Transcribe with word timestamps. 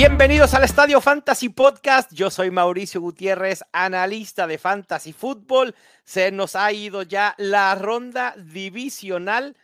Bienvenidos 0.00 0.54
al 0.54 0.64
Estadio 0.64 0.98
Fantasy 1.02 1.50
Podcast. 1.50 2.10
Yo 2.14 2.30
soy 2.30 2.50
Mauricio 2.50 3.02
Gutiérrez, 3.02 3.62
analista 3.70 4.46
de 4.46 4.56
Fantasy 4.56 5.12
Football. 5.12 5.74
Se 6.04 6.32
nos 6.32 6.56
ha 6.56 6.72
ido 6.72 7.02
ya 7.02 7.34
la 7.36 7.74
ronda 7.74 8.34
divisional, 8.38 9.58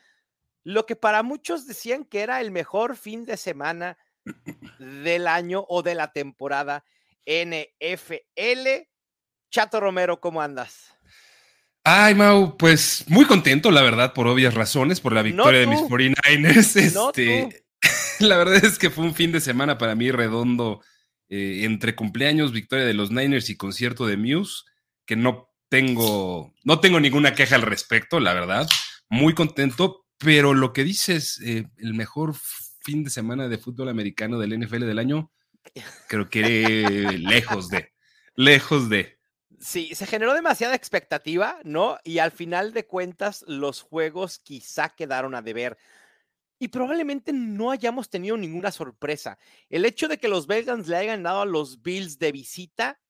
lo 0.62 0.84
que 0.84 0.94
para 0.94 1.22
muchos 1.22 1.66
decían 1.66 2.04
que 2.04 2.20
era 2.20 2.42
el 2.42 2.50
mejor 2.50 2.96
fin 2.98 3.24
de 3.24 3.38
semana 3.38 3.96
del 4.78 5.26
año 5.26 5.64
o 5.70 5.82
de 5.82 5.94
la 5.94 6.12
temporada 6.12 6.84
NFL. 7.24 8.90
Chato 9.50 9.80
Romero, 9.80 10.20
¿cómo 10.20 10.42
andas? 10.42 10.92
Ay, 11.82 12.14
Mau, 12.14 12.58
pues 12.58 13.06
muy 13.08 13.24
contento, 13.24 13.70
la 13.70 13.80
verdad, 13.80 14.12
por 14.12 14.26
obvias 14.26 14.52
razones, 14.52 15.00
por 15.00 15.14
la 15.14 15.22
victoria 15.22 15.60
de 15.60 15.66
mis 15.66 15.80
49ers. 15.80 16.76
Este, 16.76 17.65
la 18.20 18.36
verdad 18.36 18.64
es 18.64 18.78
que 18.78 18.90
fue 18.90 19.04
un 19.04 19.14
fin 19.14 19.32
de 19.32 19.40
semana 19.40 19.78
para 19.78 19.94
mí 19.94 20.10
redondo 20.10 20.82
eh, 21.28 21.62
entre 21.64 21.94
cumpleaños, 21.94 22.52
victoria 22.52 22.84
de 22.84 22.94
los 22.94 23.10
Niners 23.10 23.50
y 23.50 23.56
concierto 23.56 24.06
de 24.06 24.16
Muse, 24.16 24.64
que 25.04 25.16
no 25.16 25.50
tengo, 25.68 26.54
no 26.64 26.80
tengo 26.80 27.00
ninguna 27.00 27.34
queja 27.34 27.56
al 27.56 27.62
respecto, 27.62 28.20
la 28.20 28.32
verdad. 28.32 28.66
Muy 29.08 29.34
contento, 29.34 30.06
pero 30.18 30.54
lo 30.54 30.72
que 30.72 30.84
dices, 30.84 31.40
eh, 31.44 31.66
el 31.78 31.94
mejor 31.94 32.34
fin 32.80 33.04
de 33.04 33.10
semana 33.10 33.48
de 33.48 33.58
fútbol 33.58 33.88
americano 33.88 34.38
del 34.38 34.58
NFL 34.58 34.84
del 34.84 34.98
año, 34.98 35.32
creo 36.08 36.28
que 36.28 36.40
lejos 37.20 37.68
de, 37.68 37.92
lejos 38.34 38.88
de. 38.88 39.18
Sí, 39.58 39.94
se 39.94 40.06
generó 40.06 40.34
demasiada 40.34 40.74
expectativa, 40.74 41.58
¿no? 41.64 41.98
Y 42.04 42.18
al 42.18 42.30
final 42.30 42.72
de 42.72 42.86
cuentas, 42.86 43.44
los 43.48 43.80
juegos 43.80 44.38
quizá 44.38 44.90
quedaron 44.90 45.34
a 45.34 45.42
deber 45.42 45.78
y 46.58 46.68
probablemente 46.68 47.32
no 47.32 47.70
hayamos 47.70 48.08
tenido 48.08 48.36
ninguna 48.36 48.70
sorpresa. 48.72 49.38
El 49.68 49.84
hecho 49.84 50.08
de 50.08 50.18
que 50.18 50.28
los 50.28 50.46
Belgans 50.46 50.88
le 50.88 50.96
hayan 50.96 51.22
dado 51.22 51.42
a 51.42 51.46
los 51.46 51.82
Bills 51.82 52.18
de 52.18 52.32
visita, 52.32 53.00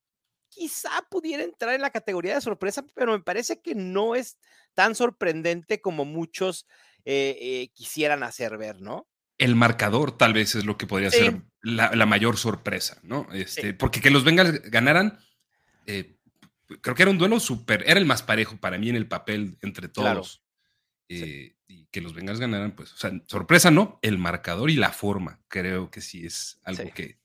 quizá 0.49 0.91
pudiera 1.11 1.45
entrar 1.45 1.75
en 1.75 1.83
la 1.83 1.91
categoría 1.91 2.35
de 2.35 2.41
sorpresa, 2.41 2.85
pero 2.95 3.13
me 3.13 3.23
parece 3.23 3.61
que 3.61 3.75
no 3.75 4.15
es 4.15 4.39
tan 4.75 4.95
sorprendente 4.95 5.81
como 5.81 6.05
muchos 6.05 6.67
eh, 7.05 7.37
eh, 7.41 7.69
quisieran 7.73 8.23
hacer 8.23 8.57
ver, 8.59 8.81
¿no? 8.81 9.07
El 9.39 9.55
marcador 9.55 10.17
tal 10.17 10.33
vez 10.33 10.55
es 10.55 10.65
lo 10.65 10.79
que 10.79 10.87
podría 10.87 11.11
ser 11.11 11.43
la, 11.61 12.07
mayor 12.07 12.39
sorpresa, 12.39 12.99
¿no? 13.03 13.29
Este, 13.33 13.75
Porque 13.75 14.01
que 14.01 14.11
los 14.11 14.25
Bengals 14.25 14.63
ganaran, 14.63 15.19
eh, 15.87 16.17
creo 16.81 16.95
que 16.95 17.03
era 17.03 17.11
un 17.11 17.19
duelo 17.19 17.39
súper, 17.39 17.85
era 17.87 18.01
el 18.01 18.07
más 18.07 18.23
parejo 18.23 18.57
para 18.57 18.79
mí 18.79 18.89
en 18.89 18.97
el 18.97 19.09
papel 19.09 19.59
entre 19.61 19.89
todos. 19.89 20.43
Eh, 21.09 21.56
y 21.69 21.87
que 21.87 22.01
los 22.01 22.15
Bengals 22.15 22.41
ganaran, 22.41 22.73
pues, 22.73 22.93
o 22.93 22.97
sea, 22.97 23.13
sorpresa 23.27 23.71
no, 23.71 23.99
el 24.03 24.19
marcador 24.19 24.71
y 24.71 24.77
la 24.77 24.93
forma, 24.93 25.41
creo 25.49 25.91
que 25.91 26.01
sí 26.01 26.27
es 26.27 26.61
algo 26.65 26.91
que, 26.95 27.19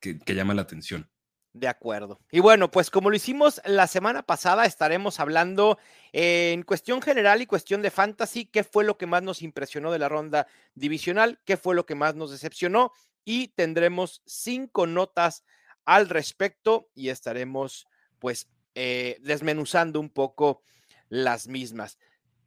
que, 0.00 0.34
llama 0.34 0.54
la 0.54 0.62
atención. 0.62 1.10
De 1.52 1.66
acuerdo. 1.66 2.20
Y 2.30 2.38
bueno, 2.38 2.70
pues 2.70 2.90
como 2.90 3.10
lo 3.10 3.16
hicimos 3.16 3.60
la 3.64 3.88
semana 3.88 4.22
pasada, 4.22 4.66
estaremos 4.66 5.18
hablando 5.18 5.78
en 6.12 6.62
cuestión 6.62 7.02
general 7.02 7.42
y 7.42 7.46
cuestión 7.46 7.82
de 7.82 7.90
fantasy, 7.90 8.46
qué 8.46 8.62
fue 8.62 8.84
lo 8.84 8.96
que 8.96 9.06
más 9.06 9.22
nos 9.22 9.42
impresionó 9.42 9.90
de 9.90 9.98
la 9.98 10.08
ronda 10.08 10.46
divisional, 10.74 11.40
qué 11.44 11.56
fue 11.56 11.74
lo 11.74 11.86
que 11.86 11.96
más 11.96 12.14
nos 12.14 12.30
decepcionó 12.30 12.92
y 13.24 13.48
tendremos 13.48 14.22
cinco 14.26 14.86
notas 14.86 15.44
al 15.84 16.08
respecto 16.08 16.88
y 16.94 17.08
estaremos 17.08 17.86
pues 18.20 18.48
eh, 18.76 19.18
desmenuzando 19.20 19.98
un 19.98 20.10
poco 20.10 20.62
las 21.08 21.48
mismas. 21.48 21.98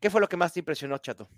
¿Qué 0.03 0.09
fue 0.09 0.19
lo 0.19 0.27
que 0.27 0.35
más 0.35 0.51
te 0.51 0.59
impresionó, 0.59 0.97
Chato? 0.97 1.29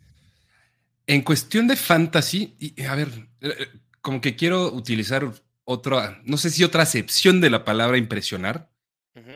En 1.05 1.21
cuestión 1.21 1.67
de 1.67 1.75
fantasy, 1.75 2.55
y, 2.57 2.81
a 2.81 2.95
ver, 2.95 3.09
eh, 3.39 3.53
eh, 3.59 3.67
como 4.01 4.19
que 4.19 4.35
quiero 4.35 4.73
utilizar 4.73 5.31
otra, 5.65 6.19
no 6.25 6.35
sé 6.37 6.49
si 6.49 6.63
otra 6.63 6.81
acepción 6.81 7.41
de 7.41 7.51
la 7.51 7.63
palabra 7.63 7.99
impresionar, 7.99 8.71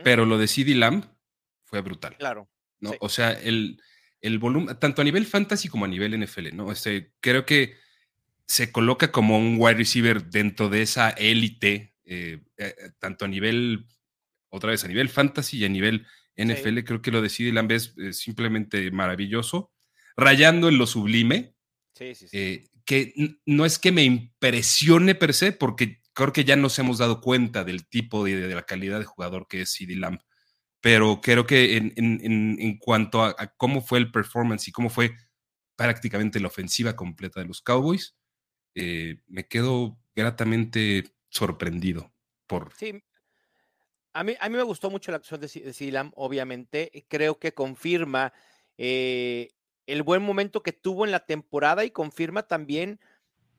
pero 0.02 0.26
lo 0.26 0.36
de 0.36 0.48
CD 0.48 0.74
Lamb 0.74 1.04
fue 1.62 1.80
brutal. 1.80 2.16
Claro. 2.16 2.50
¿no? 2.80 2.92
O 2.98 3.08
sea, 3.08 3.30
el, 3.30 3.80
el 4.20 4.40
volumen, 4.40 4.76
tanto 4.80 5.00
a 5.00 5.04
nivel 5.04 5.26
fantasy 5.26 5.68
como 5.68 5.84
a 5.84 5.88
nivel 5.88 6.20
NFL, 6.20 6.48
¿no? 6.52 6.72
Este, 6.72 7.12
creo 7.20 7.46
que 7.46 7.76
se 8.46 8.72
coloca 8.72 9.12
como 9.12 9.38
un 9.38 9.58
wide 9.60 9.74
receiver 9.74 10.24
dentro 10.24 10.68
de 10.68 10.82
esa 10.82 11.10
élite, 11.10 11.94
eh, 12.04 12.40
tanto 12.98 13.26
a 13.26 13.28
nivel, 13.28 13.86
otra 14.48 14.72
vez, 14.72 14.82
a 14.82 14.88
nivel 14.88 15.08
fantasy 15.08 15.58
y 15.58 15.66
a 15.66 15.68
nivel 15.68 16.04
NFL, 16.44 16.80
creo 16.84 17.02
que 17.02 17.10
lo 17.10 17.22
decide 17.22 17.52
Lambes 17.52 17.94
es 17.96 18.18
simplemente 18.18 18.90
maravilloso, 18.90 19.72
rayando 20.16 20.68
en 20.68 20.78
lo 20.78 20.86
sublime, 20.86 21.54
sí, 21.94 22.14
sí, 22.14 22.26
eh, 22.32 22.68
que 22.84 23.14
no 23.46 23.64
es 23.64 23.78
que 23.78 23.92
me 23.92 24.04
impresione 24.04 25.14
per 25.14 25.34
se, 25.34 25.52
porque 25.52 26.00
creo 26.12 26.32
que 26.32 26.44
ya 26.44 26.56
nos 26.56 26.78
hemos 26.78 26.98
dado 26.98 27.20
cuenta 27.20 27.64
del 27.64 27.86
tipo 27.88 28.24
de, 28.24 28.36
de 28.36 28.54
la 28.54 28.62
calidad 28.62 28.98
de 28.98 29.04
jugador 29.04 29.46
que 29.48 29.62
es 29.62 29.72
CD 29.72 29.96
Lamb, 29.96 30.20
pero 30.80 31.20
creo 31.20 31.46
que 31.46 31.76
en, 31.76 31.92
en, 31.96 32.56
en 32.58 32.78
cuanto 32.78 33.22
a, 33.22 33.34
cómo 33.56 33.82
fue 33.82 33.98
el 33.98 34.10
performance 34.10 34.68
y 34.68 34.72
cómo 34.72 34.88
fue 34.88 35.14
prácticamente 35.76 36.40
la 36.40 36.48
ofensiva 36.48 36.96
completa 36.96 37.40
de 37.40 37.46
los 37.46 37.62
Cowboys, 37.62 38.16
eh, 38.74 39.16
me 39.26 39.46
quedo 39.46 39.98
gratamente 40.14 41.14
sorprendido 41.28 42.12
por, 42.46 42.72
sí, 42.76 43.02
a 44.12 44.24
mí, 44.24 44.34
a 44.40 44.48
mí 44.48 44.56
me 44.56 44.62
gustó 44.62 44.90
mucho 44.90 45.10
la 45.10 45.18
acción 45.18 45.40
de, 45.40 45.48
de 45.48 46.10
obviamente. 46.14 47.06
Creo 47.08 47.38
que 47.38 47.52
confirma 47.52 48.32
eh, 48.78 49.50
el 49.86 50.02
buen 50.02 50.22
momento 50.22 50.62
que 50.62 50.72
tuvo 50.72 51.04
en 51.04 51.12
la 51.12 51.26
temporada 51.26 51.84
y 51.84 51.90
confirma 51.90 52.42
también 52.44 53.00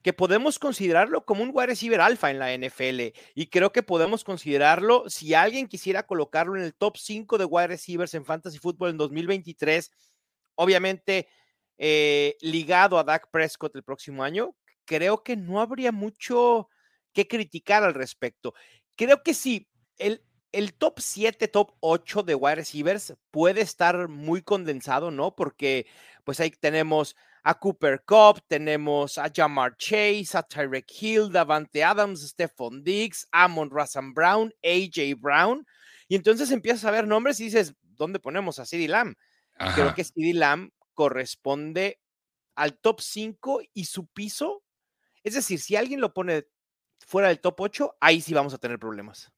que 0.02 0.14
podemos 0.14 0.58
considerarlo 0.58 1.26
como 1.26 1.44
un 1.44 1.52
wide 1.54 1.68
receiver 1.68 2.02
alfa 2.02 2.32
en 2.32 2.40
la 2.40 2.54
NFL. 2.54 3.14
Y 3.36 3.48
creo 3.48 3.72
que 3.72 3.84
podemos 3.84 4.24
considerarlo, 4.24 5.10
si 5.10 5.34
alguien 5.34 5.68
quisiera 5.68 6.08
colocarlo 6.08 6.56
en 6.56 6.64
el 6.64 6.74
top 6.74 6.98
5 6.98 7.38
de 7.38 7.46
wide 7.46 7.68
receivers 7.68 8.14
en 8.16 8.26
Fantasy 8.26 8.58
Football 8.58 8.92
en 8.92 8.98
2023, 8.98 9.92
obviamente 10.56 11.28
eh, 11.78 12.36
ligado 12.42 12.98
a 12.98 13.04
Dak 13.04 13.30
Prescott 13.32 13.76
el 13.76 13.84
próximo 13.84 14.24
año, 14.24 14.56
creo 14.86 15.24
que 15.24 15.36
no 15.36 15.62
habría 15.62 15.92
mucho 15.92 16.70
que 17.14 17.28
criticar 17.28 17.84
al 17.84 17.94
respecto. 17.94 18.54
Creo 18.96 19.22
que 19.22 19.34
sí, 19.34 19.70
el, 19.98 20.24
el 20.52 20.74
top 20.74 21.00
7, 21.00 21.48
top 21.48 21.74
8 21.80 22.24
de 22.24 22.36
wide 22.36 22.56
receivers 22.56 23.14
puede 23.32 23.62
estar 23.62 24.08
muy 24.08 24.42
condensado, 24.42 25.12
¿no? 25.12 25.36
Porque 25.36 25.88
pues 26.24 26.40
ahí 26.40 26.52
tenemos 26.52 27.16
a 27.44 27.58
Cooper 27.58 28.04
Cup, 28.06 28.42
tenemos 28.48 29.18
a 29.18 29.32
Jamar 29.34 29.76
Chase, 29.78 30.38
a 30.38 30.44
Tyrek 30.44 30.86
Hill, 31.00 31.32
Davante 31.32 31.84
Adams, 31.84 32.22
Stephon 32.22 32.84
Diggs, 32.84 33.28
Amon 33.32 33.70
Russell 33.70 34.12
Brown, 34.14 34.54
AJ 34.64 35.20
Brown. 35.20 35.66
Y 36.08 36.16
entonces 36.16 36.52
empiezas 36.52 36.86
a 36.86 36.92
ver 36.92 37.08
nombres 37.08 37.40
y 37.40 37.46
dices, 37.46 37.74
¿dónde 37.82 38.20
ponemos 38.20 38.60
a 38.60 38.66
CeeDee 38.66 38.88
Lamb? 38.88 39.16
Creo 39.76 39.94
que 39.94 40.04
CeeDee 40.04 40.34
Lamb 40.34 40.72
corresponde 40.94 42.00
al 42.56 42.78
top 42.78 43.02
5 43.02 43.62
y 43.74 43.86
su 43.86 44.08
piso. 44.08 44.64
Es 45.24 45.36
decir, 45.36 45.60
si 45.60 45.76
alguien 45.76 46.02
lo 46.02 46.14
pone 46.14 46.46
fuera 47.08 47.30
del 47.30 47.40
top 47.40 47.62
8, 47.62 47.98
ahí 48.00 48.22
sí 48.22 48.34
vamos 48.34 48.54
a 48.54 48.58
tener 48.58 48.78
problemas. 48.78 49.32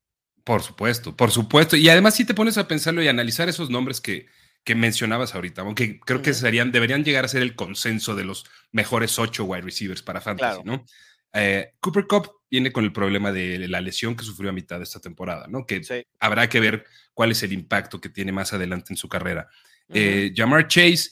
Por 0.43 0.61
supuesto, 0.61 1.15
por 1.15 1.31
supuesto. 1.31 1.75
Y 1.77 1.87
además 1.89 2.15
si 2.15 2.25
te 2.25 2.33
pones 2.33 2.57
a 2.57 2.67
pensarlo 2.67 3.01
y 3.01 3.07
analizar 3.07 3.47
esos 3.47 3.69
nombres 3.69 4.01
que, 4.01 4.27
que 4.63 4.75
mencionabas 4.75 5.35
ahorita, 5.35 5.61
aunque 5.61 5.99
creo 5.99 6.21
que 6.21 6.33
serían, 6.33 6.71
deberían 6.71 7.03
llegar 7.03 7.25
a 7.25 7.29
ser 7.29 7.41
el 7.41 7.55
consenso 7.55 8.15
de 8.15 8.25
los 8.25 8.45
mejores 8.71 9.17
ocho 9.19 9.45
wide 9.45 9.61
receivers 9.61 10.01
para 10.01 10.21
fantasy, 10.21 10.61
¿no? 10.63 10.85
Eh, 11.33 11.73
Cooper 11.79 12.05
Cup 12.07 12.31
viene 12.49 12.71
con 12.71 12.83
el 12.83 12.93
problema 12.93 13.31
de 13.31 13.67
la 13.67 13.81
lesión 13.81 14.15
que 14.15 14.23
sufrió 14.23 14.51
a 14.51 14.53
mitad 14.53 14.77
de 14.77 14.83
esta 14.83 14.99
temporada, 14.99 15.47
¿no? 15.47 15.65
Que 15.65 15.81
habrá 16.19 16.47
que 16.47 16.59
ver 16.59 16.85
cuál 17.13 17.31
es 17.31 17.41
el 17.43 17.53
impacto 17.53 17.99
que 17.99 18.09
tiene 18.09 18.31
más 18.31 18.53
adelante 18.53 18.93
en 18.93 18.97
su 18.97 19.09
carrera. 19.09 19.49
Eh, 19.89 20.31
Jamar 20.35 20.67
Chase, 20.67 21.09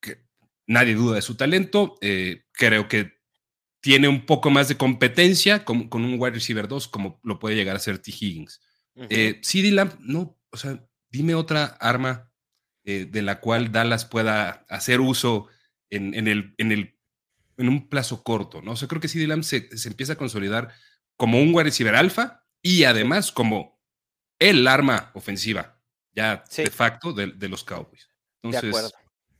que 0.00 0.24
nadie 0.66 0.94
duda 0.94 1.16
de 1.16 1.22
su 1.22 1.36
talento, 1.36 1.96
eh, 2.00 2.44
creo 2.52 2.86
que 2.86 3.19
tiene 3.80 4.08
un 4.08 4.26
poco 4.26 4.50
más 4.50 4.68
de 4.68 4.76
competencia 4.76 5.64
con, 5.64 5.88
con 5.88 6.04
un 6.04 6.20
wide 6.20 6.34
receiver 6.34 6.68
2, 6.68 6.88
como 6.88 7.20
lo 7.22 7.38
puede 7.38 7.56
llegar 7.56 7.76
a 7.76 7.80
ser 7.80 7.98
T. 7.98 8.10
Higgins. 8.10 8.60
Uh 8.94 9.06
CD 9.42 9.70
Lamb, 9.70 9.94
no, 10.00 10.38
o 10.50 10.56
sea, 10.56 10.84
dime 11.10 11.34
otra 11.34 11.64
arma 11.80 12.30
eh, 12.84 13.06
de 13.10 13.22
la 13.22 13.40
cual 13.40 13.72
Dallas 13.72 14.04
pueda 14.04 14.66
hacer 14.68 15.00
uso 15.00 15.48
en, 15.88 16.14
en, 16.14 16.28
el, 16.28 16.54
en, 16.58 16.72
el, 16.72 16.98
en 17.56 17.68
un 17.68 17.88
plazo 17.88 18.22
corto, 18.22 18.60
¿no? 18.62 18.72
O 18.72 18.76
sea, 18.76 18.88
creo 18.88 19.00
que 19.00 19.08
CD 19.08 19.26
Lamb 19.26 19.42
se, 19.42 19.76
se 19.76 19.88
empieza 19.88 20.14
a 20.14 20.18
consolidar 20.18 20.72
como 21.16 21.40
un 21.40 21.54
wide 21.54 21.64
receiver 21.64 21.94
alfa 21.94 22.44
y 22.62 22.84
además 22.84 23.32
como 23.32 23.80
el 24.38 24.66
arma 24.66 25.10
ofensiva, 25.14 25.80
ya 26.12 26.44
de 26.56 26.70
facto, 26.70 27.12
de, 27.12 27.28
de, 27.28 27.48
los 27.48 27.64
Cowboys. 27.64 28.08
Entonces, 28.42 28.92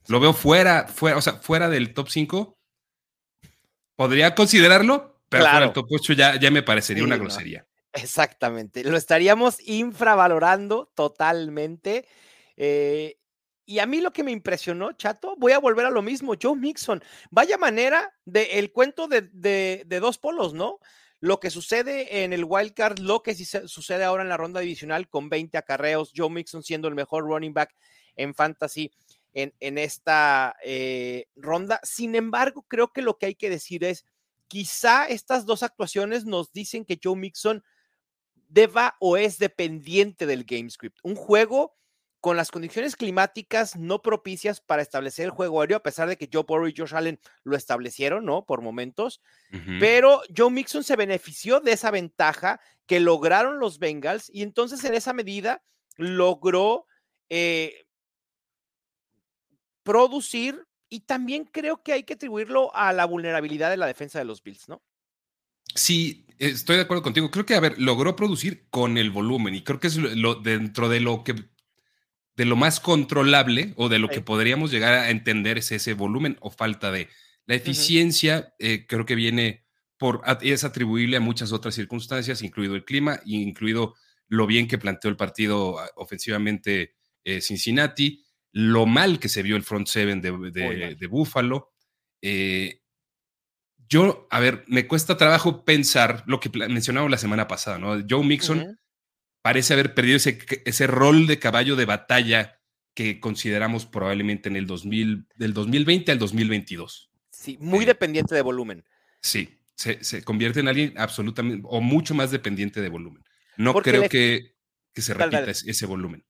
lo 0.08 0.20
veo 0.20 0.32
fuera, 0.32 0.86
fuera, 0.86 1.16
o 1.16 1.22
sea, 1.22 1.34
fuera 1.34 1.68
del 1.68 1.94
top 1.94 2.08
5 2.08 2.59
podría 4.00 4.34
considerarlo, 4.34 5.20
pero 5.28 5.44
claro. 5.44 5.66
el 5.66 5.72
top 5.74 5.88
8 5.90 6.14
ya, 6.14 6.40
ya 6.40 6.50
me 6.50 6.62
parecería 6.62 7.04
una 7.04 7.18
grosería. 7.18 7.66
Exactamente, 7.92 8.82
lo 8.82 8.96
estaríamos 8.96 9.60
infravalorando 9.68 10.90
totalmente. 10.94 12.06
Eh, 12.56 13.18
y 13.66 13.78
a 13.78 13.84
mí 13.84 14.00
lo 14.00 14.10
que 14.10 14.24
me 14.24 14.30
impresionó, 14.30 14.92
chato, 14.92 15.34
voy 15.36 15.52
a 15.52 15.58
volver 15.58 15.84
a 15.84 15.90
lo 15.90 16.00
mismo, 16.00 16.32
Joe 16.40 16.56
Mixon. 16.56 17.04
Vaya 17.30 17.58
manera 17.58 18.10
del 18.24 18.46
el 18.52 18.72
cuento 18.72 19.06
de, 19.06 19.28
de, 19.34 19.82
de, 19.84 20.00
dos 20.00 20.16
polos, 20.16 20.54
¿no? 20.54 20.78
lo 21.20 21.38
que 21.38 21.50
sucede 21.50 22.24
en 22.24 22.32
el 22.32 22.44
wild 22.44 22.72
card, 22.72 23.00
lo 23.00 23.22
que 23.22 23.34
sucede 23.34 24.04
ahora 24.04 24.22
en 24.22 24.30
la 24.30 24.38
ronda 24.38 24.60
divisional 24.60 25.10
con 25.10 25.28
20 25.28 25.58
acarreos, 25.58 26.12
Joe 26.16 26.30
Mixon 26.30 26.62
siendo 26.62 26.88
el 26.88 26.94
mejor 26.94 27.24
running 27.24 27.52
back 27.52 27.74
en 28.16 28.34
fantasy 28.34 28.90
en, 29.32 29.78
esta 29.78 30.56
eh, 30.64 31.26
ronda. 31.36 31.80
Sin 31.82 32.14
embargo, 32.14 32.64
creo 32.68 32.92
que 32.92 33.02
lo 33.02 33.18
que 33.18 33.26
hay 33.26 33.34
que 33.34 33.50
decir 33.50 33.84
es, 33.84 34.04
quizá 34.48 35.06
estas 35.06 35.46
dos 35.46 35.62
actuaciones 35.62 36.24
nos 36.24 36.52
dicen 36.52 36.84
que 36.84 36.98
Joe 37.02 37.16
Mixon 37.16 37.62
deba 38.48 38.96
o 38.98 39.16
es 39.16 39.38
dependiente 39.38 40.26
del 40.26 40.44
game 40.44 40.68
script. 40.70 40.98
Un 41.02 41.14
juego 41.14 41.76
con 42.20 42.36
las 42.36 42.50
condiciones 42.50 42.96
climáticas 42.96 43.76
no 43.76 44.02
propicias 44.02 44.60
para 44.60 44.82
establecer 44.82 45.24
el 45.24 45.30
juego 45.30 45.60
aéreo, 45.60 45.78
a 45.78 45.82
pesar 45.82 46.06
de 46.08 46.18
que 46.18 46.28
Joe 46.30 46.44
Burrow 46.46 46.68
y 46.68 46.74
Josh 46.76 46.94
Allen 46.94 47.18
lo 47.44 47.56
establecieron, 47.56 48.26
¿no? 48.26 48.44
Por 48.44 48.60
momentos. 48.60 49.22
Pero 49.80 50.20
Joe 50.36 50.50
Mixon 50.50 50.84
se 50.84 50.96
benefició 50.96 51.60
de 51.60 51.72
esa 51.72 51.90
ventaja 51.90 52.60
que 52.86 53.00
lograron 53.00 53.58
los 53.58 53.78
Bengals 53.78 54.30
y 54.32 54.42
entonces 54.42 54.84
en 54.84 54.94
esa 54.94 55.12
medida 55.12 55.62
logró 55.96 56.86
eh, 57.30 57.86
producir 59.90 60.68
y 60.88 61.00
también 61.00 61.44
creo 61.44 61.82
que 61.82 61.92
hay 61.92 62.04
que 62.04 62.14
atribuirlo 62.14 62.72
a 62.76 62.92
la 62.92 63.06
vulnerabilidad 63.06 63.70
de 63.70 63.76
la 63.76 63.86
defensa 63.86 64.20
de 64.20 64.24
los 64.24 64.40
Bills, 64.40 64.68
¿no? 64.68 64.84
Sí, 65.74 66.26
estoy 66.38 66.76
de 66.76 66.82
acuerdo 66.82 67.02
contigo. 67.02 67.28
Creo 67.32 67.44
que, 67.44 67.56
a 67.56 67.60
ver, 67.60 67.76
logró 67.76 68.14
producir 68.14 68.68
con 68.70 68.98
el 68.98 69.10
volumen 69.10 69.56
y 69.56 69.64
creo 69.64 69.80
que 69.80 69.88
es 69.88 69.96
lo, 69.96 70.36
dentro 70.36 70.88
de 70.88 71.00
lo 71.00 71.24
que 71.24 71.34
de 72.36 72.44
lo 72.44 72.54
más 72.54 72.78
controlable 72.78 73.74
o 73.76 73.88
de 73.88 73.98
lo 73.98 74.08
que 74.08 74.20
podríamos 74.20 74.70
llegar 74.70 74.94
a 74.94 75.10
entender 75.10 75.58
es 75.58 75.72
ese 75.72 75.94
volumen 75.94 76.38
o 76.40 76.50
falta 76.50 76.92
de. 76.92 77.08
La 77.46 77.56
eficiencia 77.56 78.54
eh, 78.60 78.86
creo 78.86 79.04
que 79.04 79.16
viene 79.16 79.64
por, 79.98 80.22
es 80.40 80.62
atribuible 80.62 81.16
a 81.16 81.20
muchas 81.20 81.50
otras 81.50 81.74
circunstancias, 81.74 82.42
incluido 82.42 82.76
el 82.76 82.84
clima 82.84 83.20
incluido 83.26 83.96
lo 84.28 84.46
bien 84.46 84.68
que 84.68 84.78
planteó 84.78 85.10
el 85.10 85.16
partido 85.16 85.80
ah, 85.80 85.90
ofensivamente 85.96 86.94
eh, 87.24 87.40
Cincinnati, 87.40 88.24
lo 88.52 88.86
mal 88.86 89.18
que 89.18 89.28
se 89.28 89.42
vio 89.42 89.56
el 89.56 89.62
front 89.62 89.86
seven 89.86 90.20
de, 90.20 90.32
de, 90.96 91.06
Buffalo. 91.06 91.72
Eh, 92.22 92.80
yo, 93.88 94.26
a 94.30 94.40
ver, 94.40 94.64
me 94.66 94.86
cuesta 94.86 95.16
trabajo 95.16 95.64
pensar 95.64 96.22
lo 96.26 96.40
que 96.40 96.50
mencionamos 96.68 97.10
la 97.10 97.18
semana 97.18 97.48
pasada, 97.48 97.78
¿no? 97.78 98.04
Joe 98.08 98.24
Mixon 98.24 98.78
parece 99.42 99.72
haber 99.72 99.94
perdido 99.94 100.16
ese, 100.16 100.38
ese 100.64 100.86
rol 100.86 101.26
de 101.26 101.38
caballo 101.38 101.76
de 101.76 101.86
batalla 101.86 102.60
que 102.94 103.20
consideramos 103.20 103.86
probablemente 103.86 104.48
en 104.48 104.56
el 104.56 104.66
2000, 104.66 105.26
del 105.36 105.54
2020 105.54 106.12
al 106.12 106.18
2022. 106.18 107.10
Sí, 107.30 107.56
muy 107.60 107.84
eh, 107.84 107.86
dependiente 107.86 108.34
de 108.34 108.42
volumen. 108.42 108.84
Sí, 109.22 109.60
se, 109.74 110.22
convierte 110.24 110.60
en 110.60 110.68
alguien 110.68 110.94
absolutamente 110.96 111.66
o 111.68 111.80
mucho 111.80 112.14
más 112.14 112.30
dependiente 112.30 112.80
de 112.80 112.88
volumen. 112.88 113.24
No 113.56 113.74
creo 113.74 114.08
que, 114.08 114.54
que, 114.92 115.02
se 115.02 115.14
repita 115.14 115.50
ese, 115.50 115.86
volumen. 115.86 116.24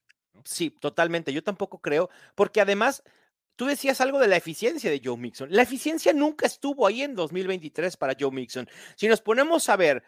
Sí, 0.44 0.70
totalmente. 0.70 1.32
Yo 1.32 1.42
tampoco 1.42 1.80
creo, 1.80 2.10
porque 2.34 2.60
además 2.60 3.02
tú 3.56 3.66
decías 3.66 4.00
algo 4.00 4.18
de 4.18 4.28
la 4.28 4.36
eficiencia 4.36 4.90
de 4.90 5.00
Joe 5.04 5.16
Mixon. 5.16 5.48
La 5.52 5.62
eficiencia 5.62 6.12
nunca 6.12 6.46
estuvo 6.46 6.86
ahí 6.86 7.02
en 7.02 7.14
2023 7.14 7.96
para 7.96 8.16
Joe 8.18 8.30
Mixon. 8.30 8.68
Si 8.96 9.08
nos 9.08 9.20
ponemos 9.20 9.68
a 9.68 9.76
ver 9.76 10.02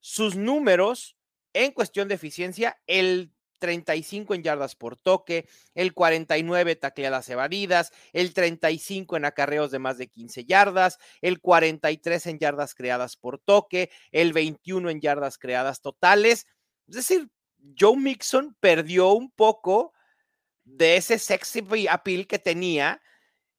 sus 0.00 0.36
números, 0.36 1.16
en 1.52 1.72
cuestión 1.72 2.08
de 2.08 2.14
eficiencia, 2.14 2.80
el 2.86 3.32
35 3.62 4.34
en 4.34 4.42
yardas 4.42 4.74
por 4.74 4.96
toque, 4.96 5.48
el 5.74 5.94
49 5.94 6.74
tacleadas 6.74 7.28
evadidas, 7.28 7.92
el 8.12 8.34
35 8.34 9.16
en 9.16 9.24
acarreos 9.24 9.70
de 9.70 9.78
más 9.78 9.98
de 9.98 10.08
15 10.08 10.44
yardas, 10.44 10.98
el 11.20 11.40
43 11.40 12.26
en 12.26 12.38
yardas 12.40 12.74
creadas 12.74 13.16
por 13.16 13.38
toque, 13.38 13.90
el 14.10 14.32
21 14.32 14.90
en 14.90 15.00
yardas 15.00 15.38
creadas 15.38 15.80
totales. 15.80 16.48
Es 16.88 16.96
decir, 16.96 17.28
Joe 17.78 17.96
Mixon 17.96 18.56
perdió 18.60 19.12
un 19.12 19.30
poco 19.30 19.92
de 20.64 20.96
ese 20.96 21.18
sexy 21.18 21.64
appeal 21.88 22.26
que 22.26 22.38
tenía 22.38 23.00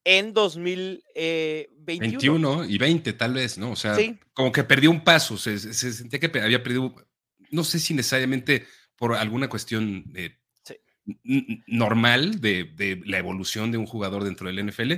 en 0.04 0.32
2021. 0.32 1.04
Eh, 1.14 2.66
y 2.68 2.78
20 2.78 3.12
tal 3.14 3.34
vez, 3.34 3.58
¿no? 3.58 3.72
O 3.72 3.76
sea, 3.76 3.96
como 4.32 4.52
que 4.52 4.64
perdió 4.64 4.90
un 4.90 5.02
paso, 5.02 5.36
se, 5.38 5.58
se, 5.58 5.92
sentía 5.92 6.20
que 6.20 6.40
había 6.40 6.62
perdido 6.62 6.94
no 7.50 7.64
sé 7.64 7.78
si 7.78 7.94
necesariamente 7.94 8.66
por 8.96 9.14
alguna 9.14 9.48
cuestión 9.48 10.04
normal 11.66 12.40
de, 12.40 13.02
la 13.04 13.18
evolución 13.18 13.70
de 13.70 13.78
un 13.78 13.86
jugador 13.86 14.24
dentro 14.24 14.46
del 14.46 14.66
NFL, 14.66 14.92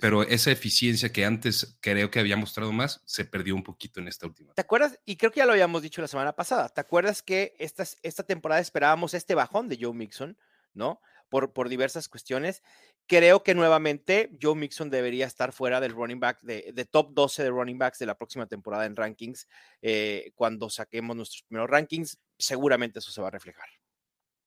pero 0.00 0.22
esa 0.24 0.50
eficiencia 0.50 1.12
que 1.12 1.24
antes 1.24 1.78
creo 1.80 2.10
que 2.10 2.18
había 2.18 2.36
mostrado 2.36 2.72
más 2.72 3.00
se 3.04 3.24
perdió 3.24 3.54
un 3.54 3.62
poquito 3.62 4.00
en 4.00 4.08
esta 4.08 4.26
última. 4.26 4.54
¿Te 4.54 4.60
acuerdas? 4.60 4.98
Y 5.04 5.16
creo 5.16 5.30
que 5.30 5.38
ya 5.38 5.46
lo 5.46 5.52
habíamos 5.52 5.82
dicho 5.82 6.02
la 6.02 6.08
semana 6.08 6.32
pasada. 6.32 6.68
¿Te 6.68 6.80
acuerdas 6.80 7.22
que 7.22 7.54
esta, 7.58 7.84
esta 8.02 8.24
temporada 8.24 8.60
esperábamos 8.60 9.14
este 9.14 9.34
bajón 9.34 9.68
de 9.68 9.78
Joe 9.80 9.94
Mixon, 9.94 10.36
¿no? 10.74 11.00
Por, 11.28 11.52
por 11.52 11.68
diversas 11.68 12.08
cuestiones. 12.08 12.62
Creo 13.06 13.42
que 13.42 13.54
nuevamente 13.54 14.30
Joe 14.40 14.54
Mixon 14.54 14.90
debería 14.90 15.26
estar 15.26 15.52
fuera 15.52 15.80
del 15.80 15.92
running 15.92 16.20
back, 16.20 16.40
de, 16.42 16.88
top 16.90 17.12
12 17.12 17.42
de 17.42 17.50
running 17.50 17.78
backs 17.78 17.98
de 17.98 18.06
la 18.06 18.16
próxima 18.16 18.46
temporada 18.46 18.84
en 18.84 18.96
rankings. 18.96 19.48
Eh, 19.80 20.32
cuando 20.34 20.68
saquemos 20.70 21.16
nuestros 21.16 21.42
primeros 21.42 21.70
rankings, 21.70 22.18
seguramente 22.38 22.98
eso 22.98 23.10
se 23.10 23.20
va 23.20 23.28
a 23.28 23.32
reflejar. 23.32 23.68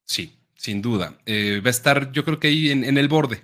Sí, 0.05 0.39
sin 0.55 0.81
duda. 0.81 1.17
Eh, 1.25 1.61
va 1.63 1.67
a 1.67 1.71
estar, 1.71 2.11
yo 2.11 2.23
creo 2.25 2.39
que 2.39 2.47
ahí 2.47 2.71
en, 2.71 2.97
el 2.97 3.07
borde, 3.07 3.43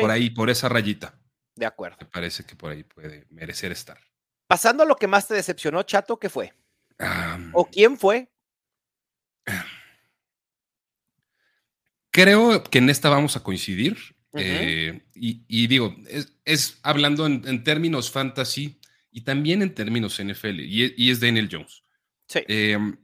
por 0.00 0.10
ahí, 0.10 0.30
por 0.30 0.50
esa 0.50 0.68
rayita. 0.68 1.18
De 1.54 1.66
acuerdo. 1.66 1.98
Me 2.00 2.06
parece 2.06 2.44
que 2.44 2.56
por 2.56 2.72
ahí 2.72 2.82
puede 2.82 3.26
merecer 3.30 3.72
estar. 3.72 3.98
Pasando 4.46 4.82
a 4.82 4.86
lo 4.86 4.96
que 4.96 5.06
más 5.06 5.28
te 5.28 5.34
decepcionó, 5.34 5.82
Chato, 5.82 6.18
¿qué 6.18 6.28
fue? 6.28 6.52
¿O 7.52 7.66
quién 7.66 7.96
fue? 7.96 8.30
Creo 12.10 12.62
que 12.64 12.78
en 12.78 12.90
esta 12.90 13.08
vamos 13.08 13.36
a 13.36 13.42
coincidir. 13.42 13.96
Eh, 14.36 15.00
y, 15.14 15.66
digo, 15.68 15.94
es, 16.44 16.78
hablando 16.82 17.26
en, 17.26 17.62
términos 17.62 18.10
fantasy 18.10 18.80
y 19.12 19.20
también 19.20 19.62
en 19.62 19.74
términos 19.74 20.20
NFL, 20.20 20.60
y, 20.60 21.10
es 21.10 21.20
Daniel 21.20 21.48
Jones. 21.50 21.84
Sí. 22.26 22.40
Em, 22.48 22.96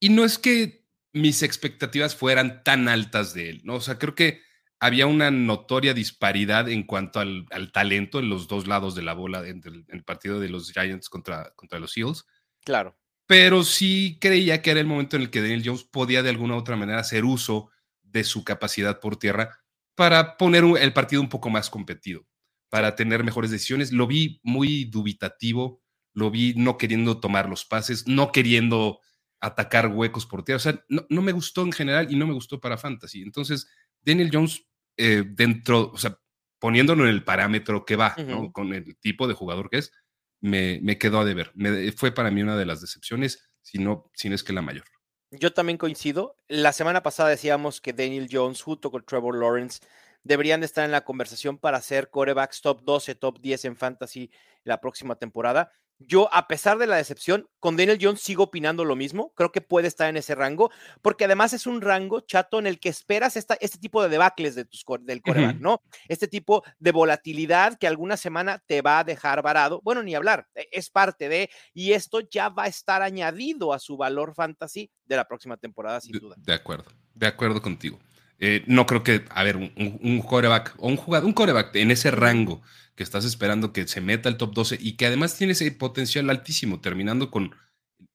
y 0.00 0.08
no 0.08 0.24
es 0.24 0.38
que 0.38 0.79
mis 1.12 1.42
expectativas 1.42 2.14
fueran 2.14 2.62
tan 2.62 2.88
altas 2.88 3.34
de 3.34 3.50
él, 3.50 3.60
¿no? 3.64 3.76
O 3.76 3.80
sea, 3.80 3.98
creo 3.98 4.14
que 4.14 4.42
había 4.80 5.06
una 5.06 5.30
notoria 5.30 5.92
disparidad 5.92 6.68
en 6.68 6.84
cuanto 6.84 7.20
al, 7.20 7.46
talento 7.72 8.18
en 8.18 8.30
los 8.30 8.48
dos 8.48 8.66
lados 8.66 8.94
de 8.94 9.02
la 9.02 9.12
bola 9.12 9.46
en 9.46 9.62
el, 9.88 10.04
partido 10.04 10.40
de 10.40 10.48
los 10.48 10.72
Giants 10.72 11.10
contra, 11.10 11.52
contra 11.54 11.78
los 11.78 11.96
Eagles. 11.96 12.24
Claro. 12.64 12.98
Pero 13.26 13.62
sí 13.62 14.18
creía 14.20 14.62
que 14.62 14.70
era 14.70 14.80
el 14.80 14.86
momento 14.86 15.16
en 15.16 15.22
el 15.22 15.30
que 15.30 15.42
Daniel 15.42 15.62
Jones 15.64 15.84
podía 15.84 16.22
de 16.22 16.30
alguna 16.30 16.54
u 16.54 16.58
otra 16.58 16.76
manera 16.76 16.98
hacer 16.98 17.24
uso 17.24 17.70
de 18.02 18.24
su 18.24 18.42
capacidad 18.42 19.00
por 19.00 19.18
tierra 19.18 19.60
para 19.94 20.38
poner 20.38 20.64
el 20.80 20.92
partido 20.94 21.20
un 21.20 21.28
poco 21.28 21.50
más 21.50 21.68
competido, 21.68 22.26
para 22.70 22.96
tener 22.96 23.22
mejores 23.22 23.50
decisiones. 23.50 23.92
Lo 23.92 24.06
vi 24.06 24.40
muy 24.42 24.86
dubitativo, 24.86 25.82
lo 26.14 26.30
vi 26.30 26.54
no 26.56 26.78
queriendo 26.78 27.20
tomar 27.20 27.48
los 27.48 27.66
pases, 27.66 28.08
no 28.08 28.32
queriendo 28.32 29.00
atacar 29.40 29.88
huecos 29.88 30.26
por 30.26 30.44
tierra. 30.44 30.56
O 30.56 30.60
sea, 30.60 30.84
no, 30.88 31.22
me 31.22 31.32
gustó 31.32 31.62
en 31.62 31.72
general 31.72 32.12
y 32.12 32.16
no 32.16 32.26
me 32.26 32.34
gustó 32.34 32.60
para 32.60 32.78
Fantasy. 32.78 33.22
Entonces, 33.22 33.68
Daniel 34.02 34.30
Jones, 34.32 34.66
eh, 34.96 35.24
dentro, 35.26 35.90
o 35.92 35.98
sea, 35.98 36.18
poniéndolo 36.58 37.04
en 37.04 37.10
el 37.10 37.24
parámetro 37.24 37.84
que 37.84 37.96
va, 37.96 38.14
¿no? 38.18 38.52
Con 38.52 38.74
el 38.74 38.96
tipo 38.98 39.26
de 39.26 39.34
jugador 39.34 39.70
que 39.70 39.78
es, 39.78 39.92
me, 40.40 40.78
me 40.82 40.98
quedó 40.98 41.20
a 41.20 41.24
deber. 41.24 41.52
Me, 41.54 41.92
fue 41.92 42.12
para 42.12 42.30
mí 42.30 42.42
una 42.42 42.56
de 42.56 42.66
las 42.66 42.80
decepciones, 42.80 43.50
si 43.62 43.78
no, 43.78 44.10
si 44.14 44.28
no 44.28 44.34
es 44.34 44.44
que 44.44 44.52
la 44.52 44.62
mayor. 44.62 44.84
Yo 45.30 45.52
también 45.52 45.78
coincido. 45.78 46.36
La 46.48 46.72
semana 46.72 47.02
pasada 47.02 47.28
decíamos 47.28 47.80
que 47.80 47.92
Daniel 47.92 48.28
Jones 48.30 48.62
junto 48.62 48.90
con 48.90 49.04
Trevor 49.04 49.38
Lawrence 49.38 49.80
deberían 50.22 50.60
de 50.60 50.66
estar 50.66 50.84
en 50.84 50.90
la 50.90 51.04
conversación 51.04 51.56
para 51.56 51.80
ser 51.80 52.10
corebacks 52.10 52.60
top 52.60 52.82
12, 52.82 53.14
top 53.14 53.40
10 53.40 53.64
en 53.66 53.76
fantasy 53.76 54.30
la 54.64 54.80
próxima 54.80 55.16
temporada. 55.16 55.72
Yo, 56.00 56.32
a 56.32 56.48
pesar 56.48 56.78
de 56.78 56.86
la 56.86 56.96
decepción, 56.96 57.46
con 57.60 57.76
Daniel 57.76 57.98
Jones 58.00 58.22
sigo 58.22 58.44
opinando 58.44 58.86
lo 58.86 58.96
mismo. 58.96 59.32
Creo 59.34 59.52
que 59.52 59.60
puede 59.60 59.86
estar 59.86 60.08
en 60.08 60.16
ese 60.16 60.34
rango, 60.34 60.70
porque 61.02 61.26
además 61.26 61.52
es 61.52 61.66
un 61.66 61.82
rango 61.82 62.20
chato 62.20 62.58
en 62.58 62.66
el 62.66 62.80
que 62.80 62.88
esperas 62.88 63.36
esta, 63.36 63.54
este 63.60 63.78
tipo 63.78 64.02
de 64.02 64.08
debacles 64.08 64.54
de 64.54 64.64
tus, 64.64 64.84
del 65.02 65.20
coreback, 65.20 65.58
¿no? 65.60 65.82
Este 66.08 66.26
tipo 66.26 66.64
de 66.78 66.92
volatilidad 66.92 67.78
que 67.78 67.86
alguna 67.86 68.16
semana 68.16 68.62
te 68.66 68.80
va 68.80 69.00
a 69.00 69.04
dejar 69.04 69.42
varado. 69.42 69.82
Bueno, 69.84 70.02
ni 70.02 70.14
hablar, 70.14 70.48
e, 70.54 70.68
es 70.72 70.88
parte 70.88 71.28
de, 71.28 71.50
y 71.74 71.92
esto 71.92 72.20
ya 72.20 72.48
va 72.48 72.64
a 72.64 72.68
estar 72.68 73.02
añadido 73.02 73.74
a 73.74 73.78
su 73.78 73.98
valor 73.98 74.34
fantasy 74.34 74.90
de 75.04 75.16
la 75.16 75.28
próxima 75.28 75.58
temporada, 75.58 76.00
sin 76.00 76.18
duda. 76.18 76.34
De, 76.38 76.54
acuerdo, 76.54 76.90
de 77.14 77.26
acuerdo 77.26 77.60
contigo. 77.60 77.98
Eh, 78.42 78.64
no 78.66 78.86
creo 78.86 79.02
que, 79.02 79.26
a 79.28 79.44
ver, 79.44 79.58
un, 79.58 79.70
un, 79.76 80.22
coreback 80.22 80.74
o 80.78 80.88
un 80.88 80.96
jugador, 80.96 81.26
un 81.26 81.34
coreback 81.34 81.76
en 81.76 81.90
ese 81.90 82.10
rango 82.10 82.62
que 82.94 83.02
estás 83.02 83.26
esperando 83.26 83.72
que 83.74 83.86
se 83.86 84.00
meta 84.00 84.30
al 84.30 84.38
top 84.38 84.54
12 84.54 84.78
y 84.80 84.96
que 84.96 85.06
además 85.06 85.36
tiene 85.36 85.52
ese 85.52 85.70
potencial 85.72 86.30
altísimo, 86.30 86.80
terminando 86.80 87.30
con, 87.30 87.54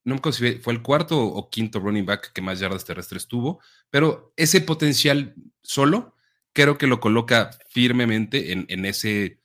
no 0.04 0.16
me 0.16 0.16
acuerdo 0.16 0.38
si 0.38 0.54
fue 0.56 0.74
el 0.74 0.82
cuarto 0.82 1.24
o 1.24 1.50
quinto 1.52 1.80
running 1.80 2.08
back 2.08 2.34
que 2.34 2.42
más 2.42 2.60
yardas 2.60 2.86
terrestres 2.86 3.28
tuvo, 3.28 3.60
pero 3.92 4.34
ese 4.36 4.62
potencial 4.62 5.36
solo 5.62 6.16
creo 6.54 6.80
que 6.80 6.88
lo 6.88 7.00
coloca 7.00 7.52
firmemente 7.70 8.52
en, 8.52 8.66
en 8.70 8.86
ese, 8.86 9.40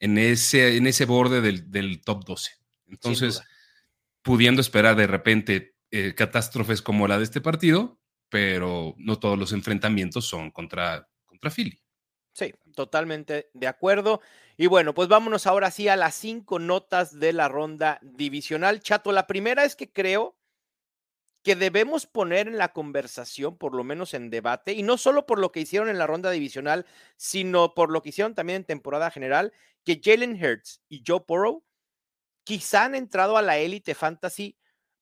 en, 0.00 0.18
ese, 0.18 0.76
en 0.76 0.86
ese 0.86 1.06
borde 1.06 1.40
del, 1.40 2.00
top 2.02 2.24
12. 2.26 2.50
Entonces, 2.88 3.42
pudiendo 4.22 4.60
esperar 4.60 4.96
de 4.96 5.06
repente 5.06 5.76
eh, 5.90 6.14
catástrofes 6.14 6.82
como 6.82 7.08
la 7.08 7.18
de 7.18 7.24
este 7.24 7.40
partido, 7.40 8.00
pero 8.28 8.94
no 8.98 9.18
todos 9.18 9.38
los 9.38 9.52
enfrentamientos 9.52 10.26
son 10.26 10.50
contra, 10.50 11.08
contra 11.26 11.50
Philly. 11.50 11.78
Sí, 12.32 12.52
totalmente 12.74 13.50
de 13.54 13.66
acuerdo. 13.66 14.20
Y 14.58 14.66
bueno, 14.66 14.92
pues 14.92 15.08
vámonos 15.08 15.46
ahora 15.46 15.70
sí 15.70 15.88
a 15.88 15.96
las 15.96 16.14
cinco 16.14 16.58
notas 16.58 17.18
de 17.18 17.32
la 17.32 17.48
ronda 17.48 17.98
divisional. 18.02 18.80
Chato, 18.80 19.10
la 19.10 19.26
primera 19.26 19.64
es 19.64 19.74
que 19.74 19.90
creo 19.90 20.36
que 21.42 21.56
debemos 21.56 22.06
poner 22.06 22.48
en 22.48 22.58
la 22.58 22.72
conversación, 22.72 23.56
por 23.56 23.72
lo 23.74 23.84
menos 23.84 24.14
en 24.14 24.30
debate, 24.30 24.72
y 24.72 24.82
no 24.82 24.98
solo 24.98 25.26
por 25.26 25.38
lo 25.38 25.52
que 25.52 25.60
hicieron 25.60 25.88
en 25.88 25.96
la 25.96 26.06
ronda 26.06 26.30
divisional, 26.30 26.84
sino 27.16 27.72
por 27.72 27.90
lo 27.90 28.02
que 28.02 28.08
hicieron 28.08 28.34
también 28.34 28.56
en 28.56 28.64
temporada 28.64 29.10
general, 29.10 29.52
que 29.84 30.00
Jalen 30.04 30.34
Hurts 30.34 30.82
y 30.88 31.04
Joe 31.06 31.24
Burrow 31.26 31.64
quizá 32.44 32.84
han 32.84 32.96
entrado 32.96 33.36
a 33.36 33.42
la 33.42 33.58
élite 33.58 33.94
fantasy 33.94 34.58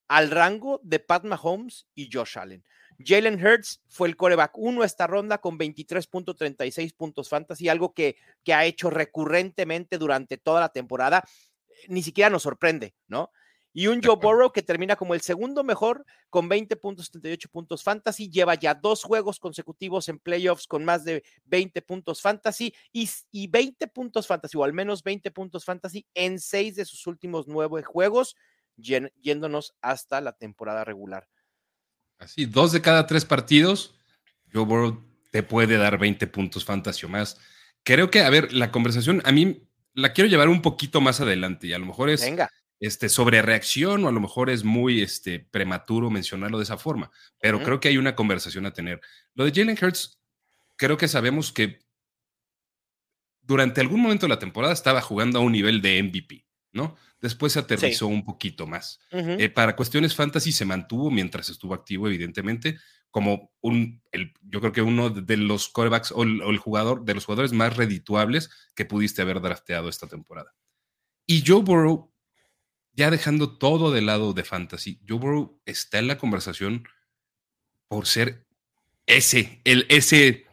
al 0.07 0.31
rango 0.31 0.81
de 0.85 1.01
Pat 1.01 1.25
Mahomes 1.25 1.87
y 1.95 2.11
Josh 2.13 2.39
Allen. 2.39 2.63
Jalen 2.99 3.45
Hurts 3.45 3.83
fue 3.89 4.09
el 4.09 4.17
coreback 4.17 4.57
uno 4.57 4.85
esta 4.85 5.07
ronda 5.07 5.39
con 5.39 5.59
23.36 5.59 6.95
puntos 6.95 7.29
fantasy, 7.29 7.69
algo 7.69 7.95
que, 7.95 8.17
que 8.45 8.55
ha 8.55 8.65
hecho 8.65 8.91
recurrentemente 8.91 9.99
durante 9.99 10.39
toda 10.39 10.61
la 10.61 10.69
temporada. 10.71 11.25
Ni 11.89 12.03
siquiera 12.03 12.31
nos 12.31 12.43
sorprende, 12.43 12.95
¿no? 13.09 13.31
Y 13.77 13.89
un 13.89 14.01
Joe 14.01 14.15
Burrow 14.15 14.53
que 14.53 14.63
termina 14.63 14.95
como 14.95 15.15
el 15.15 15.21
segundo 15.21 15.65
mejor 15.65 16.07
con 16.31 16.49
20.78 16.49 17.51
puntos 17.51 17.83
fantasy. 17.83 18.31
Lleva 18.31 18.55
ya 18.55 18.73
dos 18.73 19.03
juegos 19.03 19.41
consecutivos 19.41 20.09
en 20.09 20.21
playoffs 20.21 20.69
con 20.69 20.85
más 20.85 21.05
de 21.05 21.25
20 21.47 21.83
puntos 21.83 22.23
fantasy 22.23 22.73
y, 22.93 23.11
y 23.33 23.49
20 23.49 23.89
puntos 23.89 24.29
fantasy, 24.29 24.57
o 24.57 24.63
al 24.63 24.73
menos 24.73 25.03
20 25.03 25.29
puntos 25.33 25.65
fantasy 25.65 26.07
en 26.15 26.39
seis 26.39 26.77
de 26.77 26.85
sus 26.85 27.05
últimos 27.09 27.49
nueve 27.49 27.83
juegos, 27.83 28.37
yéndonos 28.77 29.75
hasta 29.81 30.21
la 30.21 30.35
temporada 30.35 30.85
regular. 30.85 31.29
Así, 32.19 32.47
dos 32.47 32.73
de 32.73 32.81
cada 32.81 33.07
tres 33.07 33.25
partidos, 33.25 33.95
Joe 34.53 34.65
Burrow 34.65 35.03
te 35.31 35.43
puede 35.43 35.77
dar 35.77 35.99
20 35.99 36.27
puntos 36.29 36.65
fantasy 36.65 37.07
o 37.07 37.09
más. 37.09 37.39
Creo 37.83 38.11
que, 38.11 38.21
a 38.21 38.31
ver, 38.31 38.53
la 38.53 38.71
conversación 38.71 39.21
a 39.25 39.33
mí 39.33 39.69
la 39.93 40.13
quiero 40.13 40.31
llevar 40.31 40.49
un 40.49 40.63
poquito 40.63 41.01
más 41.01 41.21
adelante 41.21 41.67
y 41.67 41.73
a 41.73 41.79
lo 41.79 41.87
mejor 41.87 42.11
es 42.11 42.23
Venga 42.23 42.51
este, 42.81 43.09
sobre 43.09 43.41
reacción 43.43 44.05
o 44.05 44.09
a 44.09 44.13
lo 44.13 44.21
mejor 44.21 44.51
es 44.51 44.65
muy 44.65 45.01
este, 45.01 45.41
prematuro 45.41 46.11
mencionarlo 46.11 46.59
de 46.59 46.65
esa 46.65 46.77
forma, 46.77 47.11
pero 47.41 47.63
creo 47.63 47.81
que 47.81 47.89
hay 47.89 47.97
una 47.97 48.15
conversación 48.15 48.67
a 48.67 48.73
tener. 48.73 49.01
Lo 49.35 49.45
de 49.45 49.53
Jalen 49.53 49.79
Hurts, 49.81 50.21
creo 50.77 50.97
que 50.97 51.09
sabemos 51.09 51.53
que 51.53 51.81
durante 53.41 53.81
algún 53.81 54.01
momento 54.01 54.27
de 54.27 54.31
la 54.31 54.39
temporada 54.39 54.73
estaba 54.73 55.01
jugando 55.01 55.39
a 55.39 55.43
un 55.43 55.53
nivel 55.53 55.81
de 55.81 56.03
MVP, 56.03 56.47
¿no? 56.73 56.97
Después 57.25 57.55
se 57.55 57.59
aterrizó 57.59 58.07
un 58.07 58.23
poquito 58.23 58.67
más. 58.67 59.01
Eh, 59.11 59.49
para 59.49 59.75
cuestiones 59.75 60.15
fantasy 60.15 60.53
se 60.53 60.67
mantuvo 60.67 61.11
mientras 61.11 61.49
estuvo 61.49 61.73
activo, 61.73 62.07
evidentemente, 62.07 62.79
como 63.11 63.51
un, 63.63 64.03
el, 64.13 64.35
yo 64.43 64.61
creo 64.61 64.73
que 64.73 64.83
uno 64.83 65.09
de 65.09 65.39
los 65.39 65.71
corebacks 65.71 66.13
o 66.13 66.23
el, 66.23 66.43
o 66.43 66.51
el, 66.51 66.59
jugador, 66.59 67.07
de 67.07 67.15
los 67.15 67.25
jugadores 67.25 67.55
más 67.55 67.79
redituables 67.79 68.51
que 68.75 68.85
pudiste 68.85 69.23
haber 69.23 69.41
drafteado 69.41 69.89
esta 69.89 70.07
temporada. 70.07 70.55
Y 71.27 71.43
Joe 71.47 71.63
Burrow 71.63 72.13
ya 72.93 73.11
dejando 73.11 73.57
todo 73.57 73.91
de 73.91 74.03
lado 74.03 74.35
de 74.35 74.45
fantasy, 74.45 75.01
Joe 75.09 75.19
Burrow 75.19 75.63
está 75.65 75.99
en 75.99 76.09
la 76.09 76.19
conversación 76.19 76.87
por 77.89 78.07
ser 78.07 78.45
ese, 79.07 79.63
el 79.65 79.87
ese 79.89 80.45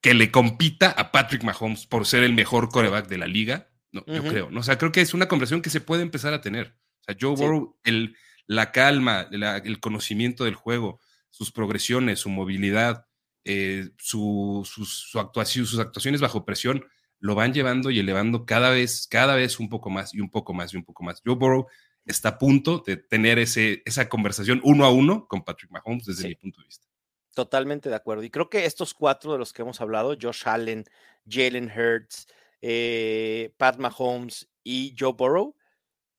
que 0.00 0.14
le 0.14 0.32
compita 0.32 0.90
a 0.90 1.12
Patrick 1.12 1.44
Mahomes 1.44 1.86
por 1.86 2.06
ser 2.06 2.24
el 2.24 2.32
mejor 2.32 2.70
coreback 2.70 3.06
de 3.06 3.18
la 3.18 3.28
liga. 3.28 3.70
No, 3.92 4.04
Yo 4.06 4.22
creo, 4.22 4.50
¿no? 4.50 4.60
O 4.60 4.62
sea, 4.62 4.76
creo 4.76 4.92
que 4.92 5.00
es 5.00 5.14
una 5.14 5.28
conversación 5.28 5.62
que 5.62 5.70
se 5.70 5.80
puede 5.80 6.02
empezar 6.02 6.34
a 6.34 6.40
tener. 6.40 6.76
O 7.00 7.04
sea, 7.04 7.16
Joe 7.18 7.34
Burrow, 7.34 7.78
el, 7.84 8.16
la 8.46 8.70
calma, 8.72 9.28
el 9.30 9.80
conocimiento 9.80 10.44
del 10.44 10.54
juego, 10.54 11.00
sus 11.30 11.52
progresiones, 11.52 12.20
su 12.20 12.28
movilidad, 12.28 13.06
eh, 13.44 13.90
su, 13.96 14.62
su, 14.64 15.18
actuación, 15.18 15.64
sus 15.64 15.78
actuaciones 15.78 16.20
bajo 16.20 16.44
presión, 16.44 16.84
lo 17.18 17.34
van 17.34 17.54
llevando 17.54 17.90
y 17.90 17.98
elevando 17.98 18.44
cada 18.44 18.70
vez, 18.70 19.06
cada 19.08 19.34
vez 19.36 19.58
un 19.58 19.68
poco 19.68 19.90
más 19.90 20.14
y 20.14 20.20
un 20.20 20.30
poco 20.30 20.52
más 20.52 20.74
y 20.74 20.76
un 20.76 20.84
poco 20.84 21.02
más. 21.02 21.22
Joe 21.24 21.34
Burrow 21.34 21.66
está 22.04 22.30
a 22.30 22.38
punto 22.38 22.82
de 22.86 22.96
tener 22.96 23.38
ese, 23.38 23.82
esa 23.84 24.08
conversación 24.08 24.60
uno 24.64 24.84
a 24.84 24.90
uno 24.90 25.26
con 25.26 25.44
Patrick 25.44 25.70
Mahomes 25.70 26.04
desde 26.04 26.28
mi 26.28 26.34
punto 26.34 26.60
de 26.60 26.66
vista. 26.66 26.86
Totalmente 27.34 27.88
de 27.88 27.94
acuerdo. 27.94 28.24
Y 28.24 28.30
creo 28.30 28.50
que 28.50 28.64
estos 28.64 28.94
cuatro 28.94 29.32
de 29.32 29.38
los 29.38 29.52
que 29.52 29.62
hemos 29.62 29.80
hablado, 29.80 30.16
Josh 30.20 30.42
Allen, 30.46 30.84
Jalen 31.26 31.70
Hurts, 31.70 32.26
eh, 32.60 33.54
Pat 33.56 33.78
Mahomes 33.78 34.48
y 34.62 34.94
Joe 34.98 35.12
Burrow, 35.12 35.56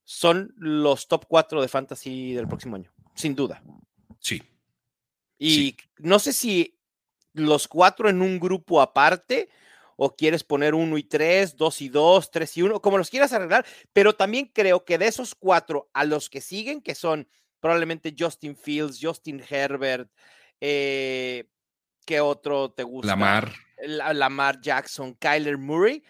son 0.03 0.53
los 0.57 1.07
top 1.07 1.25
cuatro 1.27 1.61
de 1.61 1.67
fantasy 1.67 2.33
del 2.33 2.47
próximo 2.47 2.75
año, 2.75 2.91
sin 3.15 3.35
duda. 3.35 3.61
Sí. 4.19 4.41
Y 5.37 5.77
no 5.97 6.19
sé 6.19 6.33
si 6.33 6.79
los 7.33 7.67
cuatro 7.67 8.09
en 8.09 8.21
un 8.21 8.39
grupo 8.39 8.81
aparte 8.81 9.49
o 10.01 10.15
quieres 10.15 10.43
poner 10.43 10.73
uno 10.73 10.97
y 10.97 11.03
tres, 11.03 11.57
dos 11.57 11.81
y 11.81 11.89
dos, 11.89 12.31
tres 12.31 12.55
y 12.57 12.61
uno, 12.61 12.81
como 12.81 12.97
los 12.97 13.09
quieras 13.09 13.33
arreglar, 13.33 13.65
pero 13.91 14.15
también 14.15 14.49
creo 14.53 14.85
que 14.85 14.97
de 14.97 15.07
esos 15.07 15.35
cuatro 15.35 15.89
a 15.93 16.05
los 16.05 16.29
que 16.29 16.39
siguen, 16.39 16.81
que 16.81 16.95
son 16.95 17.27
probablemente 17.59 18.15
Justin 18.17 18.55
Fields, 18.55 18.99
Justin 19.01 19.43
Herbert, 19.47 20.09
eh, 20.61 21.49
¿qué 22.05 22.21
otro 22.21 22.71
te 22.71 22.83
gusta? 22.83 23.09
Lamar. 23.09 23.53
Lamar 23.85 24.61
Jackson, 24.61 25.13
Kyler 25.15 25.57
Murray, 25.57 26.03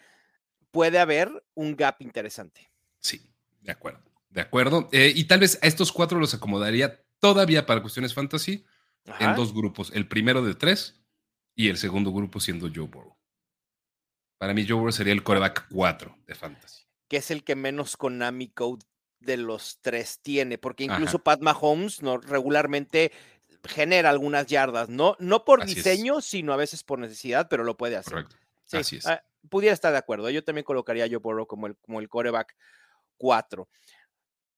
puede 0.71 0.99
haber 0.99 1.43
un 1.53 1.75
gap 1.75 1.97
interesante. 2.01 2.69
Sí, 2.99 3.29
de 3.61 3.71
acuerdo, 3.71 4.03
de 4.29 4.41
acuerdo. 4.41 4.89
Eh, 4.91 5.13
y 5.15 5.25
tal 5.25 5.39
vez 5.39 5.59
a 5.61 5.67
estos 5.67 5.91
cuatro 5.91 6.19
los 6.19 6.33
acomodaría 6.33 7.03
todavía 7.19 7.65
para 7.65 7.81
cuestiones 7.81 8.13
fantasy 8.13 8.65
en 9.19 9.35
dos 9.35 9.53
grupos, 9.53 9.91
el 9.93 10.07
primero 10.07 10.43
de 10.43 10.55
tres 10.55 10.99
y 11.55 11.69
el 11.69 11.77
segundo 11.77 12.11
grupo 12.11 12.39
siendo 12.39 12.69
Joe 12.73 12.87
Burrow. 12.87 13.17
Para 14.37 14.53
mí, 14.53 14.65
Joe 14.65 14.77
Burrow 14.77 14.91
sería 14.93 15.13
el 15.13 15.23
coreback 15.23 15.67
4 15.69 16.19
de 16.25 16.33
Fantasy. 16.35 16.85
Que 17.09 17.17
es 17.17 17.29
el 17.29 17.43
que 17.43 17.55
menos 17.55 17.97
Konami 17.97 18.47
Code 18.47 18.85
de 19.19 19.35
los 19.35 19.79
tres 19.81 20.19
tiene, 20.21 20.57
porque 20.57 20.85
incluso 20.85 21.19
Pat 21.19 21.41
Mahomes 21.41 22.01
¿no? 22.01 22.17
regularmente 22.17 23.11
genera 23.65 24.09
algunas 24.09 24.47
yardas, 24.47 24.87
no, 24.87 25.17
no 25.19 25.43
por 25.43 25.65
diseño, 25.65 26.21
sino 26.21 26.53
a 26.53 26.55
veces 26.55 26.83
por 26.83 26.99
necesidad, 26.99 27.47
pero 27.49 27.65
lo 27.65 27.75
puede 27.75 27.97
hacer. 27.97 28.13
Correcto. 28.13 28.37
Así 28.71 28.97
es. 28.97 29.05
Ah, 29.05 29.21
pudiera 29.49 29.73
estar 29.73 29.91
de 29.91 29.97
acuerdo. 29.97 30.29
Yo 30.29 30.43
también 30.43 30.65
colocaría 30.65 31.05
a 31.05 31.07
Joe 31.07 31.17
Burrow 31.17 31.47
como 31.47 31.67
el, 31.67 31.77
como 31.77 31.99
el 31.99 32.09
coreback 32.09 32.55
4. 33.17 33.69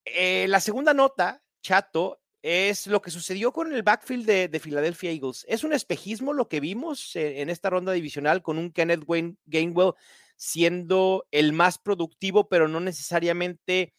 Eh, 0.06 0.48
la 0.48 0.60
segunda 0.60 0.94
nota, 0.94 1.44
Chato, 1.62 2.22
es 2.42 2.88
lo 2.88 3.02
que 3.02 3.12
sucedió 3.12 3.52
con 3.52 3.72
el 3.74 3.84
backfield 3.84 4.26
de, 4.26 4.60
Philadelphia 4.60 5.12
Eagles. 5.12 5.46
Es 5.48 5.64
un 5.64 5.74
espejismo 5.74 6.34
lo 6.34 6.48
que 6.48 6.60
vimos 6.60 7.16
en, 7.16 7.50
esta 7.50 7.70
ronda 7.70 7.92
divisional 7.92 8.42
con 8.42 8.58
un 8.58 8.72
Kenneth 8.72 9.06
Gainwell 9.46 9.94
siendo 10.38 11.28
el 11.30 11.54
más 11.54 11.78
productivo, 11.78 12.50
pero 12.50 12.68
no 12.68 12.80
necesariamente 12.80 13.94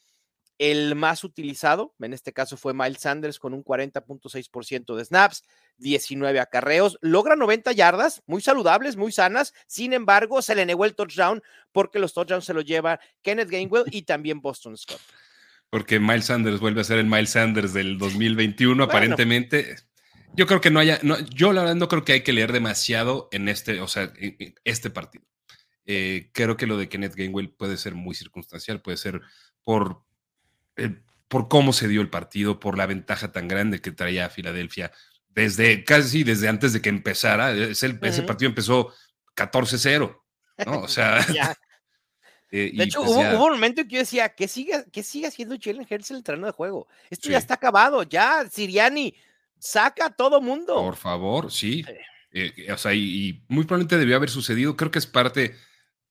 el 0.63 0.95
más 0.95 1.25
utilizado. 1.25 1.95
En 2.01 2.13
este 2.13 2.33
caso 2.33 2.57
fue 2.57 2.73
Miles 2.73 3.01
Sanders 3.01 3.39
con 3.39 3.53
un 3.53 3.65
40.6% 3.65 4.95
de 4.95 5.05
snaps, 5.05 5.45
19 5.79 6.39
acarreos, 6.39 6.99
logra 7.01 7.35
90 7.35 7.73
yardas, 7.73 8.23
muy 8.27 8.41
saludables, 8.43 8.97
muy 8.97 9.11
sanas. 9.11 9.55
Sin 9.67 9.93
embargo, 9.93 10.41
se 10.41 10.55
le 10.55 10.65
negó 10.65 10.85
el 10.85 10.95
touchdown 10.95 11.43
porque 11.73 11.99
los 11.99 12.15
touchdowns 12.15 12.45
se 12.45 12.55
lo 12.55 12.61
lleva 12.61 13.01
Kenneth 13.23 13.51
Gainwell 13.51 13.85
y 13.91 14.03
también 14.03 14.41
Boston 14.41 14.77
Scott 14.77 15.01
porque 15.69 15.99
Miles 15.99 16.27
Sanders 16.27 16.61
vuelve 16.61 16.83
a 16.83 16.85
ser 16.85 16.99
el 16.99 17.07
Miles 17.07 17.31
Sanders 17.31 17.73
del 17.73 17.97
2021, 17.97 18.85
aparentemente. 18.85 19.77
Yo 20.35 20.47
creo 20.47 20.61
que 20.61 20.71
no 20.71 20.81
haya, 20.81 20.99
no, 21.03 21.19
yo 21.21 21.55
la 21.55 21.63
verdad 21.63 21.77
no 21.77 21.89
creo 21.89 22.05
que 22.05 22.13
hay 22.13 22.21
que 22.21 22.35
leer 22.35 22.53
demasiado 22.53 23.31
en 23.33 23.49
este, 23.49 23.81
o 23.81 23.89
sea, 23.89 24.13
este 24.65 24.91
partido. 24.91 25.25
Eh, 25.87 26.31
creo 26.35 26.59
que 26.59 26.67
lo 26.67 26.77
de 26.77 26.91
Kenneth 26.91 27.15
Gainwell 27.15 27.49
puede 27.49 27.79
ser 27.79 27.95
muy 27.95 28.15
circunstancial, 28.15 28.83
puede 28.83 28.99
ser 28.99 29.23
por, 29.65 30.05
por 31.29 31.49
cómo 31.49 31.73
se 31.73 31.89
dio 31.89 32.01
el 32.01 32.11
partido, 32.11 32.61
por 32.61 32.77
la 32.77 32.87
ventaja 32.87 33.33
tan 33.33 33.49
grande 33.49 33.81
que 33.81 33.93
traía 33.93 34.31
Filadelfia 34.31 34.93
desde 35.29 35.85
casi 35.85 36.25
desde 36.25 36.49
antes 36.49 36.73
de 36.73 36.83
que 36.83 36.89
empezara. 36.89 37.53
Ese, 37.53 37.95
partido 37.95 38.49
empezó 38.49 38.93
14-0, 39.35 40.21
¿no? 40.67 40.81
O 40.81 40.89
sea, 40.89 41.25
Eh, 42.55 42.71
de 42.75 42.85
hecho, 42.85 43.03
pues 43.03 43.13
hubo, 43.13 43.47
un 43.47 43.53
momento 43.53 43.81
en 43.81 43.89
que 43.89 43.95
yo 43.95 44.01
decía, 44.01 44.29
que 44.29 44.47
siga, 44.47 44.85
que 44.85 45.03
siga 45.03 45.31
siendo 45.31 45.57
Jalen 45.59 45.87
Hurts 45.91 46.11
el 46.11 46.23
terreno 46.23 46.47
de 46.47 46.53
juego. 46.53 46.87
Esto 47.09 47.31
ya 47.31 47.39
está 47.39 47.55
acabado, 47.55 48.03
ya, 48.03 48.47
Siriani, 48.49 49.15
saca 49.59 50.07
a 50.07 50.11
todo 50.11 50.39
mundo. 50.43 50.75
Por 50.75 50.97
favor, 50.97 51.51
sí. 51.51 51.83
Eh, 52.31 52.71
o 52.71 52.77
sea, 52.77 52.93
y, 52.93 53.43
muy 53.49 53.65
probablemente 53.65 53.97
debió 53.97 54.17
haber 54.17 54.29
sucedido. 54.29 54.77
Creo 54.77 54.91
que 54.91 54.99
es 54.99 55.07
parte 55.07 55.57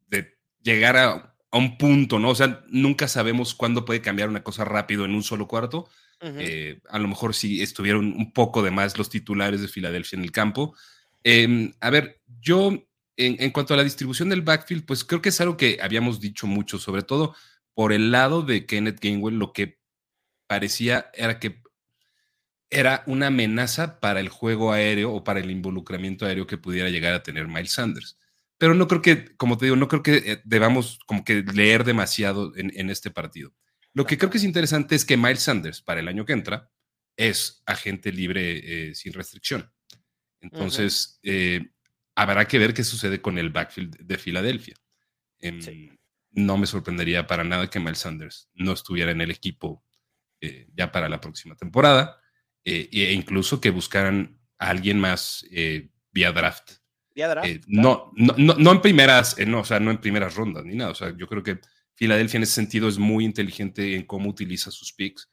de 0.08 0.36
llegar 0.64 0.98
a, 0.98 1.31
un 1.58 1.78
punto, 1.78 2.20
¿no? 2.20 2.30
O 2.30 2.36
sea, 2.36 2.64
nunca 2.70 3.08
sabemos 3.08 3.54
cuándo 3.54 3.86
puede 3.86 4.02
cambiar 4.02 4.30
una 4.30 4.44
cosa 4.44 4.64
rápido 4.66 5.06
en 5.06 5.14
un 5.14 5.24
solo 5.24 5.48
cuarto. 5.48 5.90
Eh, 6.22 6.80
a 6.90 7.00
lo 7.00 7.08
mejor 7.08 7.34
si 7.34 7.64
estuvieron 7.64 8.14
un 8.14 8.32
poco 8.32 8.62
de 8.62 8.70
más 8.70 8.98
los 8.98 9.10
titulares 9.10 9.60
de 9.60 9.68
Filadelfia 9.68 10.18
en 10.18 10.24
el 10.24 10.32
campo. 10.32 10.76
Em, 11.24 11.74
a 11.80 11.90
ver, 11.90 12.22
yo 12.40 12.88
en, 13.18 13.52
cuanto 13.52 13.74
a 13.74 13.78
la 13.78 13.84
distribución 13.84 14.30
del 14.30 14.42
backfield, 14.42 14.86
pues 14.86 15.04
creo 15.04 15.22
que 15.22 15.30
es 15.30 15.42
algo 15.42 15.58
que 15.58 15.80
habíamos 15.82 16.20
dicho 16.20 16.48
mucho, 16.48 16.80
sobre 16.80 17.04
todo 17.04 17.36
por 17.74 17.94
el 17.94 18.12
lado 18.12 18.42
de 18.44 18.66
Kenneth 18.66 19.00
Gainwell, 19.02 19.38
lo 19.38 19.54
que 19.54 19.80
parecía 20.48 21.10
era 21.14 21.40
que 21.40 21.62
era 22.70 23.04
una 23.06 23.28
amenaza 23.28 24.00
para 24.00 24.20
el 24.20 24.30
juego 24.30 24.72
aéreo 24.72 25.14
o 25.14 25.24
para 25.24 25.40
el 25.40 25.52
involucramiento 25.52 26.26
aéreo 26.26 26.48
que 26.48 26.58
pudiera 26.58 26.90
llegar 26.90 27.14
a 27.14 27.24
tener 27.24 27.48
Miles 27.48 27.74
Sanders. 27.74 28.18
Pero 28.62 28.76
no 28.76 28.88
creo 28.88 29.02
que, 29.02 29.36
como 29.38 29.58
te 29.58 29.66
digo, 29.66 29.76
no 29.76 29.88
creo 29.88 30.04
que 30.04 30.18
eh, 30.18 30.42
debamos 30.46 31.00
como 31.08 31.26
que 31.26 31.42
leer 31.42 31.84
demasiado 31.84 32.56
en, 32.56 32.92
este 32.92 33.10
partido. 33.10 33.56
Lo 33.92 34.06
que 34.06 34.20
creo 34.20 34.30
que 34.30 34.38
es 34.38 34.44
interesante 34.44 34.94
es 34.94 35.04
que 35.04 35.18
Miles 35.18 35.42
Sanders 35.42 35.82
para 35.82 36.00
el 36.00 36.08
año 36.08 36.26
que 36.26 36.34
entra 36.34 36.70
es 37.18 37.64
agente 37.66 38.12
libre 38.12 38.90
eh, 38.90 38.94
sin 38.94 39.14
restricción. 39.14 39.74
Entonces, 40.42 41.20
eh, 41.24 41.72
habrá 42.14 42.48
que 42.48 42.60
ver 42.60 42.76
qué 42.76 42.84
sucede 42.84 43.20
con 43.20 43.40
el 43.40 43.50
backfield 43.50 43.98
de 43.98 44.18
Filadelfia. 44.20 44.76
Em, 45.40 45.98
no 46.30 46.56
me 46.60 46.68
sorprendería 46.68 47.26
para 47.26 47.44
nada 47.44 47.68
que 47.68 47.80
Miles 47.80 47.98
Sanders 47.98 48.48
no 48.54 48.74
estuviera 48.74 49.10
en 49.10 49.22
el 49.22 49.32
equipo 49.32 49.84
ya 50.76 50.92
para 50.92 51.10
la 51.10 51.20
próxima 51.20 51.56
temporada 51.56 52.22
e 52.64 53.12
incluso 53.14 53.60
que 53.60 53.72
buscaran 53.72 54.40
a 54.60 54.70
alguien 54.70 55.00
más 55.00 55.44
vía 56.12 56.32
draft. 56.32 56.81
Vía 57.14 57.28
draft. 57.28 57.66
no, 57.68 58.12
no, 58.16 58.36
no, 58.38 58.72
en 58.72 58.82
primeras, 58.82 59.38
no, 59.46 59.60
o 59.60 59.66
sea, 59.66 59.80
no 59.80 59.92
en 59.92 60.00
primeras 60.00 60.36
rondas 60.36 60.66
ni 60.66 60.76
nada. 60.76 60.92
O 60.92 60.96
sea, 60.96 61.16
yo 61.18 61.28
creo 61.28 61.44
que 61.44 61.60
Filadelfia 61.96 62.38
en 62.38 62.44
ese 62.44 62.54
sentido 62.54 62.88
es 62.88 62.98
muy 62.98 63.26
inteligente 63.26 63.96
en 63.96 64.06
cómo 64.06 64.30
utiliza 64.30 64.72
sus 64.72 64.94
picks, 64.94 65.30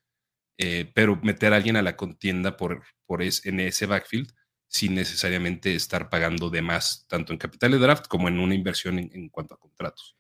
pero 0.92 1.16
meter 1.22 1.52
a 1.52 1.56
alguien 1.56 1.76
a 1.76 1.82
la 1.82 1.96
contienda 1.96 2.56
por, 2.56 2.82
por 3.06 3.22
en 3.22 3.60
ese 3.60 3.86
backfield 3.86 4.32
sin 4.68 4.94
necesariamente 4.94 5.74
estar 5.74 6.10
pagando 6.10 6.50
de 6.50 6.62
más, 6.62 7.06
tanto 7.08 7.32
en 7.32 7.38
capital 7.38 7.72
de 7.72 7.78
draft 7.78 8.06
como 8.06 8.28
en 8.28 8.38
una 8.38 8.54
inversión 8.54 8.98
en, 8.98 9.28
cuanto 9.30 9.54
a 9.54 9.58
contratos. 9.58 10.16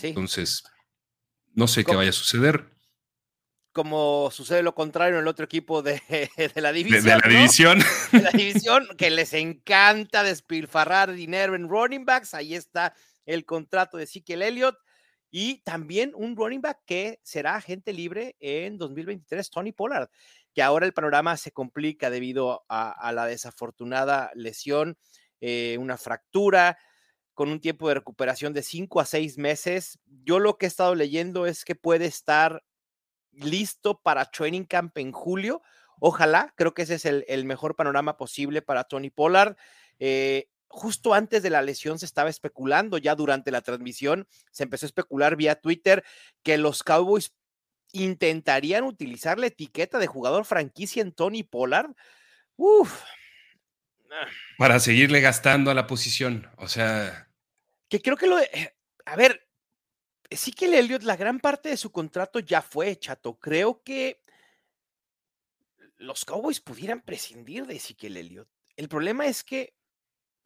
Entonces, 0.00 0.62
no 1.52 1.66
sé 1.66 1.84
qué 1.84 1.94
vaya 1.94 2.10
a 2.10 2.14
suceder. 2.14 2.70
Como 3.72 4.30
sucede 4.30 4.62
lo 4.62 4.74
contrario 4.74 5.16
en 5.16 5.22
el 5.22 5.28
otro 5.28 5.44
equipo 5.44 5.82
de, 5.82 6.00
la 6.56 6.72
división. 6.72 7.04
De, 7.04 7.10
la 7.10 7.28
división. 7.28 7.78
De 8.12 8.22
la 8.22 8.30
división, 8.30 8.86
que 8.98 9.10
les 9.10 9.32
encanta 9.32 10.22
despilfarrar 10.22 11.12
dinero 11.12 11.54
en 11.54 11.68
running 11.68 12.04
backs. 12.04 12.34
Ahí 12.34 12.54
está 12.54 12.94
el 13.24 13.44
contrato 13.44 13.96
de 13.96 14.04
Ezekiel 14.04 14.42
Elliott. 14.42 14.76
Y 15.34 15.62
también 15.62 16.12
un 16.14 16.36
running 16.36 16.60
back 16.60 16.80
que 16.84 17.18
será 17.22 17.54
agente 17.54 17.94
libre 17.94 18.36
en 18.38 18.76
2023, 18.76 19.48
Tony 19.48 19.72
Pollard 19.72 20.10
que 20.54 20.62
ahora 20.62 20.86
el 20.86 20.92
panorama 20.92 21.36
se 21.36 21.52
complica 21.52 22.10
debido 22.10 22.64
a, 22.68 23.12
la 23.12 23.26
desafortunada 23.26 24.30
lesión, 24.34 24.98
eh, 25.40 25.76
una 25.80 25.96
fractura 25.96 26.78
con 27.34 27.48
un 27.48 27.60
tiempo 27.60 27.88
de 27.88 27.94
recuperación 27.94 28.52
de 28.52 28.62
cinco 28.62 29.00
a 29.00 29.06
seis 29.06 29.38
meses. 29.38 29.98
Yo 30.24 30.38
lo 30.38 30.58
que 30.58 30.66
he 30.66 30.68
estado 30.68 30.94
leyendo 30.94 31.46
es 31.46 31.64
que 31.64 31.74
puede 31.74 32.04
estar 32.06 32.62
listo 33.32 34.00
para 34.00 34.30
training 34.30 34.64
camp 34.64 34.96
en 34.98 35.12
julio. 35.12 35.62
Ojalá, 35.98 36.52
creo 36.56 36.74
que 36.74 36.82
ese 36.82 36.96
es 36.96 37.04
el, 37.04 37.44
mejor 37.44 37.76
panorama 37.76 38.16
posible 38.16 38.62
para 38.62 38.84
Tony 38.84 39.10
Pollard. 39.10 39.56
Eh, 39.98 40.48
justo 40.68 41.14
antes 41.14 41.42
de 41.42 41.50
la 41.50 41.62
lesión 41.62 41.98
se 41.98 42.06
estaba 42.06 42.30
especulando, 42.30 42.98
ya 42.98 43.14
durante 43.14 43.50
la 43.50 43.60
transmisión 43.60 44.26
se 44.50 44.64
empezó 44.64 44.86
a 44.86 44.88
especular 44.88 45.36
vía 45.36 45.60
Twitter 45.60 46.02
que 46.42 46.58
los 46.58 46.82
Cowboys 46.82 47.32
intentarían 47.92 48.84
utilizar 48.84 49.38
la 49.38 49.46
etiqueta 49.46 49.98
de 49.98 50.06
jugador 50.06 50.44
franquicia 50.44 51.02
en 51.02 51.12
Tony 51.12 51.42
Pollard. 51.42 51.90
Uf. 52.56 53.02
Para 54.58 54.80
seguirle 54.80 55.20
gastando 55.20 55.70
a 55.70 55.74
la 55.74 55.86
posición. 55.86 56.50
O 56.56 56.68
sea. 56.68 57.28
Que 57.88 58.00
creo 58.00 58.16
que 58.16 58.26
lo 58.26 58.36
de. 58.36 58.48
Eh, 58.52 58.74
a 59.04 59.16
ver, 59.16 59.46
sí 60.36 60.52
que 60.52 60.66
el 60.66 60.74
Elliot, 60.74 61.02
la 61.02 61.16
gran 61.16 61.40
parte 61.40 61.70
de 61.70 61.76
su 61.76 61.90
contrato 61.90 62.38
ya 62.38 62.62
fue, 62.62 62.96
chato. 62.96 63.38
Creo 63.38 63.82
que 63.82 64.20
los 65.96 66.24
Cowboys 66.24 66.60
pudieran 66.60 67.00
prescindir 67.00 67.66
de 67.66 67.76
Ezekiel 67.76 68.16
Elliott. 68.16 68.48
El 68.76 68.88
problema 68.88 69.26
es 69.26 69.44
que 69.44 69.74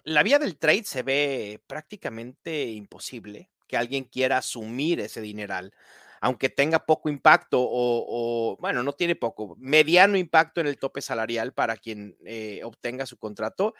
la 0.04 0.22
vía 0.22 0.38
del 0.38 0.58
trade 0.58 0.84
se 0.84 1.02
ve 1.02 1.62
prácticamente 1.66 2.66
imposible 2.66 3.50
que 3.66 3.76
alguien 3.76 4.04
quiera 4.04 4.38
asumir 4.38 5.00
ese 5.00 5.20
dineral 5.20 5.72
aunque 6.20 6.48
tenga 6.48 6.84
poco 6.84 7.08
impacto 7.08 7.58
o, 7.60 8.56
bueno, 8.60 8.82
no 8.82 8.92
tiene 8.92 9.16
poco, 9.16 9.56
mediano 9.58 10.16
impacto 10.16 10.60
en 10.60 10.66
el 10.66 10.78
tope 10.78 11.00
salarial 11.00 11.52
para 11.52 11.76
quien 11.76 12.16
eh, 12.24 12.62
obtenga 12.64 13.06
su 13.06 13.16
contrato. 13.18 13.74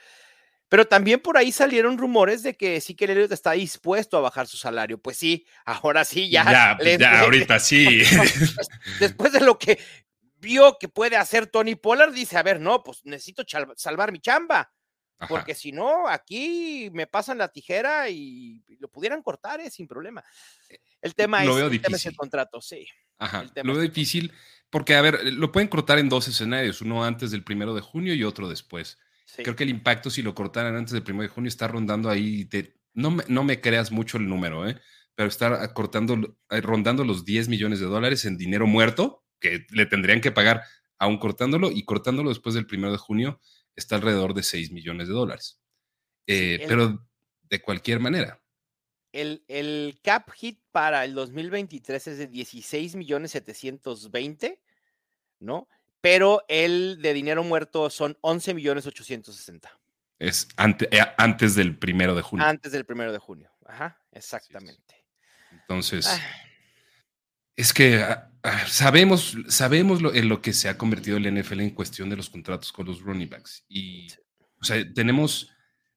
Pero 0.68 0.87
también 0.87 1.20
por 1.20 1.37
ahí 1.37 1.52
salieron 1.52 1.96
rumores 1.96 2.42
de 2.42 2.57
que 2.57 2.81
sí 2.81 2.94
que 2.94 3.05
Elliot 3.05 3.31
está 3.31 3.52
dispuesto 3.52 4.16
a 4.16 4.20
bajar 4.20 4.48
su 4.48 4.57
salario. 4.57 4.98
Pues 4.98 5.16
sí, 5.16 5.46
ahora 5.64 6.05
sí, 6.05 6.29
ya. 6.29 6.44
Ya, 6.50 6.76
pues 6.76 6.98
ya 6.98 7.20
ahorita 7.20 7.59
sí. 7.61 8.02
Después 9.00 9.33
de 9.33 9.40
lo 9.40 9.59
que 9.59 9.79
vio 10.38 10.76
que 10.79 10.88
puede 10.88 11.16
hacer 11.16 11.46
Tony 11.46 11.76
Pollard, 11.76 12.12
dice, 12.12 12.37
a 12.37 12.42
ver, 12.42 12.61
no, 12.61 12.83
pues 12.83 13.00
necesito 13.05 13.44
salvar 13.76 14.12
mi 14.12 14.20
chamba. 14.20 14.72
Porque 15.29 15.55
si 15.55 15.72
no, 15.72 16.07
aquí 16.09 16.90
me 16.92 17.07
pasan 17.07 17.38
la 17.38 17.48
tijera 17.48 18.11
y 18.11 18.62
lo 18.79 18.88
pudieran 18.88 19.22
cortar 19.22 19.61
eh, 19.61 19.70
sin 19.70 19.88
problema. 19.88 20.22
El 21.00 21.14
tema, 21.14 21.42
es, 21.42 22.07
el 22.07 22.16
contrato, 22.16 22.61
sí. 22.61 22.87
Ajá, 23.18 23.46
lo 23.62 23.72
veo 23.72 23.83
difícil 23.83 24.33
porque, 24.68 24.94
a 24.94 25.00
ver, 25.00 25.33
lo 25.33 25.52
pueden 25.52 25.68
cortar 25.68 25.98
en 25.98 26.11
dos 26.11 26.29
escenarios, 26.29 26.83
uno 26.83 27.05
antes 27.05 27.31
del 27.31 27.44
primero 27.44 27.74
de 27.74 27.81
junio 27.81 28.12
y 28.12 28.24
otro 28.24 28.48
después. 28.48 28.98
Creo 29.34 29.56
que 29.56 29.64
el 29.64 29.70
impacto 29.70 30.08
si 30.08 30.22
lo 30.22 30.34
cortaran 30.34 30.76
antes 30.76 30.92
del 30.92 31.02
primero 31.02 31.22
de 31.22 31.28
junio 31.28 31.48
está 31.48 31.66
rondando 31.66 32.08
ahí, 32.08 32.48
no, 32.94 33.10
me, 33.10 33.24
no 33.28 33.44
me 33.44 33.60
creas 33.60 33.90
mucho 33.90 34.18
el 34.18 34.28
número, 34.28 34.68
¿eh? 34.68 34.80
pero 35.16 35.28
está 35.28 35.72
cortando, 35.74 36.38
eh, 36.50 36.60
rondando 36.60 37.02
los 37.04 37.24
10 37.24 37.48
millones 37.48 37.80
de 37.80 37.86
dólares 37.86 38.24
en 38.24 38.36
dinero 38.36 38.66
muerto 38.66 39.24
que 39.40 39.66
le 39.70 39.86
tendrían 39.86 40.20
que 40.20 40.30
pagar 40.30 40.62
aún 40.98 41.18
cortándolo 41.18 41.70
y 41.70 41.84
cortándolo 41.84 42.28
después 42.28 42.54
del 42.54 42.66
primero 42.66 42.92
de 42.92 42.98
junio 42.98 43.40
está 43.74 43.96
alrededor 43.96 44.34
de 44.34 44.42
6 44.42 44.72
millones 44.72 45.08
de 45.08 45.14
dólares. 45.14 45.60
Eh, 46.26 46.64
pero 46.68 47.06
de 47.42 47.62
cualquier 47.62 48.00
manera. 48.00 48.42
El, 49.12 49.44
el, 49.48 49.98
cap 50.02 50.30
hit 50.32 50.60
para 50.70 51.04
el 51.04 51.14
2023 51.14 52.06
es 52.06 52.18
de 52.18 52.26
16 52.26 52.96
millones 52.96 53.30
720, 53.30 54.60
¿no? 55.40 55.68
Pero 56.06 56.44
el 56.46 57.02
de 57.02 57.12
dinero 57.12 57.42
muerto 57.42 57.90
son 57.90 58.16
11 58.20 58.54
millones 58.54 58.86
860. 58.86 59.76
Es 60.20 60.46
eh, 60.56 61.00
antes 61.18 61.56
del 61.56 61.76
primero 61.76 62.14
de 62.14 62.22
junio. 62.22 62.46
Antes 62.46 62.70
del 62.70 62.84
primero 62.86 63.10
de 63.10 63.18
junio. 63.18 63.50
Ajá, 63.66 64.00
exactamente. 64.12 65.04
Entonces, 65.50 66.06
ah. 66.06 66.20
es 67.56 67.72
que 67.72 68.04
ah, 68.04 68.30
ah, 68.44 68.68
sabemos, 68.68 69.36
sabemos 69.48 70.00
lo, 70.00 70.14
en 70.14 70.28
lo 70.28 70.40
que 70.40 70.52
se 70.52 70.68
ha 70.68 70.78
convertido 70.78 71.16
el 71.16 71.40
NFL 71.40 71.58
en 71.62 71.70
cuestión 71.70 72.08
de 72.08 72.14
los 72.14 72.30
contratos 72.30 72.70
con 72.70 72.86
los 72.86 73.00
running 73.00 73.28
backs. 73.28 73.64
Y, 73.68 74.06
o 74.60 74.64
sea, 74.64 74.76
tenemos, 74.94 75.50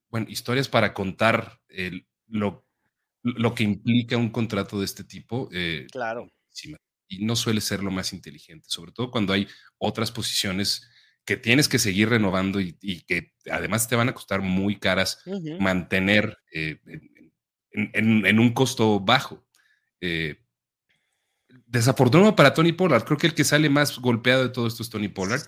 bueno, 0.09 0.25
historias 0.27 0.67
para 0.67 0.91
contar 0.91 1.61
el, 1.67 2.07
lo 2.25 2.65
lo 3.21 3.53
que 3.53 3.63
implica 3.63 4.17
un 4.17 4.31
contrato 4.31 4.79
de 4.79 4.85
este 4.85 5.03
tipo. 5.03 5.49
Eh, 5.51 5.85
claro. 5.91 6.31
Y 7.09 7.25
no 7.25 7.35
suele 7.35 7.59
ser 7.59 7.83
lo 7.83 7.91
más 7.91 8.13
inteligente, 8.13 8.69
sobre 8.69 8.93
todo 8.93 9.11
cuando 9.11 9.33
hay 9.33 9.47
otras 9.77 10.11
posiciones 10.11 10.87
que 11.25 11.35
tienes 11.35 11.67
que 11.67 11.79
seguir 11.79 12.09
renovando 12.09 12.61
y, 12.61 12.73
que 13.07 13.33
además 13.51 13.87
te 13.87 13.95
van 13.95 14.09
a 14.09 14.13
costar 14.13 14.41
muy 14.41 14.79
caras 14.79 15.21
mantener 15.59 16.37
eh, 16.53 16.79
en, 17.71 18.39
un 18.39 18.53
costo 18.53 18.99
bajo. 18.99 19.45
Eh, 19.99 20.37
desafortunado 21.65 22.35
para 22.35 22.53
Tony 22.53 22.71
Pollard, 22.71 23.03
creo 23.03 23.17
que 23.17 23.27
el 23.27 23.35
que 23.35 23.43
sale 23.43 23.69
más 23.69 23.99
golpeado 23.99 24.43
de 24.43 24.49
todo 24.49 24.67
esto 24.67 24.81
es 24.81 24.89
Tony 24.89 25.09
Pollard. 25.09 25.41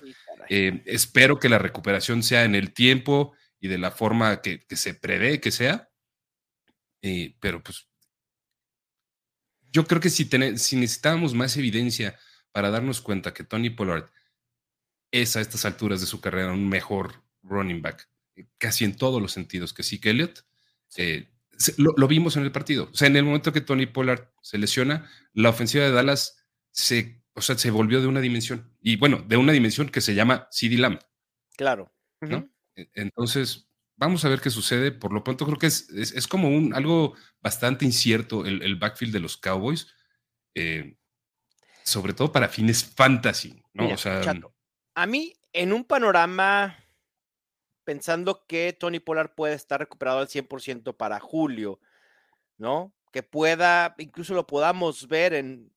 espero 0.50 1.40
que 1.40 1.50
la 1.50 1.58
recuperación 1.58 2.22
sea 2.22 2.44
en 2.44 2.56
el 2.56 2.74
tiempo 2.74 3.34
y 3.60 3.68
de 3.68 3.78
la 3.78 3.92
forma 3.92 4.42
que 4.42 4.66
se 4.76 4.94
prevé 4.94 5.40
que 5.40 5.52
sea. 5.52 5.92
Eh, 7.02 7.36
pero 7.40 7.64
pues 7.64 7.88
yo 9.72 9.86
creo 9.86 10.02
que 10.02 10.10
si, 10.10 10.26
si 10.58 10.76
necesitábamos 10.76 11.34
más 11.34 11.58
evidencia 11.58 12.18
para 12.52 12.70
darnos 12.70 13.02
cuenta 13.02 13.34
que 13.34 13.44
Tony 13.44 13.70
Pollard 13.70 14.10
es 15.12 15.36
a 15.36 15.42
estas 15.42 15.66
alturas 15.66 16.02
de 16.02 16.08
su 16.08 16.22
carrera 16.22 16.52
un 16.52 16.70
mejor 16.70 17.24
running 17.44 17.82
back, 17.82 18.10
eh, 18.36 18.48
casi 18.58 18.86
en 18.86 18.96
todos 18.96 19.22
los 19.22 19.32
sentidos 19.32 19.74
que 19.74 19.84
sí 19.84 20.00
que 20.00 20.12
Elliott, 20.12 20.46
eh, 20.98 21.28
lo, 21.78 22.08
vimos 22.08 22.38
en 22.38 22.44
el 22.44 22.52
partido. 22.52 22.90
O 22.92 22.96
sea, 22.96 23.08
en 23.08 23.16
el 23.16 23.24
momento 23.24 23.54
que 23.54 23.62
Tony 23.62 23.86
Pollard 23.86 24.32
se 24.42 24.58
lesiona, 24.58 25.10
la 25.34 25.50
ofensiva 25.50 25.84
de 25.84 25.92
Dallas 25.92 26.44
se, 26.72 27.22
o 27.34 27.42
sea, 27.42 27.58
se 27.58 27.72
volvió 27.72 28.02
de 28.02 28.08
una 28.08 28.20
dimensión. 28.20 28.74
Y 28.82 28.96
bueno, 28.96 29.24
de 29.28 29.38
una 29.38 29.54
dimensión 29.54 29.90
que 29.90 30.02
se 30.02 30.16
llama 30.16 30.48
CD 30.52 30.78
Lamb. 30.78 31.00
Claro. 31.56 31.94
¿no? 32.22 32.50
E, 32.76 32.90
entonces, 32.96 33.70
vamos 34.02 34.26
a 34.26 34.30
ver 34.30 34.42
qué 34.42 34.50
sucede. 34.50 34.92
Por 34.92 35.14
lo 35.14 35.24
pronto 35.24 35.46
creo 35.46 35.58
que 35.58 35.68
es, 35.68 35.90
es, 35.92 36.28
como 36.28 36.50
un, 36.50 36.74
algo 36.74 37.16
bastante 37.40 37.86
incierto 37.86 38.46
el, 38.46 38.76
backfield 38.76 39.14
de 39.14 39.20
los 39.20 39.38
Cowboys, 39.38 39.88
eh, 40.56 40.98
sobre 41.84 42.14
todo 42.14 42.32
para 42.32 42.50
fines 42.50 42.84
fantasy, 42.84 43.62
¿no? 43.74 43.90
o 43.90 43.98
sea, 43.98 44.22
a 44.94 45.06
mí, 45.06 45.34
en 45.54 45.72
un 45.72 45.86
panorama, 45.86 46.78
pensando 47.86 48.46
que 48.46 48.74
Tony 48.74 49.00
Pollard 49.00 49.34
puede 49.34 49.54
estar 49.54 49.80
recuperado 49.80 50.20
al 50.20 50.28
100% 50.28 50.98
para 50.98 51.20
julio, 51.20 51.80
¿no? 52.58 52.94
Que 53.14 53.24
pueda, 53.24 53.96
incluso 54.00 54.34
lo 54.34 54.48
podamos 54.48 55.08
ver 55.08 55.34
en 55.34 55.72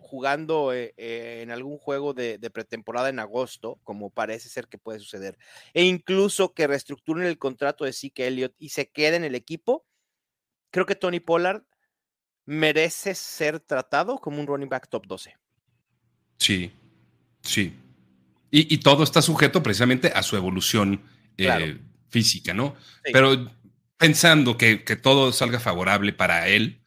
jugando 0.00 0.72
eh, 0.72 0.94
eh, 0.96 1.40
en 1.42 1.50
algún 1.50 1.78
juego 1.78 2.14
de, 2.14 2.38
pretemporada 2.50 3.08
en 3.08 3.18
agosto, 3.18 3.78
como 3.84 4.10
parece 4.10 4.48
ser 4.48 4.68
que 4.68 4.78
puede 4.78 5.00
suceder, 5.00 5.38
e 5.74 5.84
incluso 5.84 6.54
que 6.54 6.66
reestructuren 6.66 7.26
el 7.26 7.38
contrato 7.38 7.84
de 7.84 7.92
Zeke 7.92 8.26
Elliott 8.26 8.54
y 8.58 8.70
se 8.70 8.90
quede 8.90 9.16
en 9.16 9.24
el 9.24 9.34
equipo, 9.34 9.86
creo 10.70 10.86
que 10.86 10.94
Tony 10.94 11.20
Pollard 11.20 11.62
merece 12.46 13.14
ser 13.14 13.60
tratado 13.60 14.18
como 14.18 14.40
un 14.40 14.46
running 14.46 14.68
back 14.68 14.88
top 14.88 15.06
12. 15.06 15.36
Sí, 16.38 16.72
sí. 17.42 17.74
Y, 18.50 18.78
todo 18.78 19.04
está 19.04 19.20
sujeto 19.20 19.62
precisamente 19.62 20.08
a 20.08 20.22
su 20.22 20.34
evolución 20.34 21.02
eh, 21.36 21.78
física, 22.08 22.54
¿no? 22.54 22.76
Pero 23.02 23.52
pensando 23.98 24.56
que, 24.56 24.78
todo 25.02 25.32
salga 25.32 25.60
favorable 25.60 26.14
para 26.14 26.48
él, 26.48 26.80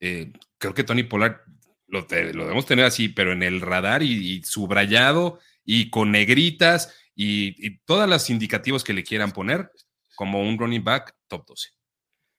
creo 0.00 0.74
que 0.74 0.82
Tony 0.82 1.04
Pollard 1.04 1.44
lo, 1.86 2.02
debemos 2.02 2.66
tener 2.66 2.84
así, 2.84 3.08
pero 3.08 3.32
en 3.32 3.42
el 3.42 3.60
radar 3.60 4.02
y, 4.02 4.42
subrayado 4.42 5.38
y 5.64 5.90
con 5.90 6.10
negritas 6.10 6.94
y, 7.14 7.78
todas 7.80 8.08
las 8.08 8.30
indicativos 8.30 8.84
que 8.84 8.92
le 8.92 9.04
quieran 9.04 9.32
poner 9.32 9.70
como 10.16 10.42
un 10.42 10.58
running 10.58 10.84
back 10.84 11.14
top 11.28 11.46
12. 11.46 11.70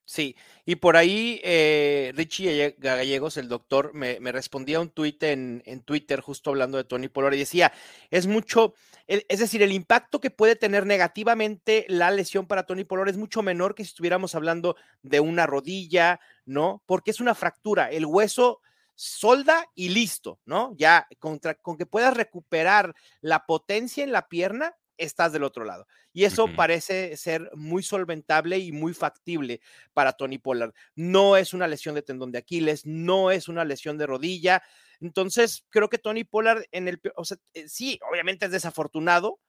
Sí, 0.08 0.36
y 0.65 0.75
por 0.75 0.97
ahí 0.97 1.41
eh, 1.43 2.13
Richie 2.15 2.75
Gallegos, 2.77 3.38
el 3.38 3.47
doctor, 3.49 3.91
me, 3.95 4.19
respondía 4.31 4.79
un 4.79 4.91
tuit 4.91 5.23
en, 5.23 5.63
Twitter 5.84 6.21
justo 6.21 6.51
hablando 6.51 6.77
de 6.77 6.84
Tony 6.84 7.08
Pollard 7.08 7.34
y 7.34 7.39
decía, 7.39 7.73
es 8.12 8.27
mucho, 8.27 8.75
es 9.08 9.39
decir, 9.39 9.63
el 9.63 9.71
impacto 9.71 10.21
que 10.21 10.29
puede 10.29 10.55
tener 10.55 10.86
negativamente 10.86 11.86
la 11.89 12.12
lesión 12.12 12.45
para 12.45 12.67
Tony 12.67 12.84
Pollard 12.84 13.10
es 13.10 13.17
mucho 13.17 13.41
menor 13.41 13.73
que 13.73 13.84
si 13.84 13.89
estuviéramos 13.89 14.36
hablando 14.36 14.75
de 15.01 15.21
una 15.21 15.47
rodilla, 15.47 16.19
¿no? 16.45 16.84
Porque 16.86 17.10
es 17.10 17.19
una 17.19 17.34
fractura, 17.34 17.89
el 17.89 18.05
hueso 18.05 18.62
solda 18.95 19.65
y 19.75 19.89
listo, 19.89 20.39
¿no? 20.45 20.73
Ya 20.77 21.08
con 21.19 21.39
que 21.77 21.86
puedas 21.86 22.15
recuperar 22.15 22.95
la 23.21 23.45
potencia 23.45 24.03
en 24.03 24.12
la 24.12 24.27
pierna, 24.27 24.75
estás 24.97 25.34
del 25.34 25.43
otro 25.43 25.65
lado. 25.65 25.88
Y 26.13 26.23
eso 26.23 26.47
parece 26.55 27.17
ser 27.17 27.51
muy 27.53 27.84
solventable 27.84 28.58
y 28.58 28.71
muy 28.71 28.93
factible 28.93 29.60
para 29.93 30.13
Tony 30.13 30.38
Pollard. 30.38 30.73
No 30.95 31.36
es 31.36 31.53
una 31.53 31.67
lesión 31.67 31.93
de 31.93 32.03
tendón 32.03 32.31
de 32.31 32.38
Aquiles, 32.38 32.86
no 32.86 33.31
es 33.31 33.49
una 33.49 33.65
lesión 33.65 33.97
de 33.97 34.08
rodilla. 34.08 34.63
Entonces, 35.01 35.65
creo 35.69 35.89
que 35.89 35.97
Tony 35.97 36.23
Pollard 36.23 36.63
en 36.71 36.88
el, 36.88 37.01
o 37.17 37.25
sea, 37.25 37.38
eh, 37.53 37.67
sí, 37.67 37.99
obviamente 38.10 38.45
es 38.45 38.51
desafortunado, 38.51 39.41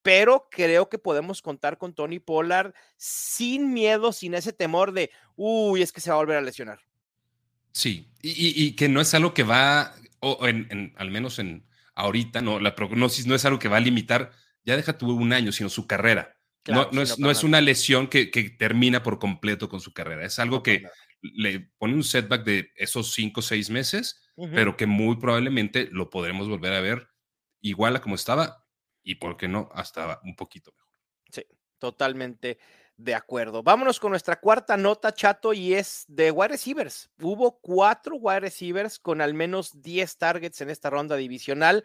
pero 0.00 0.48
creo 0.50 0.88
que 0.88 0.98
podemos 0.98 1.42
contar 1.42 1.76
con 1.76 1.94
Tony 1.94 2.20
Pollard 2.20 2.72
sin 2.96 3.74
miedo, 3.74 4.12
sin 4.12 4.32
ese 4.32 4.54
temor 4.54 4.92
de, 4.92 5.10
uy, 5.36 5.82
es 5.82 5.92
que 5.92 6.00
se 6.00 6.08
va 6.08 6.16
a 6.16 6.20
volver 6.20 6.38
a 6.38 6.42
lesionar. 6.42 6.87
Sí, 7.72 8.10
y, 8.22 8.72
que 8.72 8.88
no 8.88 9.00
es 9.00 9.14
algo 9.14 9.34
que 9.34 9.44
va, 9.44 9.94
o 10.20 10.46
en, 10.48 10.92
al 10.96 11.10
menos 11.10 11.38
en 11.38 11.64
ahorita, 11.94 12.40
no, 12.40 12.60
la 12.60 12.74
prognosis 12.74 13.26
no 13.26 13.34
es 13.34 13.44
algo 13.44 13.58
que 13.58 13.68
va 13.68 13.76
a 13.76 13.80
limitar 13.80 14.32
ya 14.68 14.76
deja 14.76 14.98
tu 14.98 15.10
un 15.10 15.32
año, 15.32 15.50
sino 15.50 15.70
su 15.70 15.86
carrera. 15.86 16.36
no, 16.66 16.90
no, 16.92 17.00
es, 17.00 17.18
no 17.18 17.30
es, 17.30 17.42
una 17.42 17.62
lesión 17.62 18.06
que, 18.06 18.26
termina 18.58 19.02
por 19.02 19.18
completo 19.18 19.68
con 19.70 19.80
su 19.80 19.94
carrera. 19.94 20.26
Es 20.26 20.38
algo 20.38 20.62
que 20.62 20.84
le 21.22 21.60
pone 21.78 21.94
un 21.94 22.04
setback 22.04 22.44
de 22.44 22.72
esos 22.76 23.14
cinco 23.14 23.40
o 23.40 23.42
seis 23.42 23.70
meses, 23.70 24.20
pero 24.36 24.76
que 24.76 24.86
muy 24.86 25.16
probablemente 25.16 25.88
lo 25.90 26.10
podremos 26.10 26.48
volver 26.48 26.74
a 26.74 26.80
ver 26.80 27.08
igual 27.62 27.96
a 27.96 28.02
como 28.02 28.14
estaba 28.14 28.66
y, 29.02 29.14
¿por 29.14 29.38
qué 29.38 29.48
no?, 29.48 29.70
hasta 29.72 30.20
un 30.22 30.36
poquito 30.36 30.72
mejor. 30.76 30.94
Sí, 31.30 31.42
totalmente 31.78 32.58
de 32.98 33.14
acuerdo. 33.14 33.62
Vámonos 33.62 34.00
con 34.00 34.10
nuestra 34.10 34.40
cuarta 34.40 34.76
nota, 34.76 35.14
Chato, 35.14 35.52
y 35.52 35.72
es 35.74 36.04
de 36.08 36.32
wide 36.32 36.48
receivers. 36.48 37.08
Hubo 37.22 37.60
cuatro 37.60 38.16
wide 38.16 38.40
receivers 38.40 38.98
con 38.98 39.20
al 39.20 39.34
menos 39.34 39.80
10 39.80 40.18
targets 40.18 40.60
en 40.60 40.68
esta 40.68 40.90
ronda 40.90 41.16
divisional. 41.16 41.84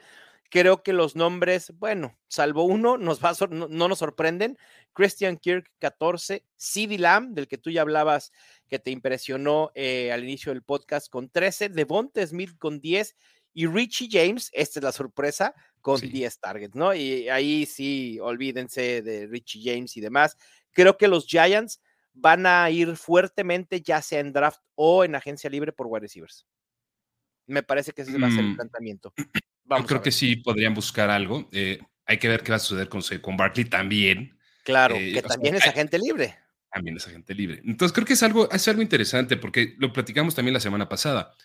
Creo 0.50 0.84
que 0.84 0.92
los 0.92 1.16
nombres, 1.16 1.72
bueno, 1.78 2.18
salvo 2.28 2.64
uno, 2.64 2.98
nos 2.98 3.24
va 3.24 3.34
no, 3.50 3.68
nos 3.68 4.00
sorprenden. 4.00 4.58
Christian 4.94 5.38
Kirk, 5.38 5.72
14. 5.80 6.46
CD 6.56 6.98
Lamb, 6.98 7.36
del 7.36 7.48
que 7.48 7.58
tú 7.60 7.70
ya 7.70 7.82
hablabas, 7.82 8.32
que 8.68 8.80
te 8.80 8.90
impresionó 8.90 9.72
eh, 9.76 10.12
al 10.12 10.24
inicio 10.24 10.52
del 10.52 10.64
podcast, 10.64 11.10
con 11.10 11.30
13. 11.30 11.70
Devonta 11.70 12.26
Smith 12.26 12.58
con 12.58 12.80
10. 12.82 13.16
Y 13.56 13.68
Richie 13.68 14.10
James, 14.12 14.50
esta 14.52 14.80
es 14.80 14.84
la 14.84 14.92
sorpresa, 14.92 15.54
con 15.80 16.02
10 16.02 16.40
targets, 16.40 16.76
¿no? 16.76 16.96
Y 16.96 17.30
ahí 17.30 17.68
sí, 17.68 18.18
olvídense 18.20 19.04
de 19.04 19.28
Richie 19.28 19.62
James 19.64 19.96
y 19.96 20.02
demás. 20.02 20.38
Creo 20.74 20.98
que 20.98 21.08
los 21.08 21.26
Giants 21.26 21.82
van 22.14 22.46
a 22.46 22.70
ir 22.70 22.96
fuertemente, 22.96 23.82
ya 23.82 24.02
sea 24.02 24.20
en 24.20 24.34
draft 24.34 24.62
o 24.76 25.04
en 25.04 25.16
agencia 25.16 25.50
libre 25.50 25.72
por 25.72 25.88
wide 25.88 26.02
receivers. 26.02 26.46
Me 27.46 27.64
parece 27.64 27.92
que 27.92 28.04
ese 28.04 28.18
va 28.18 28.28
a 28.28 28.32
ser 28.32 28.40
el 28.40 28.52
mm. 28.52 28.56
planteamiento. 28.56 29.14
Yo 29.66 29.86
creo 29.86 30.02
que 30.02 30.12
sí 30.12 30.36
podrían 30.36 30.74
buscar 30.74 31.10
algo. 31.10 31.50
Eh, 31.52 31.80
hay 32.06 32.18
que 32.18 32.28
ver 32.28 32.44
qué 32.44 32.52
va 32.52 32.58
a 32.58 32.60
suceder 32.60 32.90
con, 32.90 33.02
con 33.22 33.38
Barkley 33.38 33.66
también. 33.66 34.38
Claro, 34.64 34.96
eh, 34.96 35.14
que 35.14 35.22
también 35.22 35.56
es 35.56 35.66
agente 35.66 35.98
libre. 35.98 36.38
También 36.72 36.98
es 36.98 37.08
agente 37.08 37.34
libre. 37.34 37.62
Entonces 37.66 37.94
creo 37.94 38.06
que 38.06 38.14
es 38.14 38.24
algo, 38.24 38.50
es 38.50 38.68
algo 38.68 38.82
interesante 38.82 39.38
porque 39.38 39.76
lo 39.78 39.92
platicamos 39.94 40.36
también 40.36 40.54
la 40.54 40.60
semana 40.60 40.90
pasada. 40.90 41.36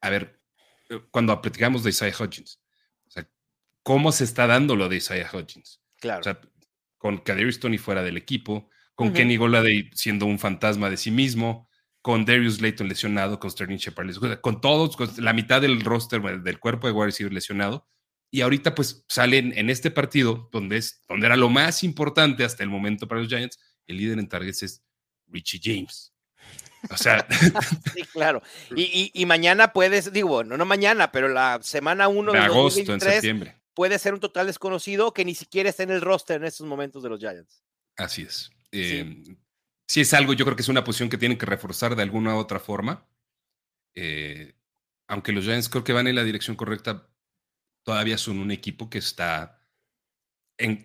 A 0.00 0.10
ver, 0.10 0.40
eh, 0.88 1.00
cuando 1.10 1.40
platicamos 1.40 1.82
de 1.82 1.90
Isaiah 1.90 2.14
Hodgins, 2.18 2.60
o 3.06 3.10
sea, 3.10 3.28
¿cómo 3.82 4.12
se 4.12 4.24
está 4.24 4.46
dando 4.46 4.76
lo 4.76 4.88
de 4.88 4.96
Isaiah 4.96 5.30
Hodgins? 5.32 5.80
Claro. 5.98 6.20
O 6.20 6.24
sea, 6.24 6.40
con 6.98 7.18
Kadarius 7.18 7.60
Tony 7.60 7.78
fuera 7.78 8.02
del 8.02 8.16
equipo, 8.16 8.68
con 8.94 9.12
Kenny 9.12 9.36
Golladay 9.36 9.90
siendo 9.94 10.26
un 10.26 10.38
fantasma 10.38 10.90
de 10.90 10.96
sí 10.96 11.12
mismo, 11.12 11.68
con 12.02 12.24
Darius 12.24 12.60
Layton 12.60 12.88
lesionado, 12.88 13.38
con 13.38 13.50
Sterling 13.50 13.76
Shepard 13.76 14.40
con 14.40 14.60
todos, 14.60 14.96
con 14.96 15.08
la 15.18 15.32
mitad 15.32 15.60
del 15.60 15.80
roster 15.82 16.20
del 16.42 16.58
cuerpo 16.58 16.86
de 16.86 16.92
wide 16.92 17.06
receiver 17.06 17.32
lesionado. 17.32 17.88
Y 18.30 18.40
ahorita 18.42 18.74
pues 18.74 19.04
salen 19.08 19.52
en 19.56 19.70
este 19.70 19.90
partido, 19.90 20.48
donde, 20.52 20.76
es, 20.76 21.02
donde 21.08 21.26
era 21.26 21.36
lo 21.36 21.48
más 21.48 21.82
importante 21.82 22.44
hasta 22.44 22.62
el 22.62 22.68
momento 22.68 23.08
para 23.08 23.20
los 23.20 23.28
Giants, 23.28 23.58
el 23.86 23.96
líder 23.96 24.18
en 24.18 24.28
targets 24.28 24.62
es 24.62 24.84
Richie 25.28 25.60
James. 25.62 26.12
O 26.90 26.96
sea. 26.96 27.26
sí, 27.94 28.02
claro. 28.12 28.42
Y, 28.76 29.24
mañana 29.26 29.72
puedes, 29.72 30.12
digo, 30.12 30.44
no, 30.44 30.56
no 30.56 30.64
mañana, 30.64 31.10
pero 31.12 31.28
la 31.28 31.58
semana 31.62 32.08
1 32.08 32.32
de, 32.32 32.38
agosto, 32.38 32.94
en 32.94 33.00
septiembre. 33.00 33.57
Puede 33.78 34.00
ser 34.00 34.12
un 34.12 34.18
total 34.18 34.48
desconocido 34.48 35.14
que 35.14 35.24
ni 35.24 35.36
siquiera 35.36 35.70
está 35.70 35.84
en 35.84 35.92
el 35.92 36.00
roster 36.00 36.38
en 36.40 36.48
estos 36.48 36.66
momentos 36.66 37.00
de 37.00 37.10
los 37.10 37.20
Giants. 37.20 37.62
Así 37.96 38.22
es. 38.22 38.50
Eh, 38.72 39.22
si 39.86 40.00
es 40.00 40.12
algo, 40.14 40.32
yo 40.32 40.44
creo 40.44 40.56
que 40.56 40.62
es 40.62 40.68
una 40.68 40.82
posición 40.82 41.08
que 41.08 41.16
tienen 41.16 41.38
que 41.38 41.46
reforzar 41.46 41.94
de 41.94 42.02
alguna 42.02 42.34
u 42.34 42.38
otra 42.38 42.58
forma. 42.58 43.06
Eh, 43.94 44.56
aunque 45.06 45.30
los 45.30 45.44
Giants 45.44 45.68
creo 45.68 45.84
que 45.84 45.92
van 45.92 46.08
en 46.08 46.16
la 46.16 46.24
dirección 46.24 46.56
correcta, 46.56 47.08
todavía 47.84 48.18
son 48.18 48.40
un 48.40 48.50
equipo 48.50 48.90
que 48.90 48.98
está 48.98 49.64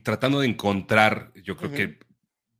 tratando 0.03 0.41
de 0.41 0.49
encontrar, 0.49 1.33
yo 1.33 1.57
creo 1.57 1.71
que 1.71 1.97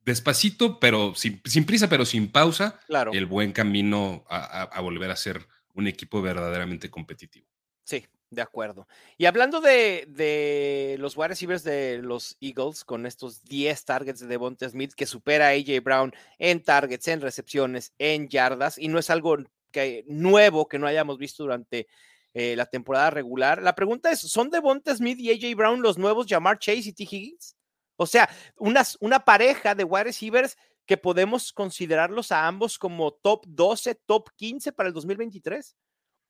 despacito, 0.04 0.80
pero 0.80 1.14
sin, 1.14 1.64
prisa, 1.64 1.88
pero 1.88 2.04
sin 2.04 2.32
pausa, 2.32 2.80
el 3.12 3.26
buen 3.26 3.52
camino 3.52 4.24
a 4.28 4.80
volver 4.80 5.12
a 5.12 5.16
ser 5.16 5.46
un 5.74 5.86
equipo 5.86 6.20
verdaderamente 6.20 6.90
competitivo. 6.90 7.46
Sí, 7.84 8.04
de 8.34 8.42
acuerdo. 8.42 8.86
Y 9.16 9.26
hablando 9.26 9.60
de, 9.60 10.96
los 10.98 11.16
wide 11.16 11.28
receivers 11.28 11.64
de 11.64 11.98
los 12.02 12.36
Eagles, 12.40 12.84
con 12.84 13.06
estos 13.06 13.42
10 13.44 13.84
targets 13.84 14.20
de 14.20 14.26
Devonta 14.26 14.68
Smith, 14.68 14.92
que 14.94 15.06
supera 15.06 15.48
a 15.48 15.50
AJ 15.50 15.82
Brown 15.82 16.12
en 16.38 16.62
targets, 16.62 17.08
en 17.08 17.20
recepciones, 17.20 17.92
en 17.98 18.28
yardas, 18.28 18.78
y 18.78 18.88
no 18.88 18.98
es 18.98 19.10
algo 19.10 19.36
que, 19.70 20.04
nuevo 20.06 20.68
que 20.68 20.78
no 20.78 20.86
hayamos 20.86 21.18
visto 21.18 21.42
durante 21.42 21.86
eh, 22.32 22.56
la 22.56 22.66
temporada 22.66 23.10
regular. 23.10 23.62
La 23.62 23.74
pregunta 23.74 24.10
es: 24.10 24.20
¿son 24.20 24.50
Devonta 24.50 24.94
Smith 24.94 25.18
y 25.18 25.30
AJ 25.30 25.56
Brown 25.56 25.82
los 25.82 25.98
nuevos 25.98 26.26
Jamar 26.28 26.58
Chase 26.58 26.88
y 26.88 26.92
T. 26.92 27.04
Higgins? 27.04 27.56
O 27.96 28.06
sea, 28.06 28.28
una 28.58 29.24
pareja 29.24 29.74
de 29.74 29.84
wide 29.84 30.04
receivers 30.04 30.56
que 30.86 30.96
podemos 30.96 31.52
considerarlos 31.52 32.32
a 32.32 32.46
ambos 32.46 32.78
como 32.78 33.12
top 33.12 33.44
12, 33.46 33.94
top 34.06 34.30
15 34.36 34.72
para 34.72 34.88
el 34.88 34.94
2023? 34.94 35.76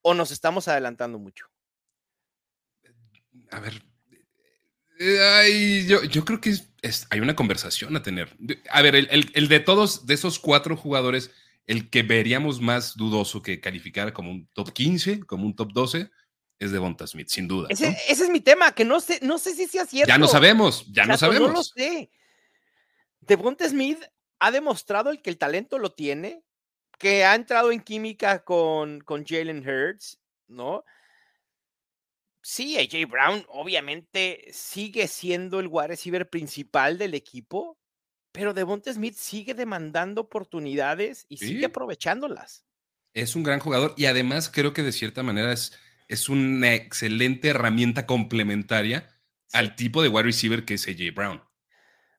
¿O 0.03 0.15
nos 0.15 0.31
estamos 0.31 0.69
adelantando 0.69 1.19
mucho? 1.19 1.47
A 3.55 3.61
ver, 3.61 3.83
eh, 4.99 5.87
yo, 5.87 6.25
creo 6.25 6.41
que 6.41 6.55
hay 7.11 7.21
una 7.21 7.37
conversación 7.37 7.97
a 7.97 8.03
tener. 8.03 8.37
A 8.71 8.83
ver, 8.83 8.95
el, 8.97 9.49
de 9.49 9.61
todos, 9.61 10.07
de 10.07 10.15
esos 10.15 10.39
cuatro 10.39 10.77
jugadores, 10.77 11.31
el 11.67 11.91
que 11.91 12.03
veríamos 12.03 12.61
más 12.61 12.97
dudoso 12.97 13.43
que 13.43 13.61
calificar 13.61 14.13
como 14.13 14.31
un 14.31 14.47
top 14.53 14.73
15, 14.73 15.21
como 15.21 15.47
un 15.47 15.55
top 15.55 15.73
12, 15.73 16.11
es 16.59 16.73
Devonta 16.73 17.07
Smith, 17.07 17.29
sin 17.29 17.49
duda. 17.49 17.69
Ese, 17.71 17.97
es 18.09 18.29
mi 18.29 18.41
tema, 18.41 18.73
que 18.73 18.85
no 18.85 19.01
sé, 19.01 19.19
no 19.23 19.39
sé 19.39 19.55
si 19.55 19.67
sea 19.67 19.87
cierto. 19.87 20.09
Ya 20.09 20.19
no 20.19 20.29
sabemos, 20.29 20.85
ya 20.93 21.07
no 21.07 21.17
sabemos. 21.17 21.49
No 21.49 21.55
lo 21.55 21.63
sé. 21.63 22.11
Devonta 23.21 23.69
Smith 23.69 23.99
ha 24.39 24.51
demostrado 24.51 25.11
el 25.11 25.23
que 25.23 25.31
el 25.31 25.39
talento 25.39 25.79
lo 25.79 25.93
tiene, 25.93 26.43
que 26.99 27.25
ha 27.25 27.35
entrado 27.35 27.73
en 27.73 27.81
química 27.81 28.45
con, 28.45 29.01
con 29.01 29.25
Jalen 29.25 29.67
Hurts, 29.67 30.19
¿no? 30.47 30.85
Sí, 32.45 32.77
AJ 32.77 33.09
Brown 33.09 33.47
obviamente 33.49 34.45
sigue 34.53 35.09
siendo 35.09 35.61
el 35.61 35.69
wide 35.69 35.89
receiver 35.89 36.29
principal 36.29 36.99
del 36.99 37.15
equipo, 37.15 37.79
pero 38.33 38.53
Devonta 38.53 38.93
Smith 38.93 39.17
sigue 39.17 39.55
demandando 39.55 40.21
oportunidades 40.21 41.25
y 41.29 41.39
sigue 41.39 41.65
aprovechándolas. 41.65 42.67
Es 43.15 43.35
un 43.35 43.45
gran 43.45 43.61
jugador 43.61 43.95
y 43.97 44.07
además 44.07 44.51
creo 44.53 44.75
que 44.75 44.83
de 44.83 44.93
cierta 44.93 45.23
manera 45.23 45.53
es, 45.53 45.73
es 46.07 46.29
una 46.29 46.75
excelente 46.75 47.49
herramienta 47.49 48.07
complementaria 48.07 49.09
al 49.53 49.75
tipo 49.75 50.03
de 50.03 50.09
wide 50.09 50.25
receiver 50.25 50.65
que 50.65 50.75
es 50.75 50.87
AJ 50.87 51.15
Brown. 51.15 51.43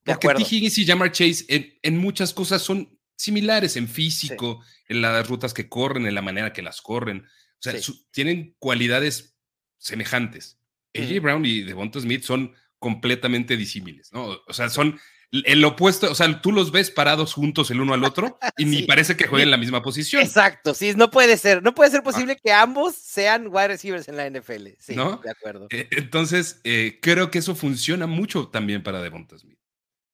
Porque 0.04 0.28
T. 0.28 0.42
Higgins 0.42 0.78
y 0.78 0.86
Jamar 0.86 1.12
Chase 1.12 1.46
en, 1.82 1.98
muchas 1.98 2.34
cosas 2.34 2.62
son 2.62 3.00
similares 3.16 3.76
en 3.76 3.88
físico, 3.88 4.64
en 4.88 5.02
las 5.02 5.28
rutas 5.28 5.54
que 5.54 5.70
corren, 5.70 6.06
en 6.08 6.16
la 6.16 6.22
manera 6.22 6.54
que 6.54 6.62
las 6.62 6.82
corren. 6.82 7.26
O 7.26 7.58
sea, 7.60 7.74
tienen 8.12 8.56
cualidades 8.60 9.35
semejantes. 9.86 10.58
AJ 10.96 11.22
Brown 11.22 11.46
y 11.46 11.62
Devonta 11.62 12.00
Smith 12.00 12.24
son 12.24 12.54
completamente 12.80 13.58
disímiles, 13.58 14.12
¿no? 14.12 14.42
O 14.48 14.54
sea, 14.54 14.70
son 14.70 15.00
el 15.32 15.66
opuesto, 15.66 16.10
o 16.12 16.16
sea, 16.16 16.42
tú 16.42 16.52
los 16.52 16.72
ves 16.72 16.92
parados 16.92 17.34
juntos 17.34 17.70
el 17.72 17.82
uno 17.82 17.94
al 17.94 18.04
otro 18.04 18.38
y 18.58 18.66
ni 18.66 18.84
parece 18.84 19.18
que 19.18 19.28
jueguen 19.28 19.52
la 19.52 19.58
misma 19.58 19.82
posición. 19.82 20.22
Exacto, 20.22 20.74
sí, 20.74 20.94
no 20.96 21.12
puede 21.12 21.38
ser, 21.38 21.62
no 21.62 21.76
puede 21.76 21.92
ser 21.92 22.04
posible 22.04 22.38
que 22.42 22.52
ambos 22.52 22.96
sean 22.96 23.48
wide 23.48 23.68
receivers 23.70 24.08
en 24.08 24.18
la 24.18 24.30
NFL. 24.30 24.68
Sí, 24.80 24.96
¿No? 24.96 25.18
de 25.18 25.32
acuerdo. 25.32 25.68
Eh, 25.72 25.88
entonces, 25.92 26.62
eh, 26.64 27.00
creo 27.02 27.32
que 27.32 27.40
eso 27.40 27.56
funciona 27.56 28.08
mucho 28.08 28.48
también 28.48 28.82
para 28.84 29.02
Devonta 29.02 29.38
Smith. 29.38 29.60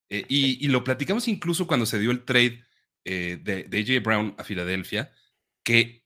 Eh, 0.10 0.26
y, 0.28 0.68
lo 0.68 0.84
platicamos 0.84 1.30
incluso 1.30 1.68
cuando 1.68 1.86
se 1.86 2.00
dio 2.00 2.12
el 2.12 2.26
trade 2.26 2.66
de, 3.06 3.38
de 3.38 3.80
AJ 3.80 4.04
Brown 4.04 4.36
a 4.38 4.44
Filadelfia, 4.44 5.14
que 5.64 6.01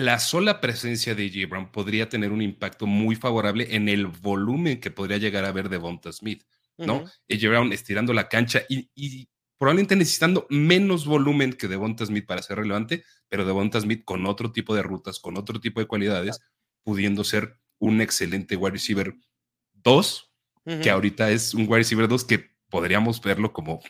la 0.00 0.18
sola 0.18 0.60
presencia 0.60 1.14
de 1.14 1.46
Brown 1.46 1.70
podría 1.70 2.08
tener 2.08 2.32
un 2.32 2.42
impacto 2.42 2.86
muy 2.86 3.16
favorable 3.16 3.74
en 3.74 3.88
el 3.88 4.06
volumen 4.06 4.80
que 4.80 4.90
podría 4.90 5.18
llegar 5.18 5.44
a 5.44 5.52
ver 5.52 5.68
Devonta 5.68 6.12
Smith. 6.12 6.44
¿no? 6.86 7.04
Uh 7.04 7.48
Brown 7.48 7.72
estirando 7.72 8.12
la 8.12 8.28
cancha 8.28 8.62
y, 8.68 9.28
probablemente 9.58 9.94
necesitando 9.94 10.46
menos 10.48 11.04
volumen 11.04 11.52
que 11.52 11.68
Devonta 11.68 12.06
Smith 12.06 12.26
para 12.26 12.42
ser 12.42 12.56
relevante, 12.58 13.04
pero 13.28 13.44
Devonta 13.44 13.78
Smith 13.80 14.04
con 14.04 14.26
otro 14.26 14.52
tipo 14.52 14.74
de 14.74 14.82
rutas, 14.82 15.20
con 15.20 15.36
otro 15.36 15.60
tipo 15.60 15.80
de 15.80 15.86
cualidades, 15.86 16.40
pudiendo 16.82 17.24
ser 17.24 17.58
un 17.78 18.00
excelente 18.00 18.56
wide 18.56 18.72
receiver 18.72 19.14
2, 19.74 20.32
que 20.82 20.90
ahorita 20.90 21.30
es 21.30 21.52
un 21.52 21.62
wide 21.62 21.78
receiver 21.78 22.08
2 22.08 22.24
que 22.24 22.50
podríamos 22.70 23.20
verlo 23.20 23.52
como 23.52 23.80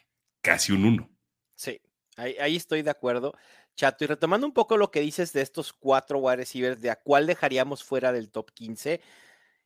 casi 0.40 0.72
un 0.72 0.84
1. 0.84 1.10
Sí, 1.54 1.80
ahí, 2.16 2.34
ahí, 2.40 2.56
estoy 2.56 2.82
de 2.82 2.90
acuerdo. 2.90 3.34
Chato, 3.80 4.04
y 4.04 4.08
retomando 4.08 4.46
un 4.46 4.52
poco 4.52 4.76
lo 4.76 4.90
que 4.90 5.00
dices 5.00 5.32
de 5.32 5.40
estos 5.40 5.72
cuatro 5.72 6.18
wide 6.18 6.36
receivers, 6.36 6.82
¿de 6.82 6.90
a 6.90 6.96
cuál 6.96 7.26
dejaríamos 7.26 7.82
fuera 7.82 8.12
del 8.12 8.30
top 8.30 8.50
15? 8.52 9.00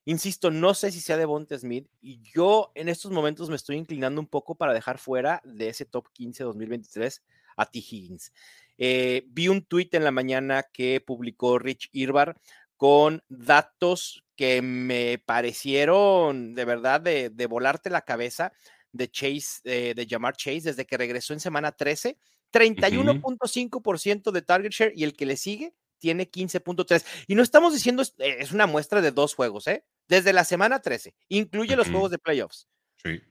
Insisto, 0.05 0.53
no 0.53 0.73
sé 0.75 0.93
si 0.93 1.01
sea 1.01 1.17
de 1.17 1.25
Bonte 1.25 1.59
Smith 1.59 1.89
y 2.01 2.23
yo 2.23 2.71
en 2.77 2.89
estos 2.89 3.11
momentos 3.11 3.51
me 3.51 3.57
estoy 3.57 3.75
inclinando 3.75 4.21
un 4.21 4.29
poco 4.29 4.55
para 4.55 4.73
dejar 4.73 4.99
fuera 4.99 5.43
de 5.43 5.69
ese 5.69 5.85
top 5.85 6.13
15 6.13 6.45
2023 6.45 7.25
a 7.57 7.67
T. 7.67 7.81
Higgins. 7.81 8.33
Eh, 8.79 9.25
vi 9.31 9.49
un 9.49 9.65
tweet 9.65 9.89
en 9.91 10.05
la 10.05 10.13
mañana 10.13 10.63
que 10.63 11.03
publicó 11.05 11.59
Rich 11.59 11.89
Irbar 11.91 12.37
con 12.77 13.21
datos 13.29 14.25
que 14.37 14.63
me 14.63 15.19
parecieron 15.27 16.55
de 16.55 16.65
verdad 16.65 17.01
de, 17.01 17.47
volarte 17.51 17.91
la 17.91 18.03
cabeza 18.03 18.53
de 18.93 19.11
Chase, 19.11 19.61
eh, 19.65 19.93
de 19.97 20.07
Jamar 20.09 20.37
Chase 20.37 20.61
desde 20.61 20.87
que 20.87 20.99
regresó 20.99 21.33
en 21.33 21.41
semana 21.41 21.73
13. 21.73 22.17
31.5% 22.55 24.31
de 24.31 24.43
target 24.43 24.71
share 24.71 24.93
y 24.95 25.05
el 25.05 25.15
que 25.15 25.27
le 25.27 25.37
sigue 25.37 25.75
tiene 25.99 26.31
15.3. 26.31 27.05
Y 27.27 27.35
no 27.35 27.43
estamos 27.43 27.73
diciendo, 27.73 28.03
es 28.19 28.53
una 28.53 28.67
muestra 28.67 29.01
de 29.01 29.11
dos 29.11 29.35
juegos, 29.35 29.67
¿eh? 29.67 29.85
desde 30.07 30.33
la 30.33 30.45
semana 30.45 30.81
13. 30.81 31.15
Incluye 31.29 31.77
los 31.77 31.91
juegos 31.91 32.11
de 32.11 32.19
playoffs. 32.19 32.69
Sí. 33.03 33.23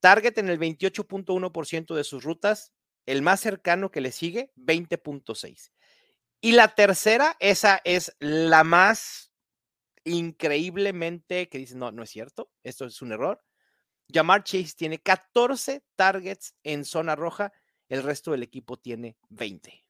Target 0.00 0.38
en 0.38 0.48
el 0.48 0.58
28.1% 0.58 1.94
de 1.94 2.04
sus 2.04 2.24
rutas. 2.24 2.72
El 3.06 3.20
más 3.20 3.40
cercano 3.40 3.90
que 3.90 4.00
le 4.00 4.12
sigue, 4.12 4.50
20.6. 4.56 5.70
Y 6.40 6.52
la 6.52 6.74
tercera, 6.74 7.36
esa 7.40 7.80
es 7.84 8.16
la 8.18 8.64
más 8.64 9.32
increíblemente 10.04 11.48
que 11.48 11.58
dice, 11.58 11.74
no, 11.74 11.92
no 11.92 12.02
es 12.02 12.10
cierto, 12.10 12.50
esto 12.62 12.86
es 12.86 13.02
un 13.02 13.12
error. 13.12 13.42
Jamar 14.12 14.44
Chase 14.44 14.74
tiene 14.76 14.98
14 14.98 15.82
targets 15.96 16.54
en 16.62 16.84
zona 16.84 17.16
roja, 17.16 17.52
el 17.88 18.02
resto 18.02 18.30
del 18.30 18.42
equipo 18.42 18.76
tiene 18.76 19.16
20. 19.28 19.84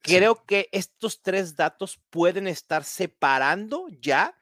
Creo 0.00 0.44
que 0.44 0.68
estos 0.72 1.22
tres 1.22 1.56
datos 1.56 2.00
pueden 2.10 2.46
estar 2.46 2.84
separando 2.84 3.86
ya 4.00 4.36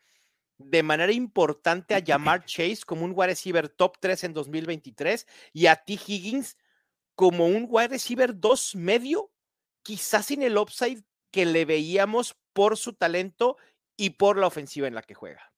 de 0.58 0.82
manera 0.82 1.12
importante 1.12 1.94
a 1.94 1.98
llamar 1.98 2.44
Chase 2.44 2.80
como 2.86 3.04
un 3.04 3.12
wide 3.14 3.28
receiver 3.28 3.68
top 3.68 3.98
3 4.00 4.24
en 4.24 4.32
2023 4.32 5.26
y 5.52 5.66
a 5.66 5.76
T. 5.76 5.98
Higgins 6.06 6.56
como 7.14 7.46
un 7.46 7.66
wide 7.68 7.88
receiver 7.88 8.38
2 8.38 8.76
medio, 8.76 9.30
quizás 9.82 10.26
sin 10.26 10.42
el 10.42 10.56
upside 10.56 11.02
que 11.30 11.46
le 11.46 11.64
veíamos 11.64 12.36
por 12.52 12.76
su 12.76 12.92
talento 12.92 13.56
y 13.96 14.10
por 14.10 14.38
la 14.38 14.46
ofensiva 14.46 14.86
en 14.86 14.94
la 14.94 15.02
que 15.02 15.14
juega. 15.14 15.52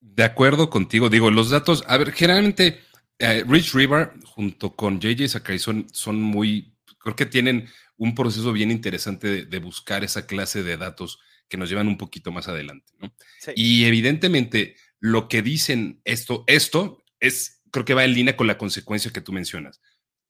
De 0.00 0.24
acuerdo 0.24 0.70
contigo, 0.70 1.10
digo, 1.10 1.30
los 1.30 1.50
datos, 1.50 1.84
a 1.86 1.98
ver, 1.98 2.12
generalmente 2.12 2.80
eh, 3.20 3.44
Rich 3.46 3.74
River 3.74 4.12
junto 4.24 4.74
con 4.74 4.98
JJ 4.98 5.28
Sakai 5.28 5.58
son, 5.58 5.86
muy, 6.20 6.74
creo 6.98 7.14
que 7.14 7.26
tienen 7.26 7.68
un 7.96 8.14
proceso 8.14 8.52
bien 8.52 8.70
interesante 8.70 9.44
de 9.44 9.58
buscar 9.58 10.02
esa 10.04 10.26
clase 10.26 10.62
de 10.62 10.76
datos 10.76 11.18
que 11.48 11.58
nos 11.58 11.68
llevan 11.68 11.88
un 11.88 11.98
poquito 11.98 12.32
más 12.32 12.48
adelante, 12.48 12.92
¿no? 12.98 13.12
Y 13.54 13.84
evidentemente 13.84 14.76
lo 15.00 15.28
que 15.28 15.42
dicen 15.42 16.00
esto, 16.04 16.44
esto 16.46 17.04
es, 17.18 17.62
creo 17.70 17.84
que 17.84 17.94
va 17.94 18.04
en 18.04 18.14
línea 18.14 18.36
con 18.36 18.46
la 18.46 18.56
consecuencia 18.56 19.10
que 19.10 19.20
tú 19.20 19.32
mencionas. 19.32 19.80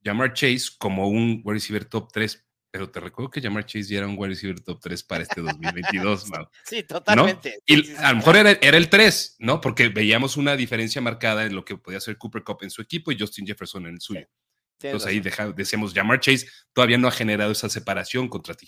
Llamar 0.01 0.33
Chase 0.33 0.71
como 0.77 1.07
un 1.07 1.41
wide 1.45 1.53
receiver 1.53 1.85
top 1.85 2.11
3, 2.11 2.45
pero 2.71 2.89
te 2.89 3.01
recuerdo 3.01 3.29
que 3.29 3.41
Llamar 3.41 3.65
Chase 3.65 3.89
ya 3.89 3.97
era 3.99 4.07
un 4.07 4.15
wide 4.17 4.29
receiver 4.29 4.59
top 4.61 4.79
3 4.81 5.03
para 5.03 5.23
este 5.23 5.41
2022, 5.41 6.29
¿no? 6.31 6.49
Sí, 6.63 6.83
totalmente. 6.83 7.59
Y 7.65 7.91
a 7.95 8.11
lo 8.11 8.17
mejor 8.17 8.37
era, 8.37 8.51
el 8.51 8.89
3, 8.89 9.35
¿no? 9.39 9.59
Porque 9.59 9.89
veíamos 9.89 10.37
una 10.37 10.55
diferencia 10.55 11.01
marcada 11.01 11.45
en 11.45 11.53
lo 11.53 11.65
que 11.65 11.77
podía 11.77 11.97
hacer 11.97 12.17
Cooper 12.17 12.43
Cup 12.43 12.59
en 12.61 12.69
su 12.69 12.81
equipo 12.81 13.11
y 13.11 13.19
Justin 13.19 13.45
Jefferson 13.45 13.85
en 13.85 13.95
el 13.95 14.01
suyo. 14.01 14.27
Entonces 14.81 15.09
ahí 15.09 15.19
decíamos, 15.55 15.93
Llamar 15.93 16.19
Chase 16.19 16.47
todavía 16.73 16.97
no 16.97 17.07
ha 17.07 17.11
generado 17.11 17.51
esa 17.51 17.69
separación 17.69 18.27
contra 18.29 18.55
T. 18.55 18.65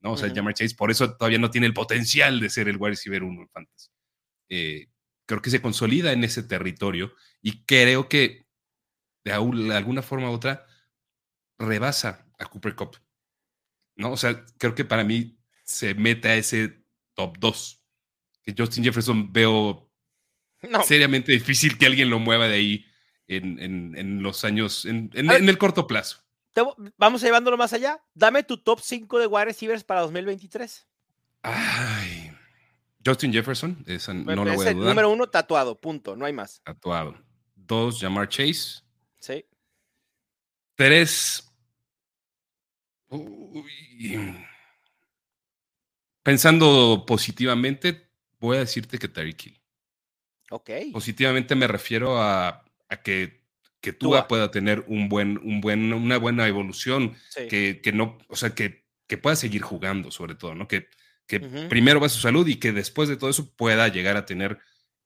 ¿no? 0.00 0.12
O 0.12 0.16
sea, 0.16 0.32
Jamar 0.34 0.54
Chase 0.54 0.74
por 0.74 0.90
eso 0.90 1.16
todavía 1.16 1.38
no 1.38 1.50
tiene 1.50 1.66
el 1.66 1.74
potencial 1.74 2.40
de 2.40 2.50
ser 2.50 2.68
el 2.68 2.76
wide 2.76 2.90
receiver 2.90 3.22
1 3.22 3.42
en 3.42 3.48
fantasy. 3.48 3.88
Eh, 4.48 4.86
creo 5.26 5.42
que 5.42 5.50
se 5.50 5.60
consolida 5.60 6.12
en 6.12 6.24
ese 6.24 6.42
territorio 6.42 7.14
y 7.42 7.64
creo 7.64 8.08
que 8.08 8.46
de, 9.24 9.32
alguna 9.32 10.02
forma 10.02 10.30
u 10.30 10.32
otra 10.32 10.66
rebasa 11.58 12.26
a 12.38 12.46
Cooper 12.46 12.74
Cup. 12.74 12.96
¿No? 13.98 14.12
O 14.12 14.16
sea, 14.16 14.44
creo 14.56 14.74
que 14.74 14.86
para 14.86 15.04
mí 15.04 15.38
se 15.64 15.94
mete 15.94 16.28
a 16.28 16.36
ese 16.36 16.82
top 17.12 17.36
2. 17.38 17.82
Que 18.42 18.54
Justin 18.56 18.84
Jefferson 18.84 19.30
veo 19.30 19.90
seriamente 20.86 21.32
difícil 21.32 21.76
que 21.76 21.84
alguien 21.84 22.08
lo 22.08 22.18
mueva 22.18 22.48
de 22.48 22.54
ahí 22.54 22.86
en, 23.26 24.22
los 24.22 24.44
años, 24.44 24.86
en, 24.86 25.10
el 25.12 25.58
corto 25.58 25.86
plazo 25.86 26.24
vamos 26.96 27.20
llevándolo 27.22 27.56
más 27.56 27.72
allá. 27.72 28.02
Dame 28.14 28.42
tu 28.42 28.58
top 28.58 28.80
5 28.80 29.18
de 29.18 29.26
wide 29.26 29.44
receivers 29.46 29.84
para 29.84 30.00
2023. 30.02 30.86
Ay. 31.42 32.32
Justin 33.04 33.32
Jefferson, 33.32 33.84
no 34.24 34.44
lo 34.44 34.54
voy 34.54 34.66
a 34.66 34.74
dudar. 34.74 34.88
Número 34.88 35.10
uno, 35.10 35.28
tatuado, 35.28 35.80
punto, 35.80 36.16
no 36.16 36.26
hay 36.26 36.32
más. 36.32 36.60
Tatuado. 36.64 37.16
Dos, 37.54 38.00
Jamar 38.00 38.28
Chase. 38.28 38.82
Sí. 39.18 39.44
Tres. 40.74 41.47
Pensando 46.22 47.04
positivamente, 47.06 48.10
voy 48.38 48.56
a 48.56 48.60
decirte 48.60 48.98
que 48.98 49.08
Terry 49.08 49.34
Kill. 49.34 49.60
Ok. 50.50 50.70
Positivamente 50.92 51.54
me 51.54 51.66
refiero 51.66 52.20
a 52.20 52.64
que 53.02 53.38
que 53.80 53.92
Tua, 53.92 54.26
pueda 54.26 54.50
tener 54.50 54.84
un 54.88 55.08
buen, 55.08 55.38
un 55.38 55.60
buen, 55.60 55.92
una 55.92 56.18
buena 56.18 56.46
evolución, 56.48 57.16
que, 57.48 57.80
que, 57.82 57.92
no, 57.92 58.18
o 58.28 58.36
sea, 58.36 58.50
que, 58.50 58.84
que, 59.06 59.18
pueda 59.18 59.36
seguir 59.36 59.62
jugando, 59.62 60.10
sobre 60.10 60.34
todo, 60.34 60.54
¿no? 60.54 60.66
Que, 60.66 60.88
que 61.26 61.40
primero 61.40 62.00
va 62.00 62.08
su 62.08 62.20
salud 62.20 62.46
y 62.48 62.56
que 62.56 62.72
después 62.72 63.08
de 63.08 63.16
todo 63.16 63.30
eso 63.30 63.54
pueda 63.54 63.88
llegar 63.88 64.16
a 64.16 64.24
tener 64.24 64.58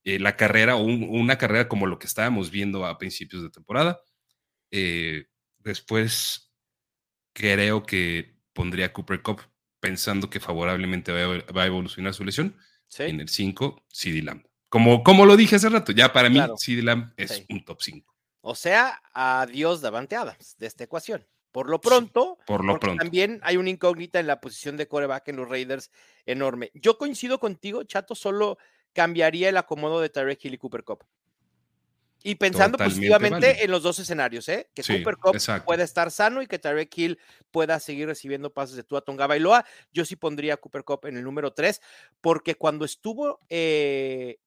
eh, 0.04 0.18
la 0.18 0.36
carrera 0.36 0.76
o 0.76 0.82
una 0.82 1.36
carrera 1.36 1.68
como 1.68 1.86
lo 1.86 1.98
que 1.98 2.06
estábamos 2.06 2.50
viendo 2.50 2.86
a 2.86 2.96
principios 2.96 3.42
de 3.42 3.50
temporada. 3.50 4.00
Eh, 4.70 5.26
después 5.58 6.51
creo 7.32 7.84
que 7.84 8.34
pondría 8.52 8.86
a 8.86 8.92
Cooper 8.92 9.22
Cup 9.22 9.40
pensando 9.80 10.30
que 10.30 10.40
favorablemente 10.40 11.12
va 11.12 11.62
a, 11.62 11.66
evolucionar 11.66 12.14
su 12.14 12.24
lesión. 12.24 12.56
En 12.98 13.20
el 13.20 13.28
5, 13.28 13.84
CD 13.88 14.22
Lamb. 14.22 14.44
Como, 14.68 15.02
como 15.02 15.24
lo 15.24 15.36
dije 15.36 15.56
hace 15.56 15.68
rato, 15.68 15.92
ya 15.92 16.12
para 16.12 16.28
mí 16.28 16.40
CD 16.58 16.82
Lamb 16.82 17.12
es 17.16 17.44
un 17.48 17.64
top 17.64 17.80
5. 17.80 18.14
O 18.42 18.54
sea, 18.54 19.02
adiós 19.12 19.80
Davante 19.80 20.16
Adams 20.16 20.56
de 20.58 20.66
esta 20.66 20.84
ecuación. 20.84 21.26
Por 21.52 21.68
lo 21.68 21.80
pronto, 21.80 22.38
por 22.46 22.64
lo 22.64 22.80
pronto. 22.80 23.02
también 23.02 23.38
hay 23.42 23.58
una 23.58 23.68
incógnita 23.68 24.18
en 24.18 24.26
la 24.26 24.40
posición 24.40 24.78
de 24.78 24.88
coreback 24.88 25.28
en 25.28 25.36
los 25.36 25.48
Raiders 25.48 25.90
enorme. 26.24 26.70
Yo 26.74 26.96
coincido 26.96 27.38
contigo, 27.38 27.84
Chato, 27.84 28.14
solo 28.14 28.56
cambiaría 28.94 29.50
el 29.50 29.58
acomodo 29.58 30.00
de 30.00 30.08
Tarek 30.08 30.42
Hill 30.44 30.54
y 30.54 30.58
Cooper 30.58 30.82
Cup. 30.82 31.04
Y 32.24 32.36
pensando 32.36 32.78
positivamente 32.78 33.64
en 33.64 33.70
los 33.70 33.82
dos 33.82 33.98
escenarios, 33.98 34.48
¿eh? 34.48 34.68
Que 34.74 34.82
Cooper 34.82 35.16
Cup 35.16 35.36
pueda 35.64 35.82
estar 35.82 36.10
sano 36.10 36.42
y 36.42 36.46
que 36.46 36.58
Tarek 36.58 36.96
Hill 36.96 37.18
pueda 37.50 37.80
seguir 37.80 38.06
recibiendo 38.06 38.52
pases 38.52 38.76
de 38.76 38.84
Tua 38.84 39.00
Tonga 39.00 39.26
Bailoa. 39.26 39.64
Yo 39.92 40.04
sí 40.04 40.16
pondría 40.16 40.54
a 40.54 40.56
Cooper 40.56 40.84
Cup 40.84 41.06
en 41.06 41.16
el 41.16 41.24
número 41.24 41.52
3, 41.52 41.80
porque 42.20 42.54
cuando 42.54 42.84
estuvo 42.84 43.40
eh, 43.48 44.38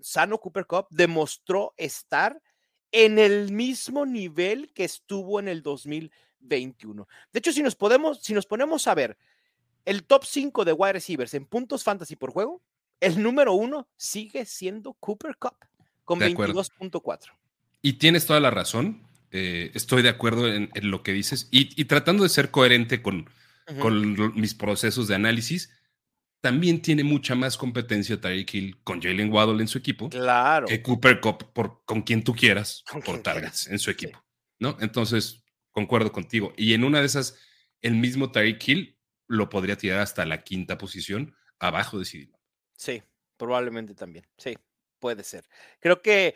sano 0.00 0.38
Cooper 0.38 0.66
Cup, 0.66 0.86
demostró 0.90 1.74
estar 1.76 2.42
en 2.90 3.18
el 3.18 3.52
mismo 3.52 4.06
nivel 4.06 4.72
que 4.72 4.84
estuvo 4.84 5.38
en 5.38 5.48
el 5.48 5.62
2021. 5.62 7.08
De 7.32 7.38
hecho, 7.38 7.52
si 7.52 7.62
nos, 7.62 7.76
podemos, 7.76 8.22
si 8.22 8.34
nos 8.34 8.46
ponemos 8.46 8.86
a 8.86 8.94
ver 8.94 9.16
el 9.84 10.04
top 10.04 10.24
5 10.24 10.64
de 10.64 10.72
wide 10.72 10.94
receivers 10.94 11.34
en 11.34 11.46
puntos 11.46 11.84
fantasy 11.84 12.16
por 12.16 12.30
juego, 12.30 12.62
el 13.00 13.22
número 13.22 13.52
uno 13.52 13.88
sigue 13.96 14.46
siendo 14.46 14.94
Cooper 14.94 15.36
Cup 15.36 15.56
con 16.04 16.20
22.4. 16.20 17.32
Y 17.82 17.94
tienes 17.94 18.26
toda 18.26 18.40
la 18.40 18.50
razón. 18.50 19.06
Eh, 19.30 19.72
estoy 19.74 20.02
de 20.02 20.08
acuerdo 20.08 20.46
en, 20.46 20.70
lo 20.74 21.02
que 21.02 21.12
dices 21.12 21.48
y, 21.50 21.84
tratando 21.86 22.22
de 22.22 22.28
ser 22.28 22.52
coherente 22.52 23.02
con, 23.02 23.28
con 23.80 24.40
mis 24.40 24.54
procesos 24.54 25.08
de 25.08 25.16
análisis, 25.16 25.70
también 26.40 26.82
tiene 26.82 27.02
mucha 27.02 27.34
más 27.34 27.56
competencia 27.56 28.20
Tyreek 28.20 28.54
Hill 28.54 28.78
con 28.84 29.00
Jalen 29.02 29.32
Waddle 29.32 29.62
en 29.62 29.66
su 29.66 29.78
equipo 29.78 30.10
claro. 30.10 30.66
que 30.66 30.82
Cooper 30.82 31.18
Cup 31.20 31.52
por, 31.52 31.82
con 31.84 32.02
quien 32.02 32.22
tú 32.22 32.34
quieras 32.34 32.84
por 33.04 33.22
targets 33.22 33.66
en 33.66 33.78
su 33.78 33.90
equipo. 33.90 34.22
¿no? 34.58 34.76
Entonces, 34.80 35.42
concuerdo 35.70 36.12
contigo. 36.12 36.52
Y 36.56 36.74
en 36.74 36.84
una 36.84 37.00
de 37.00 37.06
esas, 37.06 37.38
el 37.80 37.94
mismo 37.94 38.30
Tyreek 38.30 38.68
Hill 38.68 38.98
lo 39.26 39.48
podría 39.48 39.76
tirar 39.76 40.00
hasta 40.00 40.24
la 40.26 40.42
quinta 40.42 40.78
posición 40.78 41.34
abajo 41.58 41.98
de 41.98 42.04
CD. 42.04 42.32
Sí, 42.76 43.02
probablemente 43.36 43.94
también. 43.94 44.26
Sí, 44.36 44.54
puede 45.04 45.22
ser. 45.22 45.46
Creo 45.80 46.00
que 46.00 46.28
eh, 46.28 46.34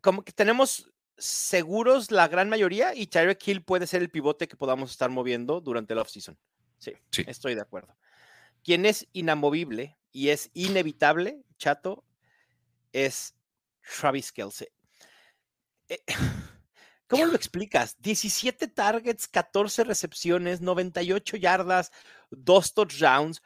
como 0.00 0.22
que 0.22 0.32
tenemos 0.32 0.90
seguros 1.18 2.10
la 2.10 2.28
gran 2.28 2.48
mayoría 2.48 2.94
y 2.94 3.08
Tyreek 3.08 3.46
Hill 3.46 3.62
puede 3.62 3.86
ser 3.86 4.00
el 4.00 4.08
pivote 4.08 4.48
que 4.48 4.56
podamos 4.56 4.90
estar 4.90 5.10
moviendo 5.10 5.60
durante 5.60 5.94
la 5.94 6.00
offseason. 6.00 6.38
Sí, 6.78 6.94
sí, 7.10 7.24
estoy 7.26 7.54
de 7.54 7.60
acuerdo. 7.60 7.94
Quien 8.64 8.86
es 8.86 9.06
inamovible 9.12 9.98
y 10.12 10.30
es 10.30 10.48
inevitable, 10.54 11.44
chato, 11.58 12.06
es 12.90 13.34
Travis 13.82 14.32
Kelsey. 14.32 14.68
Eh, 15.90 16.02
¿Cómo 17.06 17.26
lo 17.26 17.34
explicas? 17.34 18.00
17 18.00 18.66
targets, 18.68 19.28
14 19.28 19.84
recepciones, 19.84 20.62
98 20.62 21.36
yardas, 21.36 21.92
dos 22.30 22.72
touchdowns. 22.72 23.42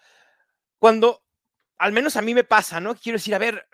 Cuando, 0.78 1.24
al 1.76 1.90
menos 1.90 2.14
a 2.14 2.22
mí 2.22 2.34
me 2.34 2.44
pasa, 2.44 2.78
¿no? 2.78 2.94
Quiero 2.94 3.18
decir, 3.18 3.34
a 3.34 3.38
ver, 3.38 3.66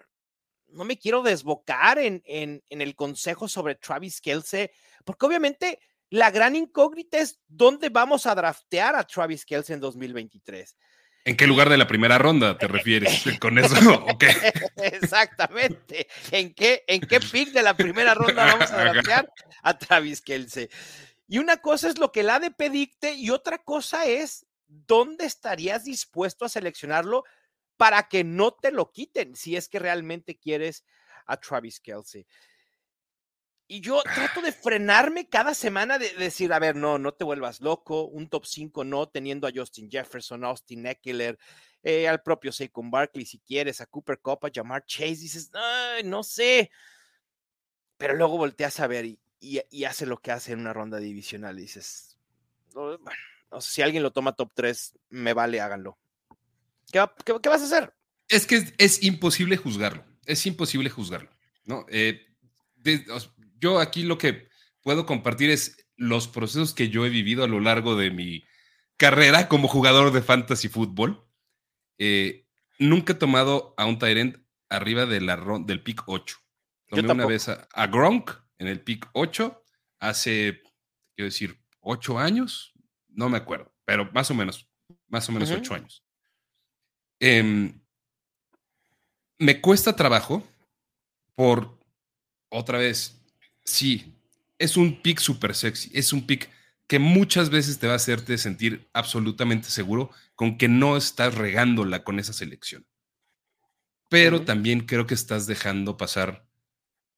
no 0.73 0.85
me 0.85 0.99
quiero 0.99 1.23
desbocar 1.23 1.99
en, 1.99 2.23
en, 2.25 2.63
el 2.69 2.95
consejo 2.95 3.49
sobre 3.49 3.75
Travis 3.75 4.21
Kelsey, 4.21 4.71
porque 5.05 5.27
obviamente 5.27 5.81
la 6.11 6.31
gran 6.31 6.57
incógnita 6.57 7.19
es 7.19 7.39
dónde 7.47 7.89
vamos 7.89 8.27
a 8.27 8.35
draftear 8.35 8.97
a 8.97 9.05
Travis 9.05 9.45
Kelsey 9.45 9.75
en 9.75 9.81
2023. 9.81 10.77
¿En 11.25 11.37
qué 11.37 11.47
lugar 11.47 11.69
de 11.69 11.77
la 11.77 11.87
primera 11.87 12.19
ronda 12.19 12.57
te 12.59 12.67
refieres 12.69 13.23
con 13.41 13.59
eso? 13.59 13.75
Exactamente. 14.77 16.09
¿En 16.31 16.55
qué, 16.55 16.85
¿En 16.87 17.01
qué 17.01 17.21
pick 17.21 17.51
de 17.53 17.63
la 17.63 17.77
primera 17.77 18.15
ronda 18.15 18.47
vamos 18.47 18.71
a 18.71 18.81
draftear 18.81 19.33
a 19.63 19.79
Travis 19.79 20.21
Kelsey? 20.21 20.69
Y 21.29 21.39
una 21.39 21.59
cosa 21.59 21.89
es 21.89 21.99
lo 21.99 22.11
que 22.11 22.21
el 22.21 22.31
ADP 22.31 22.71
dicte 22.71 23.15
y 23.15 23.31
otra 23.31 23.59
cosa 23.59 24.05
es 24.05 24.47
dónde 24.67 25.27
estarías 25.27 25.85
dispuesto 25.85 26.45
a 26.45 26.49
seleccionarlo 26.49 27.25
para 27.81 28.09
que 28.09 28.25
no 28.25 28.53
te 28.53 28.73
lo 28.73 28.93
quiten 28.93 29.35
si 29.35 29.57
es 29.57 29.67
que 29.67 29.79
realmente 29.79 30.37
quieres 30.37 30.85
a 31.25 31.39
Travis 31.39 31.81
Kelsey. 31.81 32.27
Y 33.67 33.81
yo 33.81 34.03
trato 34.03 34.43
de 34.43 34.53
frenarme 34.53 35.31
cada 35.31 35.55
semana 35.55 35.99
de, 35.99 36.13
decir, 36.17 36.53
a 36.53 36.59
ver, 36.59 36.77
no, 36.77 36.99
no 36.99 37.15
te 37.15 37.25
vuelvas 37.25 37.63
loco, 37.63 38.05
un 38.05 38.29
top 38.29 38.45
5 38.45 38.85
no, 38.85 39.09
teniendo 39.09 39.49
a 39.49 39.51
Justin 39.55 39.91
Jefferson, 39.91 40.45
Austin 40.45 40.85
Eckler, 40.85 41.39
eh, 41.83 42.07
al 42.07 42.23
propio 42.23 42.53
Saquon 42.53 42.91
Barkley 42.91 43.25
si 43.25 43.39
quieres, 43.39 43.81
a 43.81 43.87
Cooper 43.87 44.19
Cup, 44.19 44.45
a 44.45 44.51
Jamar 44.53 44.85
Chase, 44.85 45.17
dices, 45.17 45.51
Ay, 45.55 46.03
no 46.03 46.23
sé. 46.23 46.71
Pero 47.97 48.15
luego 48.15 48.37
volteas 48.37 48.79
a 48.81 48.89
ver 48.89 49.07
y, 49.07 49.85
hace 49.87 50.05
lo 50.05 50.19
que 50.19 50.33
hace 50.33 50.53
en 50.53 50.61
una 50.61 50.75
ronda 50.75 50.99
divisional 50.99 51.59
y 51.59 51.63
dices, 51.63 52.19
bueno, 52.75 52.99
si 53.59 53.81
alguien 53.81 54.03
lo 54.03 54.13
toma 54.13 54.37
top 54.37 54.53
3, 54.55 54.99
me 55.09 55.33
vale, 55.33 55.63
háganlo. 55.63 56.00
¿Qué, 56.91 57.49
vas 57.49 57.63
a 57.63 57.65
hacer? 57.65 57.95
Es 58.29 58.47
que 58.47 58.73
es, 58.79 59.03
imposible 59.03 59.57
juzgarlo. 59.57 60.05
Es 60.27 60.47
imposible 60.47 60.91
juzgarlo. 60.91 61.31
¿no? 61.65 61.87
Eh, 61.89 62.27
yo 63.59 63.79
aquí 63.79 64.03
lo 64.03 64.19
que 64.19 64.49
puedo 64.83 65.07
compartir 65.07 65.51
es 65.51 65.87
los 65.97 66.29
procesos 66.29 66.75
que 66.75 66.89
yo 66.89 67.05
he 67.05 67.11
vivido 67.11 67.45
a 67.45 67.49
lo 67.49 67.61
largo 67.61 67.97
de 67.97 68.11
mi 68.11 68.45
carrera 68.97 69.49
como 69.49 69.69
jugador 69.69 70.13
de 70.13 70.23
fantasy 70.23 70.69
fútbol. 70.69 71.27
Eh, 71.99 72.47
nunca 72.79 73.13
he 73.13 73.17
tomado 73.17 73.75
a 73.77 73.87
un 73.87 73.99
Tyrant 73.99 74.37
arriba 74.69 75.07
de 75.07 75.21
la, 75.21 75.37
del 75.65 75.83
pick 75.83 76.03
8. 76.07 76.37
Tomé 76.89 77.13
una 77.13 77.27
vez 77.27 77.49
a, 77.49 77.87
Gronk 77.87 78.31
en 78.59 78.67
el 78.67 78.81
pick 78.81 79.09
8 79.13 79.63
hace, 80.01 80.63
quiero 81.15 81.27
decir, 81.27 81.61
8 81.81 82.19
años. 82.19 82.73
No 83.09 83.29
me 83.29 83.37
acuerdo, 83.37 83.75
pero 83.85 84.11
más 84.13 84.31
o 84.31 84.35
menos, 84.35 84.69
más 85.09 85.29
o 85.29 85.33
menos 85.33 85.51
8 85.51 85.75
años. 85.75 86.05
Em, 87.21 87.79
me 89.39 89.61
cuesta 89.61 89.95
trabajo 89.95 90.43
por, 91.35 91.79
otra 92.49 92.79
vez, 92.79 93.23
sí, 93.65 94.15
es 94.59 94.77
un 94.77 95.01
pick 95.01 95.21
súper 95.21 95.55
sexy, 95.55 95.91
es 95.95 96.13
un 96.13 96.27
pick 96.27 96.51
que 96.87 96.99
muchas 96.99 97.51
veces 97.51 97.79
te 97.79 97.87
va 97.87 97.93
a 97.93 97.97
hacerte 97.97 98.37
sentir 98.37 98.91
absolutamente 98.93 99.71
seguro 99.71 100.11
con 100.35 100.59
que 100.59 100.69
no 100.69 100.97
estás 100.97 101.37
regándola 101.37 102.03
con 102.03 102.19
esa 102.19 102.33
selección. 102.33 102.85
Pero 104.09 104.43
también 104.43 104.81
creo 104.81 105.07
que 105.07 105.15
estás 105.15 105.47
dejando 105.47 105.97
pasar 105.97 106.49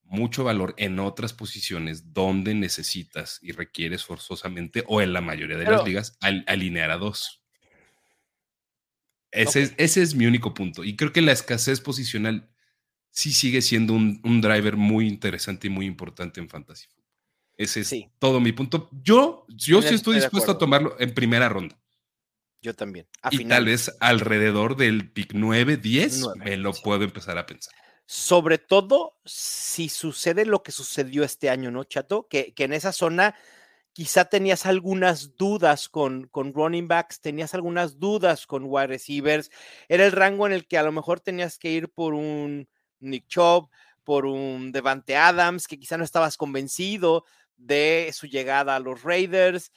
mucho 0.03 0.43
valor 0.43 0.75
en 0.77 0.99
otras 0.99 1.33
posiciones 1.33 2.13
donde 2.13 2.53
necesitas 2.53 3.39
y 3.41 3.51
requieres 3.51 4.05
forzosamente, 4.05 4.83
o 4.87 5.01
en 5.01 5.11
la 5.11 5.21
mayoría 5.21 5.57
de 5.57 5.65
las 5.65 5.83
ligas, 5.83 6.17
alinear 6.21 6.91
a 6.91 6.97
dos. 6.97 7.42
Ese, 9.33 9.73
es, 9.77 10.15
mi 10.15 10.25
único 10.25 10.53
punto. 10.53 10.83
Y 10.83 10.95
creo 10.95 11.11
que 11.11 11.21
la 11.21 11.31
escasez 11.31 11.81
posicional 11.81 12.49
sí 13.09 13.31
sigue 13.33 13.61
siendo 13.61 13.93
un, 13.93 14.41
driver 14.41 14.77
muy 14.77 15.07
interesante 15.07 15.67
y 15.67 15.69
muy 15.69 15.85
importante 15.85 16.39
en 16.39 16.49
Fantasy 16.49 16.87
Ese 17.57 17.81
es 17.81 17.95
todo 18.19 18.39
mi 18.39 18.51
punto. 18.51 18.89
Yo, 19.03 19.45
yo 19.49 19.81
sí 19.81 19.95
estoy 19.95 20.15
dispuesto 20.15 20.51
a 20.51 20.57
tomarlo 20.57 20.95
en 20.99 21.13
primera 21.13 21.49
ronda. 21.49 21.77
Yo 22.61 22.73
también. 22.73 23.07
y 23.29 23.43
tal 23.45 23.65
vez 23.65 23.93
alrededor 23.99 24.77
del 24.77 25.11
pick 25.11 25.33
9, 25.33 25.77
10 25.77 26.35
me 26.37 26.55
lo 26.55 26.71
puedo 26.73 27.03
empezar 27.03 27.37
a 27.37 27.45
pensar. 27.45 27.73
Sobre 28.05 28.57
todo 28.57 29.19
si 29.25 29.89
sucede 29.89 30.45
lo 30.45 30.63
que 30.63 30.71
sucedió 30.71 31.23
este 31.23 31.49
año, 31.49 31.71
¿no, 31.71 31.83
Chato? 31.83 32.27
Que, 32.29 32.53
que 32.53 32.65
en 32.65 32.73
esa 32.73 32.93
zona 32.93 33.35
quizá 33.93 34.25
tenías 34.25 34.65
algunas 34.65 35.37
dudas 35.37 35.87
con, 35.87 36.27
con 36.27 36.53
running 36.53 36.87
backs, 36.87 37.21
tenías 37.21 37.53
algunas 37.53 37.99
dudas 37.99 38.45
con 38.47 38.63
wide 38.65 38.87
receivers, 38.87 39.51
era 39.87 40.05
el 40.05 40.11
rango 40.11 40.47
en 40.47 40.53
el 40.53 40.67
que 40.67 40.77
a 40.77 40.83
lo 40.83 40.91
mejor 40.91 41.19
tenías 41.19 41.57
que 41.57 41.71
ir 41.71 41.89
por 41.89 42.13
un 42.15 42.67
Nick 42.99 43.27
Chubb, 43.27 43.69
por 44.03 44.25
un 44.25 44.71
Devante 44.71 45.15
Adams, 45.15 45.67
que 45.67 45.79
quizá 45.79 45.97
no 45.97 46.03
estabas 46.03 46.37
convencido 46.37 47.23
de 47.55 48.11
su 48.13 48.27
llegada 48.27 48.75
a 48.75 48.79
los 48.79 49.03
Raiders. 49.03 49.71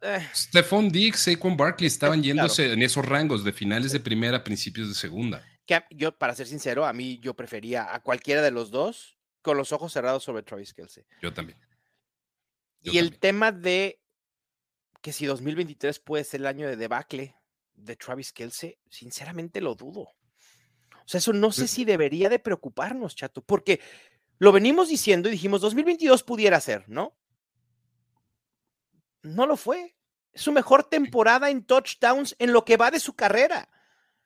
Eh. 0.00 0.26
Stephon 0.32 0.88
Diggs, 0.88 1.20
Saquon 1.20 1.56
Barkley 1.56 1.88
estaban 1.88 2.22
yéndose 2.22 2.72
en 2.72 2.82
esos 2.82 3.04
rangos 3.04 3.42
de 3.42 3.52
finales 3.52 3.90
de 3.90 3.98
primera 3.98 4.38
a 4.38 4.44
principios 4.44 4.88
de 4.88 4.94
segunda. 4.94 5.44
Que 5.66 5.82
yo, 5.90 6.16
para 6.16 6.34
ser 6.34 6.46
sincero, 6.46 6.86
a 6.86 6.92
mí 6.92 7.18
yo 7.18 7.34
prefería 7.34 7.92
a 7.92 8.00
cualquiera 8.00 8.40
de 8.40 8.52
los 8.52 8.70
dos 8.70 9.18
con 9.42 9.56
los 9.56 9.72
ojos 9.72 9.92
cerrados 9.92 10.22
sobre 10.22 10.42
Travis 10.42 10.72
Kelsey. 10.72 11.04
Yo 11.20 11.32
también 11.32 11.58
y 12.92 12.98
el 12.98 13.18
tema 13.18 13.52
de 13.52 14.00
que 15.00 15.12
si 15.12 15.26
2023 15.26 16.00
puede 16.00 16.24
ser 16.24 16.40
el 16.40 16.46
año 16.46 16.68
de 16.68 16.76
debacle 16.76 17.36
de 17.74 17.96
Travis 17.96 18.32
Kelsey, 18.32 18.78
sinceramente 18.90 19.60
lo 19.60 19.74
dudo. 19.74 20.00
O 20.00 21.10
sea, 21.10 21.18
eso 21.18 21.32
no 21.32 21.52
sé 21.52 21.68
si 21.68 21.84
debería 21.84 22.28
de 22.28 22.38
preocuparnos, 22.38 23.14
chato, 23.14 23.42
porque 23.42 23.80
lo 24.38 24.52
venimos 24.52 24.88
diciendo 24.88 25.28
y 25.28 25.32
dijimos 25.32 25.60
2022 25.60 26.22
pudiera 26.22 26.60
ser, 26.60 26.88
¿no? 26.88 27.16
No 29.22 29.46
lo 29.46 29.56
fue. 29.56 29.96
Es 30.32 30.42
su 30.42 30.52
mejor 30.52 30.84
temporada 30.84 31.50
en 31.50 31.64
touchdowns 31.64 32.36
en 32.38 32.52
lo 32.52 32.64
que 32.64 32.76
va 32.76 32.90
de 32.90 33.00
su 33.00 33.14
carrera. 33.14 33.68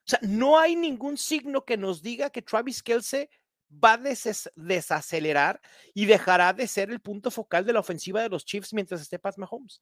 O 0.05 0.11
sea, 0.11 0.19
no 0.23 0.59
hay 0.59 0.75
ningún 0.75 1.17
signo 1.17 1.65
que 1.65 1.77
nos 1.77 2.03
diga 2.03 2.31
que 2.31 2.43
Travis 2.43 2.83
Kelsey 2.83 3.29
va 3.73 3.95
a 3.95 4.01
desacelerar 4.57 5.61
y 5.95 6.07
dejará 6.07 6.53
de 6.53 6.67
ser 6.67 6.91
el 6.91 7.01
punto 7.01 7.31
focal 7.31 7.65
de 7.65 7.73
la 7.73 7.81
ofensiva 7.81 8.23
de 8.23 8.29
los 8.29 8.45
Chiefs 8.45 8.73
mientras 8.73 9.01
esté 9.01 9.19
Pat 9.19 9.37
Mahomes. 9.39 9.81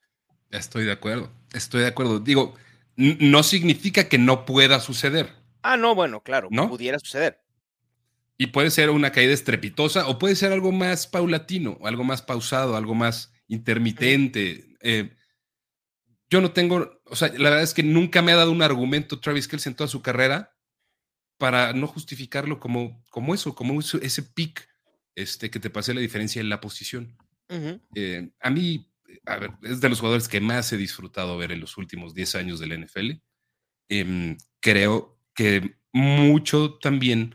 Estoy 0.51 0.85
de 0.85 0.93
acuerdo, 0.93 1.31
estoy 1.53 1.83
de 1.83 1.89
acuerdo. 1.89 2.19
Digo, 2.19 2.55
no 2.97 3.43
significa 3.43 4.09
que 4.09 4.19
no 4.19 4.45
pueda 4.45 4.81
suceder. 4.81 5.33
Ah, 5.63 5.77
no, 5.77 5.95
bueno, 5.95 6.23
claro, 6.23 6.49
¿no? 6.51 6.69
pudiera 6.69 6.99
suceder. 6.99 7.41
Y 8.37 8.49
puede 8.49 8.71
ser 8.71 8.91
una 8.91 9.13
caída 9.13 9.35
estrepitosa 9.35 10.09
o 10.09 10.19
puede 10.19 10.35
ser 10.35 10.53
algo 10.53 10.73
más 10.73 11.07
paulatino, 11.07 11.79
algo 11.85 12.05
más 12.05 12.23
pausado, 12.23 12.77
algo 12.77 12.95
más 12.95 13.33
intermitente. 13.49 14.77
Eh, 14.81 15.15
yo 16.31 16.41
no 16.41 16.53
tengo, 16.53 17.03
o 17.05 17.17
sea, 17.17 17.29
la 17.29 17.51
verdad 17.51 17.63
es 17.63 17.75
que 17.75 17.83
nunca 17.83 18.23
me 18.23 18.33
ha 18.33 18.37
dado 18.37 18.51
un 18.51 18.63
argumento 18.63 19.21
Travis 19.21 19.47
Kelce 19.47 19.69
en 19.69 19.75
toda 19.75 19.89
su 19.89 20.01
carrera 20.01 20.57
para 21.41 21.73
no 21.73 21.87
justificarlo 21.87 22.61
como, 22.61 23.03
como 23.09 23.35
eso, 23.35 23.55
como 23.55 23.81
ese 23.81 24.23
pick 24.23 24.69
este, 25.15 25.51
que 25.51 25.59
te 25.59 25.71
pase 25.71 25.95
la 25.95 26.03
diferencia 26.03 26.39
en 26.39 26.51
la 26.51 26.61
posición. 26.61 27.17
Eh, 27.95 28.31
a 28.41 28.51
mí, 28.51 28.93
a 29.25 29.39
ver, 29.39 29.53
es 29.63 29.81
de 29.81 29.89
los 29.89 30.01
jugadores 30.01 30.29
que 30.29 30.43
más 30.43 30.71
he 30.71 30.77
disfrutado 30.77 31.39
ver 31.39 31.51
en 31.51 31.61
los 31.61 31.79
últimos 31.79 32.13
10 32.13 32.35
años 32.35 32.61
del 32.61 32.73
NFL. 32.73 33.13
Em, 33.89 34.37
creo 34.61 35.19
que 35.35 35.77
mucho 35.93 36.75
también 36.75 37.35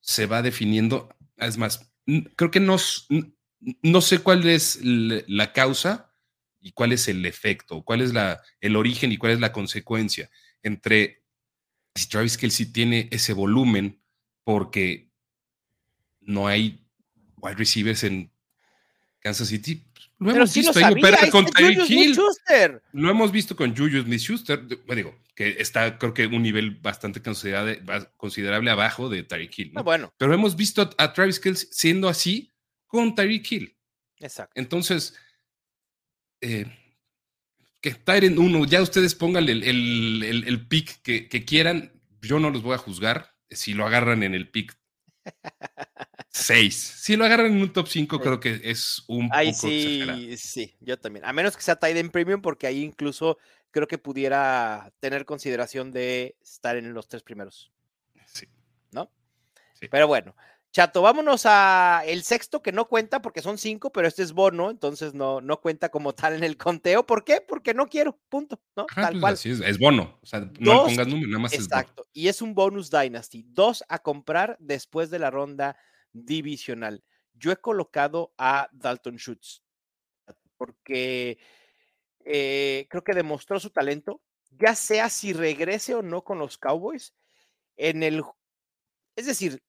se 0.00 0.26
va 0.26 0.42
definiendo. 0.42 1.08
Es 1.36 1.58
más, 1.58 1.92
creo 2.34 2.50
que 2.50 2.60
no, 2.60 2.76
no 3.82 4.00
sé 4.00 4.18
cuál 4.18 4.48
es 4.48 4.80
la 4.82 5.52
causa 5.52 6.12
y 6.60 6.72
cuál 6.72 6.90
es 6.90 7.06
el 7.06 7.24
efecto, 7.24 7.84
cuál 7.84 8.00
es 8.00 8.12
la, 8.12 8.42
el 8.60 8.74
origen 8.74 9.12
y 9.12 9.16
cuál 9.16 9.30
es 9.30 9.40
la 9.40 9.52
consecuencia 9.52 10.28
entre 10.60 11.22
si 11.98 12.08
Travis 12.08 12.38
Kelsey 12.38 12.66
tiene 12.66 13.08
ese 13.10 13.32
volumen 13.32 14.00
porque 14.44 15.10
no 16.20 16.46
hay 16.46 16.86
wide 17.36 17.56
receivers 17.56 18.04
en 18.04 18.32
Kansas 19.20 19.48
City. 19.48 19.84
Lo 20.18 20.32
hemos 20.32 20.54
visto 20.54 20.78
ahí 20.84 21.30
con 21.30 21.46
Hill. 21.88 22.18
Lo 22.92 23.10
hemos 23.10 23.30
visto 23.30 23.54
con 23.54 23.76
Juju 23.76 24.02
Smith-Schuster. 24.02 24.66
Digo, 24.94 25.14
que 25.34 25.56
está 25.60 25.98
creo 25.98 26.12
que 26.12 26.26
un 26.26 26.42
nivel 26.42 26.72
bastante 26.72 27.22
considerable, 27.22 27.80
considerable 28.16 28.70
abajo 28.70 29.08
de 29.08 29.22
Tyreek 29.22 29.58
Hill. 29.58 29.72
¿no? 29.74 29.80
Ah, 29.80 29.82
bueno. 29.84 30.12
Pero 30.16 30.34
hemos 30.34 30.56
visto 30.56 30.90
a 30.98 31.12
Travis 31.12 31.38
Kelce 31.38 31.68
siendo 31.70 32.08
así 32.08 32.52
con 32.86 33.14
Tyreek 33.14 33.52
Hill. 33.52 33.76
Exacto. 34.18 34.52
Entonces, 34.56 35.14
eh, 36.40 36.66
que 37.80 37.94
Tyrant 37.94 38.38
1, 38.38 38.64
ya 38.66 38.82
ustedes 38.82 39.14
pongan 39.14 39.48
el, 39.48 39.62
el, 39.62 40.68
pick 40.68 41.02
que, 41.02 41.28
que, 41.28 41.44
quieran. 41.44 41.92
Yo 42.20 42.40
no 42.40 42.50
los 42.50 42.62
voy 42.62 42.74
a 42.74 42.78
juzgar. 42.78 43.34
Si 43.50 43.74
lo 43.74 43.86
agarran 43.86 44.22
en 44.22 44.34
el 44.34 44.50
pick 44.50 44.76
6. 46.30 46.74
Si 46.74 47.16
lo 47.16 47.24
agarran 47.24 47.52
en 47.52 47.62
un 47.62 47.72
top 47.72 47.88
5, 47.88 48.20
creo 48.20 48.40
que 48.40 48.60
es 48.64 49.04
un 49.08 49.28
poco 49.28 49.52
sí, 49.52 50.36
Sí, 50.36 50.76
yo 50.80 50.98
también. 50.98 51.24
A 51.24 51.32
menos 51.32 51.56
que 51.56 51.62
sea 51.62 51.76
Tyrant 51.76 52.12
Premium, 52.12 52.42
porque 52.42 52.66
ahí 52.66 52.82
incluso 52.82 53.38
creo 53.70 53.86
que 53.86 53.98
pudiera 53.98 54.92
tener 55.00 55.24
consideración 55.24 55.92
de 55.92 56.36
estar 56.42 56.76
en 56.76 56.92
los 56.92 57.08
tres 57.08 57.22
primeros. 57.22 57.72
Sí. 58.26 58.46
¿No? 58.90 59.10
Sí. 59.74 59.88
Pero 59.90 60.06
bueno, 60.06 60.34
Chato, 60.70 61.00
vámonos 61.00 61.44
a 61.46 62.02
el 62.06 62.22
sexto 62.22 62.62
que 62.62 62.72
no 62.72 62.88
cuenta 62.88 63.22
porque 63.22 63.40
son 63.40 63.56
cinco, 63.56 63.90
pero 63.90 64.06
este 64.06 64.22
es 64.22 64.32
bono, 64.32 64.70
entonces 64.70 65.14
no, 65.14 65.40
no 65.40 65.60
cuenta 65.60 65.88
como 65.88 66.14
tal 66.14 66.34
en 66.34 66.44
el 66.44 66.58
conteo. 66.58 67.06
¿Por 67.06 67.24
qué? 67.24 67.40
Porque 67.40 67.72
no 67.72 67.86
quiero, 67.86 68.18
punto. 68.28 68.60
¿no? 68.76 68.84
tal 68.94 69.18
pues 69.18 69.42
cual. 69.42 69.62
es, 69.64 69.78
bono, 69.78 70.18
o 70.22 70.26
sea, 70.26 70.40
no 70.58 70.84
pongas 70.84 71.06
número, 71.06 71.28
nada 71.28 71.40
más 71.40 71.52
exacto. 71.54 72.06
Y 72.12 72.28
es 72.28 72.42
un 72.42 72.54
bonus 72.54 72.90
Dynasty, 72.90 73.46
dos 73.48 73.82
a 73.88 73.98
comprar 74.00 74.56
después 74.60 75.10
de 75.10 75.18
la 75.18 75.30
ronda 75.30 75.76
divisional. 76.12 77.02
Yo 77.32 77.50
he 77.50 77.56
colocado 77.56 78.34
a 78.36 78.68
Dalton 78.72 79.16
Schutz 79.16 79.62
porque 80.58 81.38
eh, 82.24 82.86
creo 82.90 83.02
que 83.02 83.14
demostró 83.14 83.58
su 83.58 83.70
talento, 83.70 84.20
ya 84.50 84.74
sea 84.74 85.08
si 85.08 85.32
regrese 85.32 85.94
o 85.94 86.02
no 86.02 86.24
con 86.24 86.38
los 86.38 86.58
Cowboys, 86.58 87.14
en 87.76 88.02
el, 88.02 88.22
es 89.16 89.26
decir, 89.26 89.62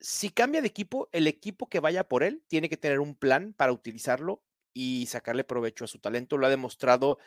si 0.00 0.30
cambia 0.30 0.60
de 0.60 0.68
equipo, 0.68 1.08
el 1.12 1.26
equipo 1.26 1.68
que 1.68 1.80
vaya 1.80 2.04
por 2.04 2.22
él 2.22 2.42
tiene 2.48 2.68
que 2.68 2.76
tener 2.76 3.00
un 3.00 3.14
plan 3.14 3.54
para 3.54 3.72
utilizarlo 3.72 4.42
y 4.72 5.06
sacarle 5.06 5.44
provecho 5.44 5.84
a 5.84 5.88
su 5.88 5.98
talento. 5.98 6.36
Lo 6.36 6.46
ha 6.46 6.50
demostrado 6.50 7.18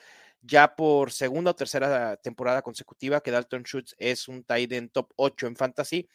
ya 0.42 0.76
por 0.76 1.12
segunda 1.12 1.52
o 1.52 1.56
tercera 1.56 2.18
temporada 2.18 2.62
consecutiva 2.62 3.22
que 3.22 3.32
Dalton 3.32 3.64
Schutz 3.64 3.96
es 3.98 4.28
un 4.28 4.44
tight 4.44 4.72
end 4.72 4.92
top 4.92 5.12
8 5.16 5.48
en 5.48 5.56
fantasy 5.56 6.10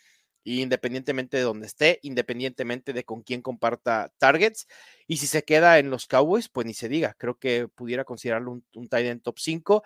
independientemente 0.44 1.36
de 1.36 1.42
donde 1.44 1.66
esté, 1.66 1.98
independientemente 2.03 2.92
de 2.92 3.05
con 3.05 3.22
quién 3.22 3.42
comparta 3.42 4.12
targets. 4.18 4.66
Y 5.07 5.18
si 5.18 5.26
se 5.26 5.44
queda 5.44 5.78
en 5.78 5.90
los 5.90 6.07
Cowboys, 6.07 6.48
pues 6.48 6.66
ni 6.66 6.74
se 6.74 6.88
diga. 6.88 7.14
Creo 7.18 7.38
que 7.38 7.68
pudiera 7.68 8.05
considerarlo 8.05 8.53
un, 8.53 8.64
un 8.74 8.88
tight 8.88 9.07
end 9.07 9.22
top 9.22 9.38
5. 9.38 9.84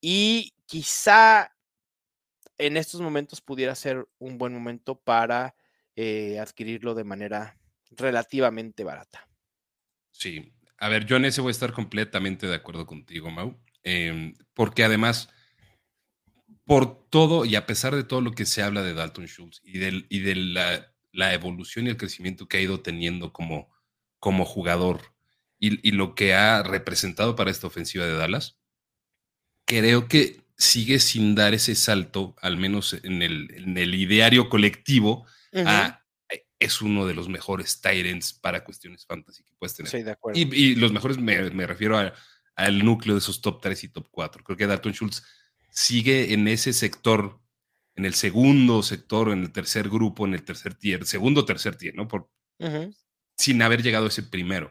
Y 0.00 0.54
quizá 0.66 1.52
en 2.58 2.76
estos 2.76 3.00
momentos 3.00 3.40
pudiera 3.40 3.74
ser 3.74 4.06
un 4.18 4.38
buen 4.38 4.52
momento 4.52 4.98
para 4.98 5.54
eh, 5.96 6.38
adquirirlo 6.38 6.94
de 6.94 7.04
manera 7.04 7.58
relativamente 7.90 8.84
barata. 8.84 9.28
Sí, 10.12 10.52
a 10.78 10.88
ver, 10.88 11.06
yo 11.06 11.16
en 11.16 11.24
ese 11.24 11.40
voy 11.40 11.50
a 11.50 11.52
estar 11.52 11.72
completamente 11.72 12.46
de 12.46 12.54
acuerdo 12.54 12.86
contigo, 12.86 13.30
Mau, 13.30 13.58
em, 13.82 14.34
porque 14.54 14.84
además 14.84 15.28
por 16.66 17.08
todo 17.08 17.44
y 17.44 17.54
a 17.54 17.64
pesar 17.64 17.94
de 17.94 18.04
todo 18.04 18.20
lo 18.20 18.32
que 18.32 18.44
se 18.44 18.62
habla 18.62 18.82
de 18.82 18.92
Dalton 18.92 19.26
Schultz 19.26 19.62
y, 19.64 19.78
y 19.78 20.20
de 20.20 20.34
la, 20.34 21.32
evolución 21.32 21.86
y 21.86 21.90
el 21.90 21.96
crecimiento 21.96 22.48
que 22.48 22.58
ha 22.58 22.60
ido 22.60 22.80
teniendo 22.80 23.32
como, 23.32 23.70
como 24.18 24.44
jugador 24.44 25.14
y, 25.58 25.92
lo 25.92 26.14
que 26.14 26.34
ha 26.34 26.62
representado 26.62 27.34
para 27.36 27.50
esta 27.50 27.68
ofensiva 27.68 28.04
de 28.04 28.16
Dallas, 28.16 28.58
creo 29.64 30.08
que 30.08 30.42
sigue 30.58 30.98
sin 30.98 31.34
dar 31.34 31.54
ese 31.54 31.74
salto, 31.74 32.34
al 32.42 32.58
menos 32.58 32.94
en 33.02 33.22
el, 33.22 33.50
en 33.54 33.78
el 33.78 33.94
ideario 33.94 34.50
colectivo, 34.50 35.26
a 35.64 36.02
es 36.58 36.80
uno 36.80 37.06
de 37.06 37.14
los 37.14 37.28
mejores 37.28 37.80
Tyrants 37.80 38.32
para 38.32 38.64
cuestiones 38.64 39.04
fantasy 39.06 39.44
que 39.44 39.54
puedes 39.58 39.74
tener. 39.74 39.90
Sí, 39.90 40.02
de 40.02 40.12
acuerdo. 40.12 40.40
Y, 40.40 40.74
los 40.76 40.92
mejores 40.92 41.18
me, 41.18 41.50
me 41.50 41.66
refiero 41.66 41.98
al 42.56 42.84
núcleo 42.84 43.14
de 43.14 43.18
esos 43.18 43.40
top 43.40 43.60
3 43.60 43.84
y 43.84 43.88
top 43.88 44.08
4. 44.10 44.42
Creo 44.42 44.56
que 44.56 44.66
Dalton 44.66 44.92
Schultz 44.92 45.22
sigue 45.70 46.32
en 46.32 46.48
ese 46.48 46.72
sector, 46.72 47.40
en 47.94 48.06
el 48.06 48.14
segundo 48.14 48.82
sector, 48.82 49.30
en 49.30 49.42
el 49.42 49.52
tercer 49.52 49.88
grupo, 49.90 50.26
en 50.26 50.34
el 50.34 50.42
tercer 50.42 50.74
tier, 50.74 51.04
segundo 51.04 51.44
tercer 51.44 51.76
tier, 51.76 51.94
¿no? 51.94 52.08
Por, 52.08 52.30
Sin 53.36 53.60
haber 53.60 53.82
llegado 53.82 54.06
a 54.06 54.08
ese 54.08 54.22
primero. 54.22 54.70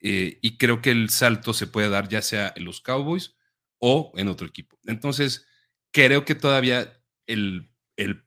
Eh, 0.00 0.40
y 0.42 0.56
creo 0.56 0.82
que 0.82 0.90
el 0.90 1.10
salto 1.10 1.54
se 1.54 1.68
puede 1.68 1.88
dar 1.88 2.08
ya 2.08 2.22
sea 2.22 2.52
en 2.56 2.64
los 2.64 2.80
Cowboys 2.80 3.36
o 3.78 4.12
en 4.16 4.26
otro 4.26 4.48
equipo. 4.48 4.76
Entonces, 4.84 5.46
creo 5.92 6.24
que 6.24 6.34
todavía 6.34 7.00
el, 7.26 7.70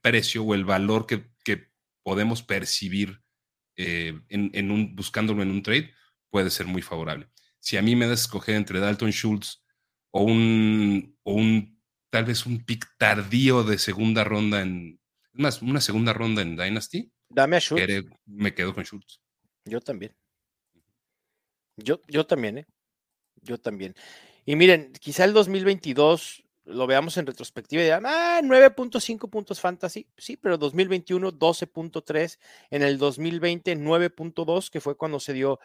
precio 0.02 0.44
o 0.44 0.56
el 0.56 0.64
valor 0.64 1.06
que, 1.06 1.35
podemos 2.06 2.44
percibir 2.44 3.20
eh, 3.76 4.22
en, 4.30 4.72
un, 4.72 4.96
buscándolo 4.96 5.42
en 5.42 5.50
un 5.50 5.64
trade 5.64 5.92
puede 6.30 6.52
ser 6.52 6.68
muy 6.68 6.84
favorable. 6.84 7.28
Si 7.60 7.78
a 7.78 7.82
mí 7.82 7.96
me 7.96 8.08
das 8.08 8.22
escoger 8.22 8.56
entre 8.56 8.80
Dalton 8.80 9.12
Schultz 9.12 9.66
o 10.12 10.22
un, 10.22 11.18
o 11.24 11.34
un 11.34 11.82
tal 12.12 12.26
vez 12.26 12.46
un 12.46 12.64
pick 12.64 12.88
tardío 12.98 13.64
de 13.64 13.80
segunda 13.80 14.24
ronda 14.24 14.62
en. 14.62 15.02
Es 15.34 15.40
más, 15.40 15.62
una 15.62 15.82
segunda 15.82 16.14
ronda 16.14 16.44
en 16.44 16.56
Dynasty. 16.56 17.12
Dame 17.28 17.58
a 17.58 17.60
Schultz. 17.60 18.06
Me 18.26 18.54
quedo 18.54 18.74
con 18.76 18.86
Schultz. 18.86 19.20
Yo 19.66 19.82
también. 19.82 20.16
Yo, 21.76 22.02
yo 22.08 22.26
también, 22.28 22.60
¿eh? 22.60 22.66
Yo 23.42 23.58
también. 23.58 23.96
Y 24.46 24.56
miren, 24.56 24.94
quizá 24.94 25.26
el 25.26 25.34
2022 25.34 26.45
lo 26.66 26.88
veamos 26.88 27.18
en 27.18 27.28
retrospectiva 27.28 27.82
y 27.82 27.86
digan, 27.86 28.06
ah, 28.06 28.42
9.5 28.44 29.30
puntos 29.30 29.60
fantasy. 29.60 30.08
Sí, 30.18 30.36
pero 30.36 30.58
2021, 30.58 31.32
12.3. 31.32 32.40
En 32.72 32.82
el 32.82 32.98
2020, 32.98 33.78
9.2, 33.78 34.70
que 34.70 34.82
fue 34.82 34.98
cuando 34.98 35.20
se 35.20 35.34
dio 35.34 35.60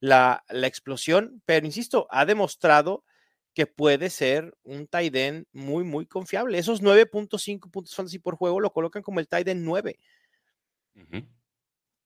la, 0.00 0.44
la 0.48 0.66
explosión. 0.66 1.42
Pero 1.44 1.66
insisto, 1.66 2.06
ha 2.10 2.24
demostrado 2.24 3.04
que 3.54 3.66
puede 3.66 4.10
ser 4.10 4.56
un 4.64 4.86
tight 4.86 5.14
end 5.14 5.46
muy, 5.52 5.84
muy 5.84 6.06
confiable. 6.06 6.58
Esos 6.58 6.82
9.5 6.82 7.70
puntos 7.70 7.94
fantasy 7.94 8.18
por 8.18 8.36
juego 8.36 8.60
lo 8.60 8.72
colocan 8.72 9.02
como 9.02 9.20
el 9.20 9.28
tight 9.28 9.48
end 9.48 9.64
9. 9.64 9.98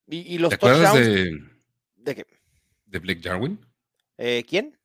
y, 0.06 0.38
los 0.38 0.50
¿Te 0.50 0.54
acuerdas 0.56 0.94
de, 0.94 1.40
de, 1.96 2.14
qué? 2.14 2.26
¿De 2.86 2.98
Blake 2.98 3.22
Jarwin? 3.22 3.58
Eh, 4.18 4.44
¿Quién? 4.46 4.78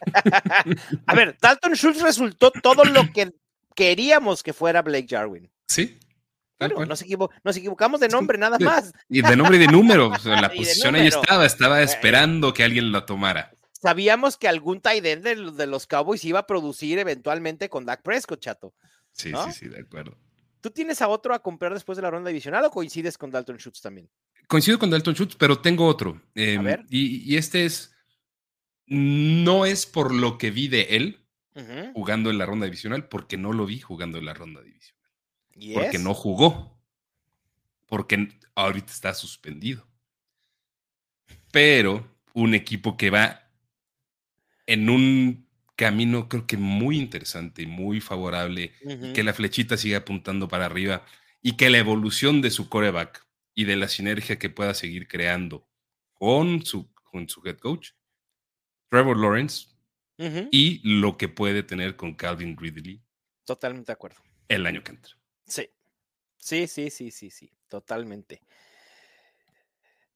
A 1.06 1.14
ver, 1.14 1.36
Dalton 1.40 1.74
Schultz 1.74 2.00
resultó 2.02 2.50
todo 2.50 2.84
lo 2.84 3.12
que 3.12 3.32
queríamos 3.74 4.42
que 4.42 4.52
fuera 4.52 4.82
Blake 4.82 5.06
Jarwin. 5.08 5.50
Sí. 5.66 5.98
nos, 6.60 7.02
equivocamos 7.56 8.00
de 8.00 8.08
nombre, 8.08 8.38
nada 8.38 8.58
más. 8.58 8.92
Y 9.08 9.22
de 9.22 9.36
nombre 9.36 9.56
y 9.56 9.60
de 9.60 9.68
número. 9.68 10.10
la 10.24 10.48
posición 10.54 10.94
ahí 10.94 11.06
estaba, 11.06 11.46
estaba 11.46 11.82
esperando 11.82 12.52
que 12.52 12.64
alguien 12.64 12.92
la 12.92 13.06
tomara 13.06 13.52
sabíamos 13.80 14.36
que 14.36 14.48
algún 14.48 14.80
tight 14.80 15.04
end 15.04 15.24
de, 15.24 15.66
los 15.66 15.86
Cowboys 15.86 16.24
iba 16.24 16.40
a 16.40 16.46
producir 16.46 16.98
eventualmente 16.98 17.68
con 17.68 17.84
Dak 17.84 18.02
Prescott, 18.02 18.40
chato. 18.40 18.74
Sí, 19.12 19.32
sí, 19.32 19.52
sí, 19.52 19.68
de 19.68 19.80
acuerdo. 19.80 20.16
¿Tú 20.60 20.70
tienes 20.70 21.00
a 21.02 21.08
otro 21.08 21.34
a 21.34 21.42
comprar 21.42 21.72
después 21.72 21.96
de 21.96 22.02
la 22.02 22.10
ronda 22.10 22.28
divisional 22.28 22.64
o 22.64 22.70
coincides 22.70 23.16
con 23.16 23.30
Dalton 23.30 23.58
Schutz 23.58 23.80
también? 23.80 24.08
Coincido 24.48 24.78
con 24.78 24.90
Dalton 24.90 25.14
Schutz, 25.14 25.36
pero 25.36 25.60
tengo 25.60 25.86
otro. 25.86 26.20
a 26.34 26.40
em, 26.40 26.64
ver. 26.64 26.84
Y, 26.88 27.36
este 27.36 27.64
es. 27.64 27.94
No 28.88 29.66
es 29.66 29.86
por 29.86 30.12
lo 30.14 30.38
que 30.38 30.50
vi 30.50 30.68
de 30.68 30.82
él 30.96 31.20
jugando 31.92 32.30
en 32.30 32.38
la 32.38 32.46
ronda 32.46 32.66
divisional, 32.66 33.08
porque 33.08 33.36
no 33.36 33.52
lo 33.52 33.66
vi 33.66 33.80
jugando 33.80 34.18
en 34.18 34.24
la 34.26 34.34
ronda 34.34 34.62
divisional. 34.62 35.04
Porque 35.74 35.98
no 35.98 36.14
jugó. 36.14 36.78
porque 37.86 38.28
ahorita 38.54 38.92
está 38.92 39.14
suspendido. 39.14 39.86
Pero 41.50 42.06
un 42.34 42.54
equipo 42.54 42.96
que 42.96 43.10
va 43.10 43.50
en 44.66 44.90
un 44.90 45.48
camino 45.74 46.28
creo 46.28 46.46
que 46.46 46.56
muy 46.56 46.98
interesante, 46.98 47.66
muy 47.66 48.00
favorable, 48.00 48.72
que 49.14 49.22
la 49.22 49.32
flechita 49.32 49.76
siga 49.76 49.98
apuntando 49.98 50.48
para 50.48 50.66
arriba 50.66 51.04
y 51.40 51.56
que 51.56 51.70
la 51.70 51.78
evolución 51.78 52.42
de 52.42 52.50
su 52.50 52.68
coreback 52.68 53.26
y 53.54 53.64
de 53.64 53.76
la 53.76 53.88
sinergia 53.88 54.38
que 54.38 54.50
pueda 54.50 54.74
seguir 54.74 55.08
creando 55.08 55.66
con 56.12 56.64
su, 56.66 56.92
con 56.92 57.28
su 57.28 57.40
head 57.46 57.58
coach, 57.58 57.90
Trevor 58.88 59.18
Lawrence, 59.18 59.68
y 60.50 60.80
lo 60.82 61.16
que 61.16 61.28
puede 61.28 61.62
tener 61.62 61.96
con 61.96 62.14
Calvin 62.14 62.56
Ridley. 62.56 63.00
Totalmente 63.44 63.86
de 63.86 63.92
acuerdo. 63.92 64.20
El 64.48 64.66
año 64.66 64.82
que 64.82 64.92
entra. 64.92 65.14
Sí. 65.46 65.70
Sí, 66.38 66.66
sí, 66.66 66.90
sí, 66.90 67.10
sí, 67.10 67.30
sí, 67.30 67.52
totalmente. 67.68 68.40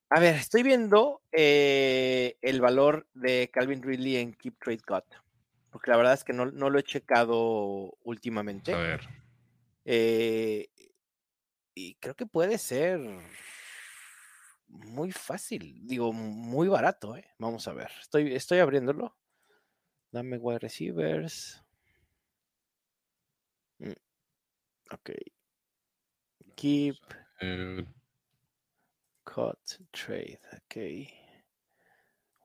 A 0.08 0.20
ver, 0.20 0.36
estoy 0.36 0.62
viendo 0.62 1.22
eh, 1.32 2.36
el 2.42 2.60
valor 2.60 3.06
de 3.14 3.50
Calvin 3.52 3.82
Ridley 3.82 4.16
en 4.16 4.32
Keep 4.34 4.58
Trade 4.58 4.82
Cut, 4.86 5.04
porque 5.70 5.90
la 5.90 5.96
verdad 5.96 6.14
es 6.14 6.24
que 6.24 6.32
no, 6.32 6.46
lo 6.46 6.78
he 6.78 6.82
checado 6.82 7.96
últimamente. 8.04 8.72
A 8.72 8.78
ver. 8.78 9.08
Eh, 9.84 10.68
y 11.74 11.94
creo 11.94 12.14
que 12.14 12.26
puede 12.26 12.58
ser 12.58 13.00
muy 14.72 15.12
fácil, 15.12 15.86
digo, 15.86 16.12
muy 16.12 16.68
barato, 16.68 17.16
¿eh? 17.16 17.26
Vamos 17.38 17.68
a 17.68 17.72
ver, 17.74 17.90
estoy, 18.00 18.34
estoy 18.34 18.58
abriéndolo. 18.58 19.16
Dame 20.10 20.38
wide 20.38 20.58
receivers. 20.58 21.62
Mm, 23.80 23.94
ok. 24.92 25.10
Keep. 26.56 26.96
Cut 29.24 29.58
trade. 29.92 30.40
Ok. 30.52 30.76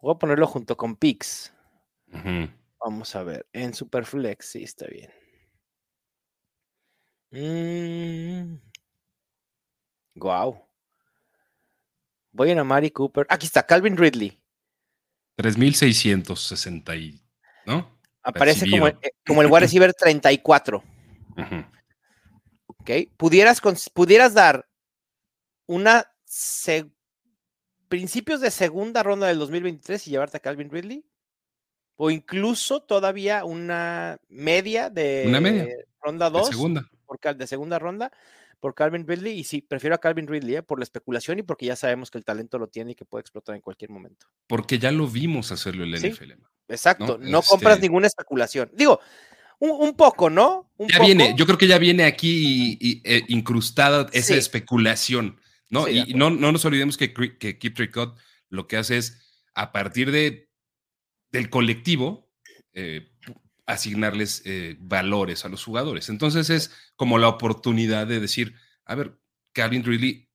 Voy 0.02 0.14
a 0.14 0.20
ponerlo 0.20 0.48
junto 0.48 0.76
con 0.78 0.96
Pix. 0.96 1.54
Vamos 2.80 3.16
a 3.16 3.24
ver. 3.24 3.48
En 3.54 3.74
Superflex, 3.74 4.46
sí, 4.46 4.64
está 4.64 4.88
bien. 4.88 5.12
Wow. 10.16 10.67
Voy 12.32 12.52
a 12.52 12.64
Mari 12.64 12.92
Cooper. 12.92 13.26
Aquí 13.30 13.46
está, 13.46 13.66
Calvin 13.66 13.98
Ridley. 13.98 14.40
3660, 15.38 16.94
¿no? 17.66 18.00
Aparece 18.24 18.70
como, 18.70 18.88
eh, 18.88 18.98
como, 19.26 19.42
el 19.42 19.48
wide 19.48 19.62
receiver 19.62 19.94
34. 19.94 20.84
Ok. 22.66 22.92
¿Pudieras, 23.16 23.62
pudieras 23.94 24.34
dar 24.34 24.68
una 25.68 26.12
principios 27.88 28.42
de 28.42 28.52
segunda 28.52 29.04
ronda 29.04 29.28
del 29.28 29.40
2023 29.40 30.08
y 30.08 30.12
llevarte 30.12 30.38
a 30.38 30.42
Calvin 30.42 30.70
Ridley? 30.70 31.06
O 31.96 32.12
incluso 32.12 32.82
todavía 32.82 33.46
una 33.46 34.18
media 34.28 34.90
de 34.90 35.26
una 35.28 35.42
media. 35.42 35.68
ronda 36.02 36.30
2 36.30 36.48
de 36.48 36.54
segunda. 36.54 36.90
Por, 37.06 37.20
de 37.36 37.48
segunda 37.48 37.80
ronda 37.80 38.12
por 38.60 38.76
Calvin 38.76 39.08
Ridley. 39.08 39.40
Y 39.40 39.44
sí, 39.44 39.62
prefiero 39.62 39.96
a 39.96 40.00
Calvin 40.00 40.28
Ridley 40.28 40.56
¿eh? 40.56 40.64
por 40.64 40.80
la 40.80 40.84
especulación 40.84 41.40
y 41.40 41.44
porque 41.44 41.66
ya 41.66 41.76
sabemos 41.76 42.12
que 42.12 42.18
el 42.18 42.26
talento 42.26 42.58
lo 42.58 42.68
tiene 42.68 42.92
y 42.92 42.96
que 42.96 43.06
puede 43.06 43.22
explotar 43.22 43.56
en 43.56 43.62
cualquier 43.62 43.90
momento. 43.90 44.28
Porque 44.48 44.80
ya 44.80 44.92
lo 44.92 45.08
vimos 45.08 45.52
hacerlo 45.52 45.84
en 45.84 45.92
la 45.92 46.00
NFL. 46.00 46.34
Exacto, 46.70 47.18
no, 47.18 47.42
compras 47.42 47.76
este 47.76 47.88
ninguna 47.88 48.08
especulación. 48.08 48.70
Digo, 48.74 49.00
un, 49.60 49.96
poco, 49.96 50.30
¿no? 50.30 50.72
ya 50.78 51.00
viene, 51.00 51.34
yo 51.36 51.46
creo 51.46 51.58
que 51.58 51.68
ya 51.68 51.78
viene 51.78 52.04
aquí 52.04 53.02
eh, 53.04 53.24
incrustada 53.28 54.08
esa 54.12 54.36
especulación. 54.36 55.40
¿no? 55.70 55.88
y 55.88 56.14
no, 56.14 56.30
no, 56.30 56.52
nos 56.52 56.64
olvidemos 56.66 56.98
que, 56.98 57.14
que 57.14 57.58
Keep 57.58 57.76
Tricot 57.76 58.18
lo 58.50 58.68
que 58.68 58.78
hace 58.78 58.98
es, 58.98 59.18
a 59.54 59.72
partir 59.72 60.12
de, 60.12 60.50
del 61.32 61.50
colectivo, 61.50 62.30
eh, 62.74 63.12
asignarles 63.68 64.42
eh, 64.46 64.78
valores 64.80 65.46
a 65.46 65.50
los 65.50 65.64
jugadores. 65.64 66.10
Entonces 66.10 66.50
es 66.50 66.72
como 66.96 67.20
la 67.20 67.28
oportunidad 67.28 68.08
de 68.08 68.20
decir, 68.20 68.56
a 68.86 68.96
ver, 68.96 69.20
Calvin 69.52 69.84
Ridley 69.84 70.30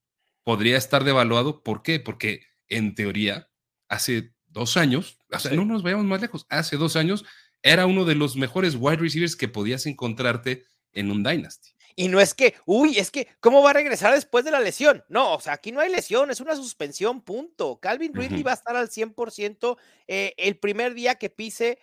podría 0.45 0.77
estar 0.77 1.03
devaluado. 1.03 1.63
¿Por 1.65 1.83
qué? 1.83 1.99
Porque 1.99 2.47
en 2.69 2.95
teoría, 2.95 3.49
hace 3.89 4.35
dos 4.47 4.77
años, 4.77 5.19
o 5.31 5.39
sea, 5.39 5.53
no 5.53 5.65
nos 5.65 5.83
vayamos 5.83 6.05
más 6.05 6.21
lejos, 6.21 6.47
hace 6.51 6.77
dos 6.77 6.95
años 6.95 7.25
era 7.63 7.87
uno 7.87 8.05
de 8.05 8.15
los 8.15 8.37
mejores 8.37 8.77
wide 8.79 8.97
receivers 8.97 9.37
que 9.37 9.49
podías 9.49 9.87
encontrarte 9.87 10.67
en 10.93 11.11
un 11.11 11.23
Dynasty. 11.23 11.71
Y 11.95 12.09
no 12.09 12.21
es 12.21 12.35
que, 12.35 12.55
uy, 12.65 12.99
es 12.99 13.11
que, 13.11 13.29
¿cómo 13.41 13.63
va 13.63 13.71
a 13.71 13.75
regresar 13.75 14.15
después 14.15 14.45
de 14.45 14.51
la 14.51 14.61
lesión? 14.61 15.05
No, 15.09 15.35
o 15.35 15.41
sea, 15.41 15.55
aquí 15.55 15.73
no 15.73 15.81
hay 15.81 15.91
lesión, 15.91 16.31
es 16.31 16.41
una 16.41 16.57
suspensión, 16.57 17.21
punto. 17.21 17.79
Calvin 17.81 18.15
Ridley 18.15 18.43
va 18.43 18.53
a 18.53 18.55
estar 18.55 18.77
al 18.77 18.89
100% 18.89 19.77
eh, 20.09 20.35
el 20.39 20.57
primer 20.57 20.95
día 20.95 21.17
que 21.17 21.29
pise 21.31 21.79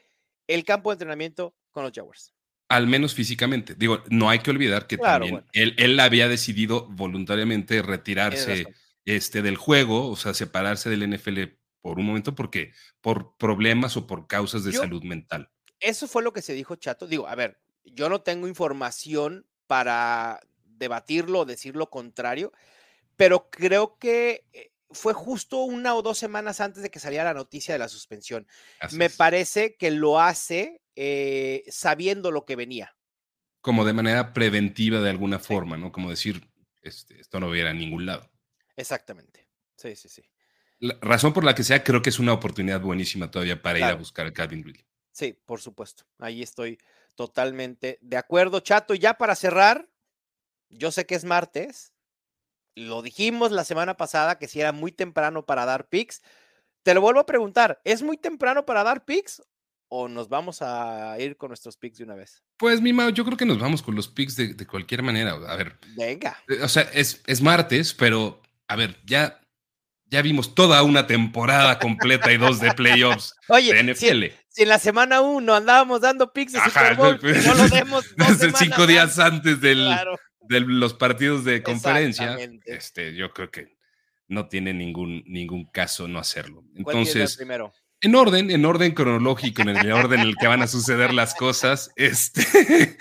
el 0.50 0.66
campo 0.66 0.89
de 0.89 0.95
entrenamiento 0.95 1.56
con 1.72 1.84
los 1.84 1.93
Jaguars. 1.93 2.34
Al 2.68 2.88
menos 2.88 3.14
físicamente. 3.14 3.76
Digo, 3.76 4.04
no 4.10 4.30
hay 4.30 4.39
que 4.39 4.52
olvidar 4.52 4.88
que 4.88 4.97
también 4.97 5.43
él, 5.54 5.76
él, 5.78 6.00
había 6.00 6.28
decidido 6.28 6.88
voluntariamente 6.88 7.82
retirarse 7.82 8.68
este, 9.06 9.41
del 9.41 9.58
juego, 9.58 10.10
o 10.10 10.16
sea, 10.16 10.34
separarse 10.34 10.89
del 10.89 11.10
NFL 11.10 11.43
por 11.82 12.00
un 12.00 12.06
momento 12.06 12.36
porque 12.36 12.74
por 13.02 13.38
problemas 13.38 13.95
o 13.95 14.06
por 14.06 14.28
causas 14.28 14.64
de 14.64 14.74
salud 14.74 15.04
mental. 15.04 15.50
Eso 15.80 16.08
fue 16.08 16.24
lo 16.24 16.34
que 16.34 16.41
se 16.41 16.54
dijo, 16.54 16.76
Chato. 16.76 17.08
Digo, 17.08 17.28
a 17.28 17.36
ver, 17.36 17.60
yo 17.84 18.10
no 18.10 18.22
tengo 18.22 18.47
información 18.47 19.45
para 19.68 20.39
debatirlo 20.66 21.39
o 21.39 21.45
decir 21.45 21.76
lo 21.76 21.89
contrario, 21.89 22.52
pero 23.16 23.50
creo 23.50 23.97
que 23.97 24.45
eh, 24.54 24.72
fue 24.92 25.14
justo 25.14 25.60
una 25.64 25.96
o 25.96 26.02
dos 26.02 26.18
semanas 26.18 26.62
antes 26.62 26.84
de 26.84 26.90
que 26.90 27.00
saliera 27.00 27.26
la 27.26 27.34
noticia 27.34 27.74
de 27.74 27.80
la 27.80 27.90
suspensión. 27.90 28.48
Me 28.92 29.10
parece 29.10 29.76
que 29.76 29.92
lo 29.92 30.20
hace 30.20 30.82
eh, 30.96 31.64
sabiendo 31.70 32.32
lo 32.32 32.46
que 32.46 32.56
venía. 32.56 32.96
Como 33.62 33.86
de 33.86 33.94
manera 33.94 34.34
preventiva 34.34 35.00
de 35.02 35.10
alguna 35.10 35.40
forma, 35.40 35.78
¿no? 35.78 35.92
Como 35.92 36.10
decir, 36.10 36.50
este, 36.82 37.20
esto 37.20 37.40
no 37.40 37.50
viera 37.50 37.70
a 37.70 37.74
ningún 37.74 38.06
lado. 38.06 38.32
Exactamente. 38.76 39.48
Sí, 39.76 39.96
sí, 39.96 40.10
sí. 40.10 40.24
La 40.80 40.98
razón 41.02 41.34
por 41.34 41.44
la 41.44 41.54
que 41.54 41.64
sea, 41.64 41.84
creo 41.84 42.02
que 42.02 42.10
es 42.10 42.20
una 42.20 42.34
oportunidad 42.34 42.80
buenísima 42.80 43.30
todavía 43.30 43.62
para 43.62 43.80
ir 43.80 43.86
a 43.86 43.96
buscar 43.96 44.28
a 44.28 44.34
Calvin 44.34 44.64
Ridley. 44.64 44.86
Sí, 45.12 45.38
por 45.46 45.60
supuesto. 45.60 46.06
Ahí 46.20 46.42
estoy 46.42 46.80
totalmente 47.16 48.00
de 48.02 48.16
acuerdo, 48.16 48.62
Chato. 48.62 48.96
Ya 48.96 49.16
para 49.16 49.36
cerrar, 49.36 49.90
yo 50.70 50.92
sé 50.92 51.06
que 51.06 51.16
es 51.16 51.26
martes. 51.26 51.94
Lo 52.80 53.02
dijimos 53.02 53.52
la 53.52 53.64
semana 53.64 53.98
pasada 53.98 54.38
que 54.38 54.48
si 54.48 54.62
era 54.62 54.72
muy 54.72 54.92
temprano 54.92 55.46
para 55.46 55.66
dar 55.66 55.88
picks. 55.90 56.22
Te 56.84 56.94
lo 56.94 57.02
vuelvo 57.02 57.20
a 57.20 57.26
preguntar, 57.26 57.82
¿es 57.84 58.02
muy 58.02 58.18
temprano 58.18 58.66
para 58.66 58.84
dar 58.84 59.04
picks 59.04 59.42
o 59.90 60.08
nos 60.08 60.30
vamos 60.30 60.62
a 60.62 61.18
ir 61.20 61.36
con 61.36 61.50
nuestros 61.50 61.76
picks 61.76 61.98
de 61.98 62.06
una 62.06 62.16
vez? 62.16 62.42
Pues, 62.58 62.80
mi 62.80 62.92
yo 63.14 63.26
creo 63.26 63.38
que 63.38 63.46
nos 63.46 63.60
vamos 63.60 63.82
con 63.82 63.96
los 63.96 64.08
picks 64.08 64.36
de, 64.38 64.54
de 64.54 64.66
cualquier 64.66 65.04
manera. 65.04 65.32
A 65.32 65.56
ver. 65.56 65.78
Venga. 65.98 66.38
Eh, 66.48 66.62
o 66.64 66.70
sea, 66.70 66.84
es, 66.94 67.22
es 67.28 67.42
martes, 67.42 67.94
pero 67.94 68.42
a 68.68 68.76
ver, 68.76 68.98
ya 69.06 69.42
ya 70.10 70.22
vimos 70.22 70.56
toda 70.56 70.82
una 70.84 71.06
temporada 71.06 71.78
completa 71.78 72.32
y 72.32 72.38
dos 72.38 72.60
de 72.60 72.74
playoffs 72.74 73.36
Oye, 73.48 73.74
de 73.74 73.94
NFL. 73.94 74.26
Si, 74.48 74.64
en 74.64 74.70
la 74.70 74.80
semana 74.80 75.22
uno 75.22 75.54
andábamos 75.54 76.02
dando 76.02 76.34
picks 76.34 76.54
de 76.54 76.60
Super 76.62 76.96
Bowl, 76.96 77.20
pues, 77.20 77.46
no 77.48 77.54
lo 77.54 77.68
demos 77.68 78.06
cinco 78.58 78.88
días 78.88 79.20
antes 79.20 79.62
del, 79.62 79.88
de 80.50 80.62
los 80.62 80.95
partidos 80.95 81.45
de 81.45 81.62
conferencia, 81.62 82.38
este, 82.66 83.16
yo 83.16 83.32
creo 83.32 83.52
que 83.52 83.78
no 84.28 84.47
tiene 84.47 84.74
ningún, 84.74 85.24
ningún 85.28 85.66
caso 85.66 86.08
no 86.08 86.20
hacerlo. 86.20 86.66
Entonces, 86.76 87.38
primero? 87.38 87.72
en 88.02 88.16
orden, 88.16 88.50
en 88.50 88.66
orden 88.66 88.93
cronológico, 88.93 89.62
en 89.62 89.70
el 89.70 89.91
orden 89.91 90.22
en 90.22 90.28
el 90.28 90.36
que 90.38 90.47
van 90.47 90.64
a 90.64 90.68
suceder 90.68 91.14
las 91.14 91.36
cosas, 91.36 91.91
este, 91.95 92.41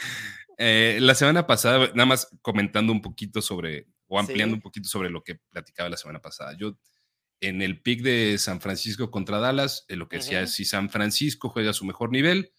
eh, 0.59 0.99
la 1.01 1.15
semana 1.15 1.47
pasada, 1.47 1.89
nada 1.95 2.07
más 2.07 2.29
comentando 2.43 2.93
un 2.93 3.01
poquito 3.01 3.41
sobre, 3.41 3.87
o 4.07 4.19
ampliando 4.19 4.55
un 4.55 4.63
poquito 4.63 4.87
sobre 4.87 5.09
lo 5.09 5.25
que 5.25 5.37
platicaba 5.51 5.89
la 5.89 5.97
semana 5.97 6.21
pasada, 6.21 6.55
yo 6.59 6.79
en 7.41 7.63
el 7.63 7.81
pick 7.81 8.03
de 8.03 8.37
San 8.37 8.61
Francisco 8.61 9.11
contra 9.11 9.39
Dallas, 9.39 9.87
eh, 9.89 9.97
lo 9.97 10.07
que 10.07 10.19
decía 10.19 10.43
es 10.43 10.53
si 10.53 10.67
San 10.67 10.91
Francisco 10.91 11.49
juega 11.49 11.71
a 11.71 11.75
su 11.75 11.87
mejor 11.87 12.13
nivel, 12.13 12.53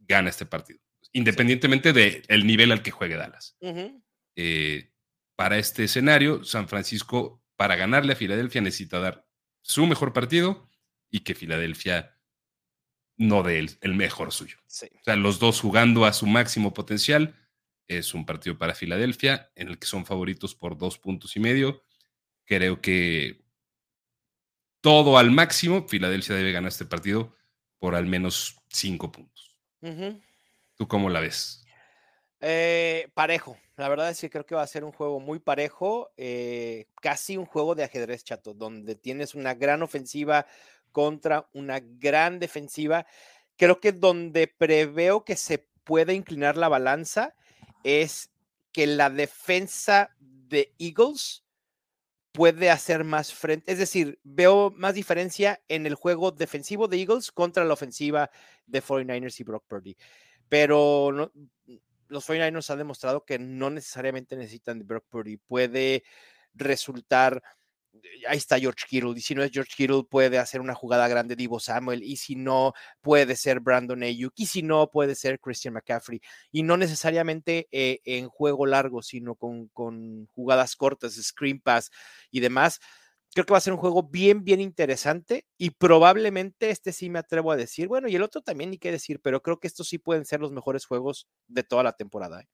gana 0.00 0.28
este 0.28 0.44
partido, 0.44 0.80
independientemente 1.12 1.92
del 1.92 2.46
nivel 2.46 2.72
al 2.72 2.82
que 2.82 2.90
juegue 2.90 3.16
Dallas. 3.16 3.56
Eh, 4.36 4.92
para 5.36 5.58
este 5.58 5.84
escenario, 5.84 6.44
San 6.44 6.68
Francisco, 6.68 7.42
para 7.56 7.76
ganarle 7.76 8.14
a 8.14 8.16
Filadelfia, 8.16 8.60
necesita 8.60 8.98
dar 8.98 9.26
su 9.62 9.86
mejor 9.86 10.12
partido 10.12 10.68
y 11.10 11.20
que 11.20 11.34
Filadelfia 11.34 12.18
no 13.16 13.42
dé 13.42 13.58
el, 13.58 13.94
mejor 13.94 14.32
suyo. 14.32 14.56
O 14.60 15.04
sea, 15.04 15.16
los 15.16 15.38
dos 15.38 15.60
jugando 15.60 16.04
a 16.04 16.12
su 16.12 16.26
máximo 16.26 16.74
potencial. 16.74 17.36
Es 17.88 18.14
un 18.14 18.24
partido 18.24 18.56
para 18.56 18.74
Filadelfia 18.74 19.50
en 19.54 19.68
el 19.68 19.78
que 19.78 19.86
son 19.86 20.06
favoritos 20.06 20.54
por 20.54 20.78
dos 20.78 20.98
puntos 20.98 21.36
y 21.36 21.40
medio. 21.40 21.82
Creo 22.46 22.80
que 22.80 23.44
todo 24.80 25.18
al 25.18 25.30
máximo, 25.30 25.86
Filadelfia 25.88 26.36
debe 26.36 26.52
ganar 26.52 26.70
este 26.70 26.86
partido 26.86 27.36
por 27.78 27.94
al 27.94 28.06
menos 28.06 28.56
cinco 28.68 29.12
puntos. 29.12 29.58
¿Tú 30.76 30.88
cómo 30.88 31.08
la 31.08 31.20
ves? 31.20 31.64
Eh, 32.40 33.08
parejo. 33.14 33.56
La 33.76 33.88
verdad 33.88 34.10
es 34.10 34.20
que 34.20 34.30
creo 34.30 34.44
que 34.44 34.54
va 34.54 34.62
a 34.62 34.66
ser 34.66 34.84
un 34.84 34.92
juego 34.92 35.20
muy 35.20 35.38
parejo, 35.38 36.10
eh, 36.16 36.86
casi 37.00 37.36
un 37.36 37.46
juego 37.46 37.74
de 37.74 37.84
ajedrez 37.84 38.24
chato, 38.24 38.52
donde 38.52 38.96
tienes 38.96 39.34
una 39.34 39.54
gran 39.54 39.82
ofensiva 39.82 40.46
contra 40.90 41.48
una 41.52 41.80
gran 41.80 42.38
defensiva. 42.38 43.06
Creo 43.56 43.80
que 43.80 43.92
donde 43.92 44.48
preveo 44.48 45.24
que 45.24 45.36
se 45.36 45.66
puede 45.84 46.14
inclinar 46.14 46.56
la 46.56 46.68
balanza 46.68 47.34
es 47.84 48.30
que 48.72 48.86
la 48.86 49.08
defensa 49.10 50.14
de 50.18 50.74
Eagles 50.78 51.44
puede 52.32 52.70
hacer 52.70 53.04
más 53.04 53.32
frente, 53.32 53.70
es 53.70 53.78
decir, 53.78 54.18
veo 54.22 54.72
más 54.74 54.94
diferencia 54.94 55.62
en 55.68 55.86
el 55.86 55.94
juego 55.94 56.30
defensivo 56.30 56.88
de 56.88 56.98
Eagles 56.98 57.30
contra 57.30 57.64
la 57.64 57.74
ofensiva 57.74 58.30
de 58.66 58.82
49ers 58.82 59.38
y 59.38 59.44
Brock 59.44 59.64
Purdy. 59.68 59.96
Pero 60.52 61.12
no, 61.12 61.32
los 62.08 62.28
49ers 62.28 62.68
han 62.68 62.76
demostrado 62.76 63.24
que 63.24 63.38
no 63.38 63.70
necesariamente 63.70 64.36
necesitan 64.36 64.78
de 64.78 64.84
Brock 64.84 65.06
Purdy. 65.08 65.38
Puede 65.38 66.04
resultar, 66.52 67.42
ahí 68.28 68.36
está 68.36 68.58
George 68.58 68.84
Kittle, 68.86 69.14
y 69.16 69.22
si 69.22 69.34
no 69.34 69.42
es 69.42 69.50
George 69.50 69.72
Kittle, 69.74 70.02
puede 70.10 70.38
hacer 70.38 70.60
una 70.60 70.74
jugada 70.74 71.08
grande 71.08 71.36
Divo 71.36 71.58
Samuel, 71.58 72.02
y 72.02 72.16
si 72.16 72.36
no, 72.36 72.74
puede 73.00 73.34
ser 73.34 73.60
Brandon 73.60 74.02
Ayuk, 74.02 74.34
y 74.36 74.44
si 74.44 74.62
no, 74.62 74.90
puede 74.90 75.14
ser 75.14 75.40
Christian 75.40 75.72
McCaffrey, 75.72 76.20
y 76.50 76.62
no 76.62 76.76
necesariamente 76.76 77.66
eh, 77.72 78.00
en 78.04 78.28
juego 78.28 78.66
largo, 78.66 79.00
sino 79.00 79.36
con, 79.36 79.68
con 79.68 80.26
jugadas 80.34 80.76
cortas, 80.76 81.14
screen 81.14 81.60
pass 81.60 81.90
y 82.30 82.40
demás 82.40 82.78
creo 83.34 83.46
que 83.46 83.52
va 83.52 83.58
a 83.58 83.62
ser 83.62 83.72
un 83.72 83.78
juego 83.78 84.02
bien, 84.02 84.44
bien 84.44 84.60
interesante 84.60 85.46
y 85.58 85.70
probablemente 85.70 86.70
este 86.70 86.92
sí 86.92 87.08
me 87.10 87.18
atrevo 87.18 87.52
a 87.52 87.56
decir, 87.56 87.88
bueno, 87.88 88.08
y 88.08 88.16
el 88.16 88.22
otro 88.22 88.42
también 88.42 88.70
ni 88.70 88.78
qué 88.78 88.92
decir, 88.92 89.20
pero 89.20 89.42
creo 89.42 89.58
que 89.58 89.66
estos 89.66 89.88
sí 89.88 89.98
pueden 89.98 90.24
ser 90.24 90.40
los 90.40 90.52
mejores 90.52 90.84
juegos 90.84 91.28
de 91.48 91.62
toda 91.62 91.82
la 91.82 91.92
temporada. 91.92 92.42
¿eh? 92.42 92.48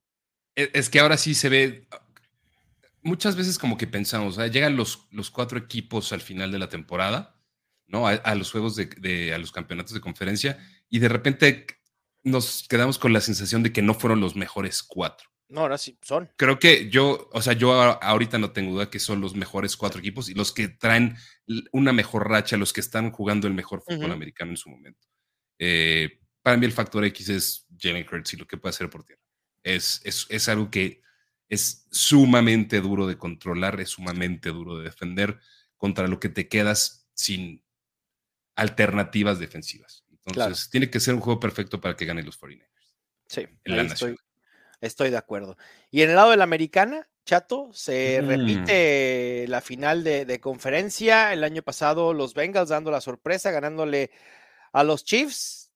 E, 0.57 0.71
es 0.75 0.89
que 0.89 1.01
ahora 1.01 1.17
sí 1.17 1.35
se 1.35 1.49
ve, 1.49 1.89
muchas 3.03 3.37
veces 3.37 3.59
como 3.59 3.77
que 3.77 3.87
pensamos, 3.87 4.37
llegan 4.37 4.77
los, 4.77 5.09
los 5.11 5.31
cuatro 5.31 5.59
equipos 5.59 6.13
al 6.13 6.21
final 6.21 6.53
de 6.53 6.59
la 6.59 6.69
temporada, 6.69 7.37
¿no? 7.87 8.07
A, 8.07 8.35
los 8.35 8.53
juegos 8.53 8.77
de, 8.77 9.33
a 9.35 9.39
los 9.39 9.51
campeonatos 9.51 9.95
de 9.95 10.01
conferencia 10.01 10.59
y 10.91 10.99
de 10.99 11.09
repente 11.09 11.67
nos 12.23 12.67
quedamos 12.69 12.99
con 12.99 13.13
la 13.15 13.23
sensación 13.23 13.63
de 13.63 13.73
que 13.73 13.83
no 13.83 13.95
fueron 13.95 14.21
los 14.21 14.37
mejores 14.37 14.83
cuatro. 14.83 15.31
No, 15.49 15.63
ahora 15.63 15.79
sí, 15.79 15.99
son. 16.03 16.31
Creo 16.37 16.59
que 16.59 16.91
yo, 16.91 17.31
o 17.33 17.41
sea, 17.41 17.55
yo 17.55 17.73
ahorita 17.73 18.39
no 18.39 18.53
tengo 18.53 18.73
duda 18.73 18.91
que 18.91 18.99
son 18.99 19.21
los 19.21 19.35
mejores 19.35 19.77
cuatro 19.77 19.99
equipos 19.99 20.29
y 20.29 20.35
los 20.35 20.53
que 20.53 20.69
traen 20.69 21.17
una 21.73 21.93
mejor 21.93 22.29
racha, 22.29 22.59
los 22.59 22.75
que 22.75 22.81
están 22.81 23.11
jugando 23.11 23.47
el 23.47 23.55
mejor 23.55 23.83
fútbol 23.83 24.13
americano 24.13 24.51
en 24.51 24.57
su 24.59 24.69
momento. 24.69 25.09
Eh, 25.59 26.21
para 26.43 26.59
mí 26.59 26.67
el 26.67 26.73
factor 26.73 27.05
X 27.07 27.29
es 27.31 27.67
Jalen 27.79 28.07
Hurts 28.11 28.35
y 28.35 28.37
lo 28.37 28.47
que 28.47 28.59
puede 28.59 28.71
hacer 28.71 28.91
por 28.91 29.05
tierra. 29.05 29.23
Es, 29.63 30.03
es, 30.05 30.27
es, 30.29 30.49
algo 30.49 30.71
que 30.71 31.03
es 31.49 31.87
sumamente 31.91 32.81
duro 32.81 33.07
de 33.07 33.17
controlar, 33.17 33.81
es 33.81 33.91
sumamente 33.91 34.51
duro 34.51 34.79
de 34.79 34.85
defender 34.85 35.39
contra 35.77 36.07
lo 36.09 36.21
que 36.21 36.29
te 36.29 36.49
quedas 36.49 37.09
sin 37.15 37.65
alternativas 38.55 39.39
defensivas. 39.39 40.05
Entonces, 40.11 40.69
tiene 40.69 40.91
que 40.91 41.01
ser 41.01 41.15
un 41.15 41.21
juego 41.21 41.41
perfecto 41.41 41.81
para 41.81 41.97
que 41.97 42.05
gane 42.05 42.23
los 42.23 42.39
49ers. 42.39 42.67
Sí, 43.29 43.47
en 43.65 43.77
la 43.77 43.85
nación. 43.85 44.17
Estoy 44.81 45.11
de 45.11 45.17
acuerdo. 45.17 45.57
Y 45.91 46.03
en 46.03 46.11
el 46.11 46.17
lado 46.17 46.31
de 46.31 46.37
la 46.37 46.45
americana, 46.45 47.09
Chato, 47.29 47.69
se 47.75 48.23
mm. 48.23 48.27
repite 48.27 49.45
la 49.49 49.61
final 49.61 50.03
de, 50.03 50.41
conferencia. 50.41 51.33
El 51.33 51.45
año 51.45 51.63
pasado 51.63 52.15
los 52.15 52.33
Bengals 52.33 52.71
dando 52.71 52.91
la 52.91 53.03
sorpresa, 53.03 53.51
ganándole 53.51 54.11
a 54.73 54.83
los 54.83 55.05
Chiefs. 55.05 55.71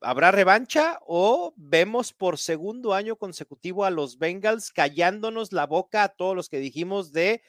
¿Habrá 0.00 0.30
revancha 0.30 1.00
o 1.06 1.54
vemos 1.56 2.12
por 2.12 2.38
segundo 2.38 2.94
año 2.94 3.16
consecutivo 3.16 3.84
a 3.86 3.90
los 3.90 4.18
Bengals 4.18 4.70
callándonos 4.70 5.52
la 5.52 5.66
boca 5.66 6.04
a 6.04 6.08
todos 6.08 6.36
los 6.36 6.48
que 6.48 6.60
dijimos 6.60 7.10
de 7.10 7.42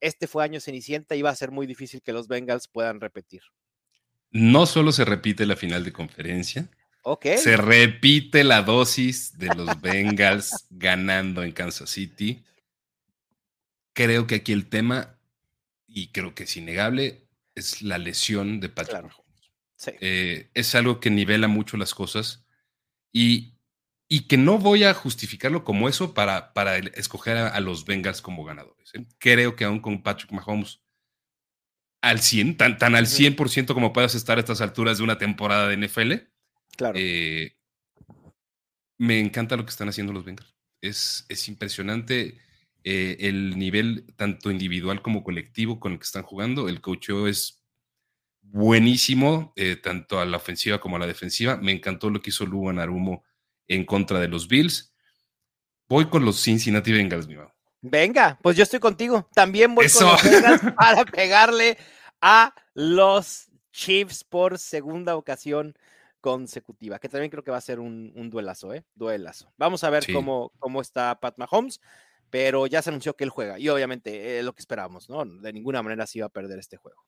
este 0.00 0.26
fue 0.26 0.44
año 0.44 0.60
cenicienta 0.60 1.16
y 1.16 1.22
va 1.22 1.30
a 1.30 1.34
ser 1.34 1.50
muy 1.50 1.66
difícil 1.66 2.02
que 2.02 2.12
los 2.12 2.28
Bengals 2.28 2.68
puedan 2.68 3.00
repetir? 3.00 3.40
No 4.30 4.66
solo 4.66 4.92
se 4.92 5.06
repite 5.06 5.46
la 5.46 5.56
final 5.56 5.82
de 5.82 5.92
conferencia, 5.92 6.68
se 7.22 7.56
repite 7.56 8.44
la 8.44 8.62
dosis 8.62 9.38
de 9.38 9.54
los 9.54 9.68
Bengals 9.80 10.66
ganando 10.70 11.42
en 11.42 11.52
Kansas 11.52 11.90
City. 11.90 12.42
Creo 13.92 14.26
que 14.26 14.36
aquí 14.36 14.52
el 14.52 14.66
tema, 14.66 15.18
y 15.86 16.08
creo 16.08 16.34
que 16.34 16.44
es 16.44 16.56
innegable, 16.56 17.26
es 17.54 17.82
la 17.82 17.98
lesión 17.98 18.60
de 18.60 18.68
Patrick 18.68 19.02
Mahomes. 19.02 19.28
Eh, 20.00 20.50
es 20.54 20.74
algo 20.74 21.00
que 21.00 21.10
nivela 21.10 21.46
mucho 21.46 21.76
las 21.76 21.94
cosas 21.94 22.44
y, 23.12 23.54
y, 24.08 24.26
que 24.26 24.36
no 24.36 24.58
voy 24.58 24.84
a 24.84 24.92
justificarlo 24.92 25.62
como 25.62 25.88
eso 25.88 26.14
para, 26.14 26.52
para 26.52 26.78
escoger 26.78 27.36
a, 27.36 27.60
los 27.60 27.84
Bengals 27.84 28.20
como 28.20 28.44
ganadores. 28.44 28.92
¿eh? 28.94 29.06
Creo 29.18 29.54
que 29.54 29.64
aún 29.64 29.78
con 29.78 30.02
Patrick 30.02 30.32
Mahomes 30.32 30.80
al 32.00 32.20
100, 32.20 32.56
tan, 32.56 32.78
tan 32.78 32.94
al 32.94 33.06
100% 33.06 33.74
como 33.74 33.92
puedas 33.92 34.14
estar 34.14 34.38
a 34.38 34.40
estas 34.40 34.60
alturas 34.60 34.98
de 34.98 35.04
una 35.04 35.18
temporada 35.18 35.68
de 35.68 35.76
NFL, 35.76 36.12
Claro. 36.78 36.96
Eh, 36.96 37.56
me 38.98 39.18
encanta 39.18 39.56
lo 39.56 39.64
que 39.64 39.70
están 39.70 39.88
haciendo 39.88 40.12
los 40.12 40.24
Bengals. 40.24 40.54
Es, 40.80 41.26
es 41.28 41.48
impresionante 41.48 42.38
eh, 42.84 43.16
el 43.20 43.58
nivel 43.58 44.06
tanto 44.14 44.50
individual 44.52 45.02
como 45.02 45.24
colectivo 45.24 45.80
con 45.80 45.92
el 45.92 45.98
que 45.98 46.04
están 46.04 46.22
jugando. 46.22 46.68
El 46.68 46.80
coacheo 46.80 47.26
es 47.26 47.64
buenísimo, 48.40 49.52
eh, 49.56 49.74
tanto 49.74 50.20
a 50.20 50.24
la 50.24 50.36
ofensiva 50.36 50.80
como 50.80 50.96
a 50.96 51.00
la 51.00 51.08
defensiva. 51.08 51.56
Me 51.56 51.72
encantó 51.72 52.10
lo 52.10 52.22
que 52.22 52.30
hizo 52.30 52.46
Luan 52.46 52.78
Arumo 52.78 53.24
en 53.66 53.84
contra 53.84 54.20
de 54.20 54.28
los 54.28 54.46
Bills. 54.46 54.94
Voy 55.88 56.08
con 56.08 56.24
los 56.24 56.40
Cincinnati 56.40 56.92
Bengals, 56.92 57.26
mi 57.26 57.34
mamá. 57.34 57.52
Venga, 57.80 58.38
pues 58.40 58.56
yo 58.56 58.62
estoy 58.62 58.78
contigo. 58.78 59.28
También 59.34 59.74
voy 59.74 59.88
con 59.88 60.06
los 60.06 60.22
Bengals 60.22 60.62
para 60.76 61.04
pegarle 61.04 61.76
a 62.20 62.54
los 62.74 63.48
Chiefs 63.72 64.22
por 64.22 64.58
segunda 64.58 65.16
ocasión 65.16 65.76
consecutiva, 66.20 66.98
que 66.98 67.08
también 67.08 67.30
creo 67.30 67.44
que 67.44 67.50
va 67.50 67.56
a 67.56 67.62
ser 67.62 67.80
un, 67.80 68.30
duelazo, 68.30 68.74
¿eh? 68.74 68.84
Duelazo. 68.94 69.52
Vamos 69.56 69.84
a 69.84 69.90
ver 69.90 70.04
cómo, 70.12 70.52
cómo 70.58 70.80
está 70.80 71.18
Pat 71.20 71.38
Mahomes, 71.38 71.80
pero 72.30 72.66
ya 72.66 72.82
se 72.82 72.90
anunció 72.90 73.16
que 73.16 73.24
él 73.24 73.30
juega 73.30 73.58
y 73.58 73.68
obviamente 73.68 74.38
es 74.38 74.44
lo 74.44 74.54
que 74.54 74.60
esperábamos, 74.60 75.08
¿no? 75.08 75.24
De 75.24 75.52
ninguna 75.52 75.82
manera 75.82 76.06
se 76.06 76.18
iba 76.18 76.26
a 76.26 76.30
perder 76.30 76.58
este 76.58 76.76
juego. 76.76 77.04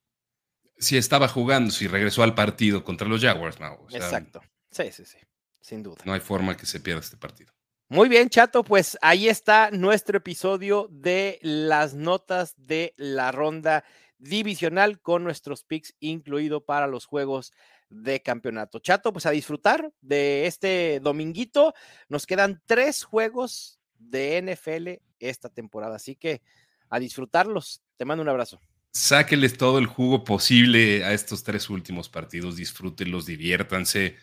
Si 0.78 0.96
estaba 0.96 1.28
jugando, 1.28 1.70
si 1.70 1.86
regresó 1.88 2.22
al 2.22 2.34
partido 2.34 2.84
contra 2.84 3.06
los 3.06 3.20
Jaguars, 3.20 3.60
no. 3.60 3.86
Exacto. 3.90 4.40
Sí, 4.70 4.90
sí, 4.92 5.04
sí, 5.04 5.18
sin 5.60 5.82
duda. 5.82 5.98
No 6.04 6.12
hay 6.12 6.20
forma 6.20 6.56
que 6.56 6.64
se 6.64 6.80
pierda 6.80 7.00
este 7.00 7.16
partido. 7.16 7.52
Muy 7.88 8.08
bien, 8.08 8.30
Chato, 8.30 8.62
pues 8.62 8.96
ahí 9.02 9.28
está 9.28 9.70
nuestro 9.72 10.16
episodio 10.16 10.86
de 10.92 11.40
las 11.42 11.94
notas 11.94 12.54
de 12.56 12.94
la 12.96 13.32
ronda 13.32 13.84
divisional 14.20 15.00
con 15.00 15.24
nuestros 15.24 15.64
picks 15.64 15.96
incluido 15.98 16.64
para 16.64 16.86
los 16.86 17.04
juegos 17.04 17.52
de 17.90 18.22
campeonato. 18.22 18.78
Chato, 18.78 19.12
pues 19.12 19.26
a 19.26 19.30
disfrutar 19.30 19.92
de 20.00 20.46
este 20.46 21.00
dominguito. 21.00 21.74
Nos 22.08 22.24
quedan 22.24 22.62
tres 22.66 23.04
juegos 23.04 23.80
de 23.98 24.40
NFL 24.40 25.02
esta 25.18 25.50
temporada, 25.50 25.96
así 25.96 26.16
que 26.16 26.40
a 26.88 26.98
disfrutarlos. 26.98 27.82
Te 27.96 28.04
mando 28.04 28.22
un 28.22 28.28
abrazo. 28.28 28.60
Sáqueles 28.92 29.56
todo 29.56 29.78
el 29.78 29.86
jugo 29.86 30.24
posible 30.24 31.04
a 31.04 31.12
estos 31.12 31.44
tres 31.44 31.68
últimos 31.68 32.08
partidos, 32.08 32.56
disfrútenlos, 32.56 33.26
diviértanse, 33.26 34.16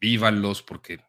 vívanlos, 0.00 0.62
porque 0.62 1.00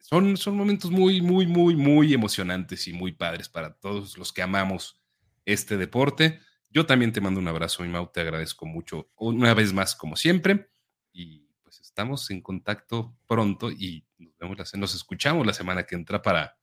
son, 0.00 0.36
son 0.36 0.56
momentos 0.56 0.90
muy, 0.90 1.20
muy, 1.20 1.46
muy, 1.46 1.76
muy 1.76 2.14
emocionantes 2.14 2.88
y 2.88 2.92
muy 2.92 3.12
padres 3.12 3.48
para 3.48 3.74
todos 3.74 4.18
los 4.18 4.32
que 4.32 4.42
amamos 4.42 5.00
este 5.44 5.76
deporte. 5.76 6.40
Yo 6.70 6.86
también 6.86 7.12
te 7.12 7.20
mando 7.20 7.38
un 7.38 7.46
abrazo, 7.46 7.82
mi 7.82 7.90
Mau, 7.90 8.10
te 8.10 8.20
agradezco 8.20 8.66
mucho 8.66 9.10
una 9.16 9.54
vez 9.54 9.72
más, 9.72 9.94
como 9.94 10.16
siempre 10.16 10.71
y 11.12 11.48
pues 11.62 11.80
estamos 11.80 12.30
en 12.30 12.40
contacto 12.40 13.16
pronto 13.26 13.70
y 13.70 14.04
nos, 14.18 14.36
vemos 14.38 14.74
nos 14.74 14.94
escuchamos 14.94 15.46
la 15.46 15.54
semana 15.54 15.84
que 15.84 15.94
entra 15.94 16.22
para, 16.22 16.58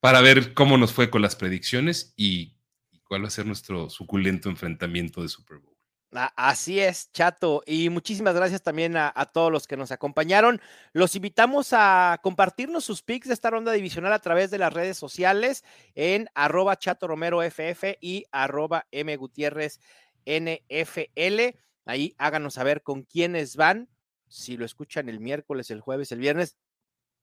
para 0.00 0.20
ver 0.20 0.54
cómo 0.54 0.76
nos 0.76 0.92
fue 0.92 1.10
con 1.10 1.22
las 1.22 1.36
predicciones 1.36 2.12
y, 2.16 2.56
cuál 3.04 3.24
va 3.24 3.28
a 3.28 3.30
ser 3.30 3.44
nuestro 3.44 3.90
suculento 3.90 4.48
enfrentamiento 4.48 5.20
de 5.20 5.28
Super 5.28 5.58
Bowl. 5.58 5.76
Así 6.12 6.80
es, 6.80 7.10
Chato. 7.12 7.62
Y 7.66 7.90
muchísimas 7.90 8.34
gracias 8.34 8.62
también 8.62 8.96
a, 8.96 9.12
todos 9.32 9.52
los 9.52 9.66
que 9.66 9.76
nos 9.76 9.92
acompañaron. 9.92 10.60
Los 10.92 11.14
invitamos 11.14 11.72
a 11.72 12.20
compartirnos 12.22 12.84
sus 12.84 13.02
pics 13.02 13.28
de 13.28 13.34
esta 13.34 13.50
ronda 13.50 13.72
divisional 13.72 14.12
a 14.12 14.18
través 14.18 14.50
de 14.50 14.58
las 14.58 14.72
redes 14.72 14.96
sociales 14.96 15.62
en 15.94 16.28
arroba 16.34 16.76
Chato 16.76 17.06
Romero 17.06 17.42
FF 17.42 17.98
y 18.00 18.24
arroba 18.30 18.86
M 18.90 19.14
Gutiérrez 19.16 19.78
NFL. 20.26 21.56
Ahí 21.84 22.14
háganos 22.18 22.54
saber 22.54 22.82
con 22.82 23.02
quiénes 23.02 23.56
van, 23.56 23.88
si 24.28 24.56
lo 24.56 24.64
escuchan 24.64 25.08
el 25.08 25.20
miércoles, 25.20 25.70
el 25.70 25.80
jueves, 25.80 26.12
el 26.12 26.20
viernes, 26.20 26.56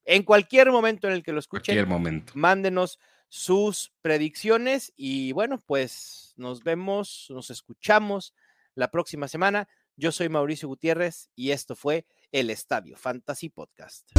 en 0.06 0.24
cualquier 0.24 0.72
momento 0.72 1.08
en 1.08 1.14
el 1.14 1.24
que 1.24 1.34
lo 1.34 1.40
escuchen. 1.40 1.76
Cualquier 1.76 1.88
momento. 1.88 2.34
Mándenos 2.36 3.00
sus 3.30 3.94
predicciones 4.02 4.92
y 4.96 5.32
bueno, 5.32 5.60
pues 5.66 6.34
nos 6.36 6.64
vemos, 6.64 7.28
nos 7.30 7.50
escuchamos 7.50 8.34
la 8.76 8.92
próxima 8.92 9.28
semana. 9.28 9.68
Yo 9.96 10.12
soy 10.12 10.30
Mauricio 10.30 10.68
Gutiérrez 10.68 11.30
y 11.36 11.52
esto 11.52 11.76
fue 11.76 12.06
el 12.32 12.50
Estadio 12.50 12.98
Fantasy 12.98 13.50
Podcast. 13.50 14.10